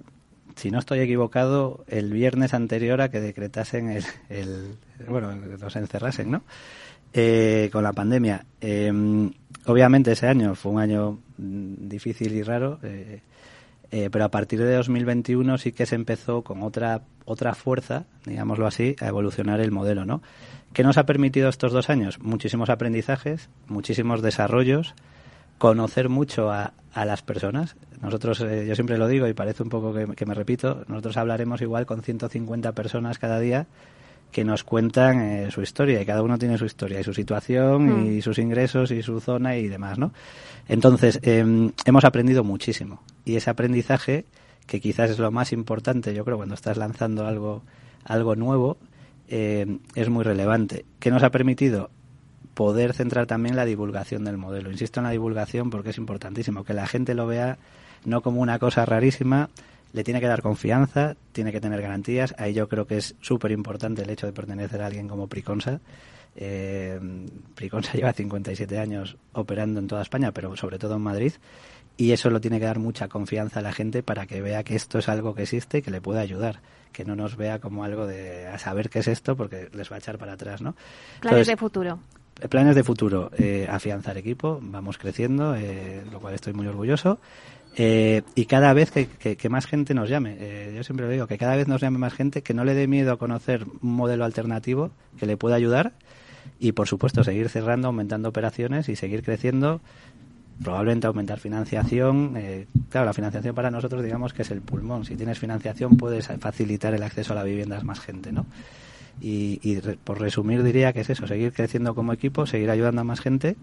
si 0.55 0.71
no 0.71 0.79
estoy 0.79 0.99
equivocado, 0.99 1.83
el 1.87 2.11
viernes 2.11 2.53
anterior 2.53 3.01
a 3.01 3.09
que 3.09 3.19
decretasen 3.19 3.89
el, 3.89 4.05
el 4.29 4.75
bueno, 5.07 5.33
los 5.33 5.75
encerrasen, 5.75 6.31
¿no? 6.31 6.43
Eh, 7.13 7.69
con 7.73 7.83
la 7.83 7.91
pandemia. 7.91 8.45
Em, 8.61 9.31
obviamente 9.65 10.13
ese 10.13 10.27
año 10.27 10.55
fue 10.55 10.71
un 10.71 10.79
año 10.79 11.19
mm, 11.37 11.89
difícil 11.89 12.33
y 12.33 12.41
raro, 12.41 12.79
eh, 12.83 13.21
eh, 13.91 14.09
pero 14.09 14.23
a 14.23 14.29
partir 14.29 14.59
de 14.59 14.73
2021 14.75 15.57
sí 15.57 15.73
que 15.73 15.85
se 15.85 15.95
empezó 15.95 16.41
con 16.41 16.63
otra 16.63 17.01
otra 17.25 17.53
fuerza, 17.53 18.05
digámoslo 18.25 18.65
así, 18.65 18.95
a 18.99 19.07
evolucionar 19.07 19.59
el 19.59 19.71
modelo, 19.71 20.05
¿no? 20.05 20.21
¿Qué 20.73 20.83
nos 20.83 20.97
ha 20.97 21.05
permitido 21.05 21.49
estos 21.49 21.73
dos 21.73 21.89
años? 21.89 22.19
Muchísimos 22.19 22.69
aprendizajes, 22.69 23.49
muchísimos 23.67 24.21
desarrollos, 24.21 24.95
conocer 25.61 26.09
mucho 26.09 26.51
a, 26.51 26.73
a 26.91 27.05
las 27.05 27.21
personas. 27.21 27.75
Nosotros, 28.01 28.41
eh, 28.41 28.65
yo 28.67 28.73
siempre 28.73 28.97
lo 28.97 29.07
digo 29.07 29.27
y 29.27 29.33
parece 29.35 29.61
un 29.61 29.69
poco 29.69 29.93
que, 29.93 30.25
me 30.25 30.33
repito, 30.33 30.83
nosotros 30.87 31.17
hablaremos 31.17 31.61
igual 31.61 31.85
con 31.85 32.01
150 32.01 32.71
personas 32.71 33.19
cada 33.19 33.39
día 33.39 33.67
que 34.31 34.43
nos 34.43 34.63
cuentan 34.63 35.21
eh, 35.21 35.51
su 35.51 35.61
historia 35.61 36.01
y 36.01 36.05
cada 36.07 36.23
uno 36.23 36.39
tiene 36.39 36.57
su 36.57 36.65
historia 36.65 36.99
y 36.99 37.03
su 37.03 37.13
situación 37.13 38.07
y 38.07 38.17
mm. 38.17 38.21
sus 38.23 38.39
ingresos 38.39 38.89
y 38.89 39.03
su 39.03 39.19
zona 39.19 39.55
y 39.55 39.67
demás, 39.67 39.99
¿no? 39.99 40.13
Entonces, 40.67 41.19
em, 41.21 41.71
hemos 41.85 42.05
aprendido 42.05 42.43
muchísimo 42.43 43.03
y 43.23 43.35
ese 43.35 43.51
aprendizaje, 43.51 44.25
que 44.65 44.81
quizás 44.81 45.11
es 45.11 45.19
lo 45.19 45.29
más 45.29 45.53
importante, 45.53 46.15
yo 46.15 46.25
creo, 46.25 46.37
cuando 46.37 46.55
estás 46.55 46.77
lanzando 46.77 47.27
algo, 47.27 47.61
algo 48.03 48.35
nuevo, 48.35 48.77
em, 49.27 49.77
es 49.93 50.09
muy 50.09 50.23
relevante. 50.23 50.85
¿Qué 50.99 51.11
nos 51.11 51.21
ha 51.21 51.29
permitido? 51.29 51.91
Poder 52.53 52.93
centrar 52.93 53.27
también 53.27 53.55
la 53.55 53.65
divulgación 53.65 54.23
del 54.23 54.37
modelo. 54.37 54.71
Insisto 54.71 54.99
en 54.99 55.05
la 55.05 55.11
divulgación 55.11 55.69
porque 55.69 55.91
es 55.91 55.97
importantísimo, 55.97 56.63
que 56.63 56.73
la 56.73 56.87
gente 56.87 57.13
lo 57.13 57.27
vea 57.27 57.57
no 58.05 58.21
como 58.21 58.41
una 58.41 58.59
cosa 58.59 58.85
rarísima, 58.85 59.49
le 59.93 60.03
tiene 60.03 60.19
que 60.19 60.27
dar 60.27 60.41
confianza, 60.41 61.15
tiene 61.31 61.51
que 61.51 61.61
tener 61.61 61.81
garantías. 61.81 62.33
Ahí 62.37 62.53
yo 62.53 62.67
creo 62.67 62.87
que 62.87 62.97
es 62.97 63.15
súper 63.21 63.51
importante 63.51 64.01
el 64.03 64.09
hecho 64.09 64.25
de 64.25 64.33
pertenecer 64.33 64.81
a 64.81 64.87
alguien 64.87 65.07
como 65.07 65.27
Priconsa. 65.27 65.79
Eh, 66.35 66.99
Priconsa 67.55 67.93
lleva 67.97 68.13
57 68.13 68.79
años 68.79 69.17
operando 69.33 69.79
en 69.79 69.87
toda 69.87 70.01
España, 70.01 70.31
pero 70.31 70.55
sobre 70.55 70.79
todo 70.79 70.95
en 70.95 71.01
Madrid. 71.01 71.33
y 71.97 72.13
eso 72.13 72.29
lo 72.29 72.39
tiene 72.39 72.59
que 72.59 72.65
dar 72.65 72.79
mucha 72.79 73.09
confianza 73.09 73.59
a 73.59 73.61
la 73.61 73.73
gente 73.73 74.01
para 74.01 74.25
que 74.25 74.41
vea 74.41 74.63
que 74.63 74.75
esto 74.75 74.97
es 74.99 75.09
algo 75.09 75.35
que 75.35 75.43
existe 75.43 75.79
y 75.79 75.81
que 75.81 75.91
le 75.91 76.01
puede 76.01 76.21
ayudar 76.21 76.61
que 76.91 77.05
no 77.05 77.15
nos 77.15 77.35
vea 77.37 77.59
como 77.59 77.83
algo 77.83 78.05
de 78.05 78.47
a 78.47 78.57
saber 78.57 78.89
qué 78.89 78.99
es 78.99 79.07
esto 79.07 79.35
porque 79.35 79.69
les 79.73 79.91
va 79.91 79.95
a 79.95 79.99
echar 79.99 80.17
para 80.17 80.33
atrás 80.33 80.61
no 80.61 80.75
planes 81.21 81.47
de 81.47 81.57
futuro 81.57 81.99
planes 82.49 82.75
de 82.75 82.83
futuro 82.83 83.31
eh, 83.37 83.67
afianzar 83.69 84.17
equipo 84.17 84.59
vamos 84.61 84.97
creciendo 84.97 85.55
eh, 85.55 86.03
lo 86.11 86.19
cual 86.19 86.33
estoy 86.33 86.53
muy 86.53 86.67
orgulloso 86.67 87.19
eh, 87.75 88.23
y 88.35 88.45
cada 88.45 88.73
vez 88.73 88.91
que, 88.91 89.07
que, 89.07 89.49
más 89.49 89.65
gente 89.65 89.93
nos 89.93 90.09
llame, 90.09 90.35
eh, 90.39 90.73
yo 90.75 90.83
siempre 90.83 91.05
lo 91.05 91.11
digo, 91.11 91.27
que 91.27 91.37
cada 91.37 91.55
vez 91.55 91.67
nos 91.67 91.81
llame 91.81 91.97
más 91.97 92.13
gente, 92.13 92.41
que 92.41 92.53
no 92.53 92.65
le 92.65 92.73
dé 92.73 92.87
miedo 92.87 93.13
a 93.13 93.17
conocer 93.17 93.65
un 93.81 93.93
modelo 93.93 94.25
alternativo 94.25 94.91
que 95.17 95.25
le 95.25 95.37
pueda 95.37 95.55
ayudar 95.55 95.93
y, 96.59 96.73
por 96.73 96.87
supuesto, 96.87 97.23
seguir 97.23 97.47
cerrando, 97.47 97.87
aumentando 97.87 98.27
operaciones 98.27 98.89
y 98.89 98.97
seguir 98.97 99.23
creciendo, 99.23 99.79
probablemente 100.61 101.07
aumentar 101.07 101.39
financiación. 101.39 102.33
Eh, 102.35 102.67
claro, 102.89 103.05
la 103.05 103.13
financiación 103.13 103.55
para 103.55 103.71
nosotros, 103.71 104.03
digamos 104.03 104.33
que 104.33 104.41
es 104.41 104.51
el 104.51 104.61
pulmón. 104.61 105.05
Si 105.05 105.15
tienes 105.15 105.39
financiación, 105.39 105.95
puedes 105.95 106.27
facilitar 106.27 106.93
el 106.93 107.03
acceso 107.03 107.31
a 107.31 107.37
la 107.37 107.43
vivienda 107.43 107.77
a 107.77 107.83
más 107.83 108.01
gente, 108.01 108.33
¿no? 108.33 108.45
Y, 109.21 109.59
y 109.61 109.77
por 110.03 110.19
resumir, 110.19 110.63
diría 110.63 110.93
que 110.93 111.01
es 111.01 111.09
eso, 111.09 111.27
seguir 111.27 111.53
creciendo 111.53 111.93
como 111.93 112.11
equipo, 112.11 112.45
seguir 112.47 112.71
ayudando 112.71 113.01
a 113.01 113.03
más 113.03 113.21
gente 113.21 113.55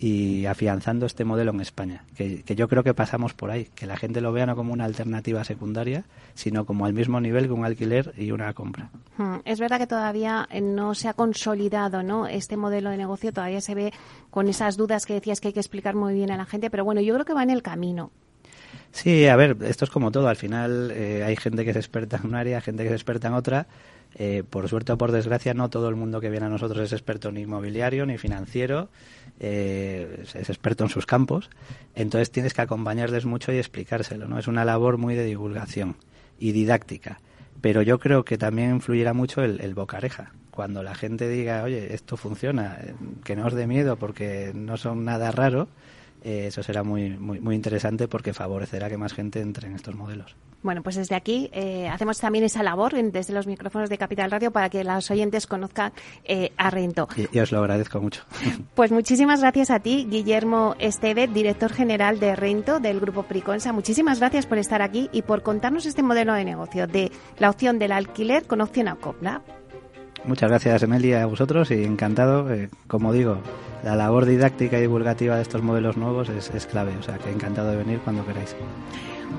y 0.00 0.46
afianzando 0.46 1.04
este 1.04 1.26
modelo 1.26 1.52
en 1.52 1.60
España, 1.60 2.04
que, 2.16 2.42
yo 2.56 2.68
creo 2.68 2.82
que 2.82 2.94
pasamos 2.94 3.34
por 3.34 3.50
ahí, 3.50 3.66
que 3.74 3.86
la 3.86 3.98
gente 3.98 4.22
lo 4.22 4.32
vea 4.32 4.46
no 4.46 4.56
como 4.56 4.72
una 4.72 4.86
alternativa 4.86 5.44
secundaria, 5.44 6.04
sino 6.32 6.64
como 6.64 6.86
al 6.86 6.94
mismo 6.94 7.20
nivel 7.20 7.46
que 7.46 7.52
un 7.52 7.66
alquiler 7.66 8.14
y 8.16 8.30
una 8.30 8.54
compra. 8.54 8.90
Hmm, 9.18 9.36
es 9.44 9.60
verdad 9.60 9.78
que 9.78 9.86
todavía 9.86 10.48
eh, 10.50 10.62
no 10.62 10.94
se 10.94 11.08
ha 11.08 11.12
consolidado 11.12 12.02
¿no? 12.02 12.26
este 12.26 12.56
modelo 12.56 12.88
de 12.88 12.96
negocio, 12.96 13.30
todavía 13.30 13.60
se 13.60 13.74
ve 13.74 13.92
con 14.30 14.48
esas 14.48 14.78
dudas 14.78 15.04
que 15.04 15.12
decías 15.12 15.38
que 15.38 15.48
hay 15.48 15.54
que 15.54 15.60
explicar 15.60 15.94
muy 15.94 16.14
bien 16.14 16.30
a 16.30 16.38
la 16.38 16.46
gente, 16.46 16.70
pero 16.70 16.82
bueno, 16.82 17.02
yo 17.02 17.12
creo 17.12 17.26
que 17.26 17.34
va 17.34 17.42
en 17.42 17.50
el 17.50 17.62
camino. 17.62 18.10
Sí, 18.92 19.26
a 19.26 19.36
ver, 19.36 19.58
esto 19.62 19.84
es 19.84 19.90
como 19.90 20.10
todo, 20.10 20.28
al 20.28 20.36
final 20.36 20.90
eh, 20.92 21.24
hay 21.24 21.36
gente 21.36 21.62
que 21.62 21.70
es 21.72 21.76
experta 21.76 22.16
en 22.16 22.26
un 22.26 22.34
área, 22.34 22.62
gente 22.62 22.84
que 22.84 22.88
es 22.88 22.94
experta 22.94 23.28
en 23.28 23.34
otra, 23.34 23.66
eh, 24.14 24.42
por 24.48 24.68
suerte 24.68 24.92
o 24.92 24.98
por 24.98 25.12
desgracia, 25.12 25.54
no 25.54 25.70
todo 25.70 25.88
el 25.88 25.96
mundo 25.96 26.20
que 26.20 26.30
viene 26.30 26.46
a 26.46 26.48
nosotros 26.48 26.84
es 26.84 26.92
experto 26.92 27.30
ni 27.30 27.42
inmobiliario 27.42 28.06
ni 28.06 28.18
financiero, 28.18 28.88
eh, 29.38 30.24
es 30.34 30.48
experto 30.48 30.84
en 30.84 30.90
sus 30.90 31.06
campos. 31.06 31.50
Entonces 31.94 32.30
tienes 32.30 32.54
que 32.54 32.62
acompañarles 32.62 33.24
mucho 33.24 33.52
y 33.52 33.58
explicárselo. 33.58 34.28
¿no? 34.28 34.38
Es 34.38 34.48
una 34.48 34.64
labor 34.64 34.98
muy 34.98 35.14
de 35.14 35.24
divulgación 35.24 35.96
y 36.38 36.52
didáctica. 36.52 37.20
Pero 37.60 37.82
yo 37.82 37.98
creo 37.98 38.24
que 38.24 38.38
también 38.38 38.70
influirá 38.70 39.12
mucho 39.12 39.42
el, 39.42 39.60
el 39.60 39.74
bocareja. 39.74 40.32
Cuando 40.50 40.82
la 40.82 40.94
gente 40.94 41.28
diga, 41.28 41.62
oye, 41.62 41.94
esto 41.94 42.16
funciona, 42.16 42.78
eh, 42.82 42.94
que 43.24 43.36
no 43.36 43.46
os 43.46 43.54
dé 43.54 43.66
miedo 43.66 43.96
porque 43.96 44.52
no 44.54 44.76
son 44.76 45.04
nada 45.04 45.30
raro, 45.30 45.68
eso 46.22 46.62
será 46.62 46.82
muy, 46.82 47.10
muy, 47.10 47.40
muy 47.40 47.54
interesante 47.54 48.08
porque 48.08 48.32
favorecerá 48.32 48.88
que 48.88 48.96
más 48.96 49.12
gente 49.12 49.40
entre 49.40 49.68
en 49.68 49.74
estos 49.74 49.94
modelos. 49.94 50.36
Bueno, 50.62 50.82
pues 50.82 50.96
desde 50.96 51.14
aquí 51.14 51.48
eh, 51.52 51.88
hacemos 51.88 52.18
también 52.18 52.44
esa 52.44 52.62
labor 52.62 52.92
desde 52.94 53.32
los 53.32 53.46
micrófonos 53.46 53.88
de 53.88 53.96
Capital 53.96 54.30
Radio 54.30 54.50
para 54.50 54.68
que 54.68 54.84
los 54.84 55.10
oyentes 55.10 55.46
conozcan 55.46 55.92
eh, 56.24 56.52
a 56.58 56.68
Rento. 56.70 57.08
Y, 57.16 57.38
os 57.38 57.50
lo 57.52 57.60
agradezco 57.60 58.00
mucho. 58.00 58.22
Pues 58.74 58.92
muchísimas 58.92 59.40
gracias 59.40 59.70
a 59.70 59.80
ti, 59.80 60.06
Guillermo 60.08 60.74
Esteve, 60.78 61.28
director 61.28 61.72
general 61.72 62.18
de 62.18 62.36
Rento 62.36 62.80
del 62.80 63.00
Grupo 63.00 63.24
Priconsa. 63.24 63.72
Muchísimas 63.72 64.20
gracias 64.20 64.46
por 64.46 64.58
estar 64.58 64.82
aquí 64.82 65.08
y 65.12 65.22
por 65.22 65.42
contarnos 65.42 65.86
este 65.86 66.02
modelo 66.02 66.34
de 66.34 66.44
negocio 66.44 66.86
de 66.86 67.10
la 67.38 67.50
opción 67.50 67.78
del 67.78 67.92
alquiler 67.92 68.46
con 68.46 68.60
opción 68.60 68.88
a 68.88 68.96
copla. 68.96 69.42
Muchas 70.24 70.50
gracias, 70.50 70.82
Emilia, 70.82 71.22
a 71.22 71.26
vosotros 71.26 71.70
y 71.70 71.82
encantado. 71.84 72.52
Eh, 72.52 72.68
como 72.86 73.12
digo, 73.12 73.38
la 73.82 73.96
labor 73.96 74.26
didáctica 74.26 74.78
y 74.78 74.82
divulgativa 74.82 75.36
de 75.36 75.42
estos 75.42 75.62
modelos 75.62 75.96
nuevos 75.96 76.28
es, 76.28 76.50
es 76.50 76.66
clave, 76.66 76.92
o 76.98 77.02
sea 77.02 77.18
que 77.18 77.30
encantado 77.30 77.70
de 77.70 77.78
venir 77.78 78.00
cuando 78.00 78.26
queráis. 78.26 78.54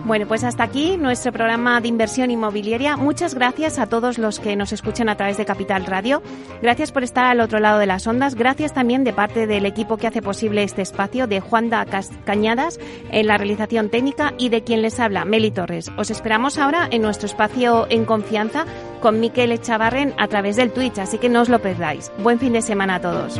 Bueno, 0.03 0.27
pues 0.27 0.43
hasta 0.43 0.63
aquí 0.63 0.97
nuestro 0.97 1.31
programa 1.31 1.79
de 1.79 1.87
inversión 1.87 2.31
inmobiliaria. 2.31 2.97
Muchas 2.97 3.35
gracias 3.35 3.77
a 3.77 3.87
todos 3.87 4.17
los 4.17 4.39
que 4.39 4.55
nos 4.55 4.73
escuchan 4.73 5.09
a 5.09 5.15
través 5.15 5.37
de 5.37 5.45
Capital 5.45 5.85
Radio. 5.85 6.23
Gracias 6.61 6.91
por 6.91 7.03
estar 7.03 7.25
al 7.25 7.39
otro 7.39 7.59
lado 7.59 7.79
de 7.79 7.85
las 7.85 8.07
ondas. 8.07 8.35
Gracias 8.35 8.73
también 8.73 9.03
de 9.03 9.13
parte 9.13 9.45
del 9.45 9.65
equipo 9.65 9.97
que 9.97 10.07
hace 10.07 10.21
posible 10.21 10.63
este 10.63 10.81
espacio, 10.81 11.27
de 11.27 11.39
Juanda 11.39 11.85
Cañadas 12.25 12.79
en 13.11 13.27
la 13.27 13.37
realización 13.37 13.89
técnica 13.89 14.33
y 14.37 14.49
de 14.49 14.63
quien 14.63 14.81
les 14.81 14.99
habla, 14.99 15.25
Meli 15.25 15.51
Torres. 15.51 15.91
Os 15.97 16.09
esperamos 16.09 16.57
ahora 16.57 16.87
en 16.89 17.01
nuestro 17.01 17.27
espacio 17.27 17.85
en 17.89 18.05
confianza 18.05 18.65
con 19.01 19.19
Miquel 19.19 19.51
Echavarren 19.51 20.13
a 20.17 20.27
través 20.27 20.55
del 20.55 20.71
Twitch, 20.71 20.97
así 20.99 21.17
que 21.17 21.29
no 21.29 21.41
os 21.41 21.49
lo 21.49 21.59
perdáis. 21.59 22.11
Buen 22.19 22.39
fin 22.39 22.53
de 22.53 22.61
semana 22.61 22.95
a 22.95 23.01
todos. 23.01 23.39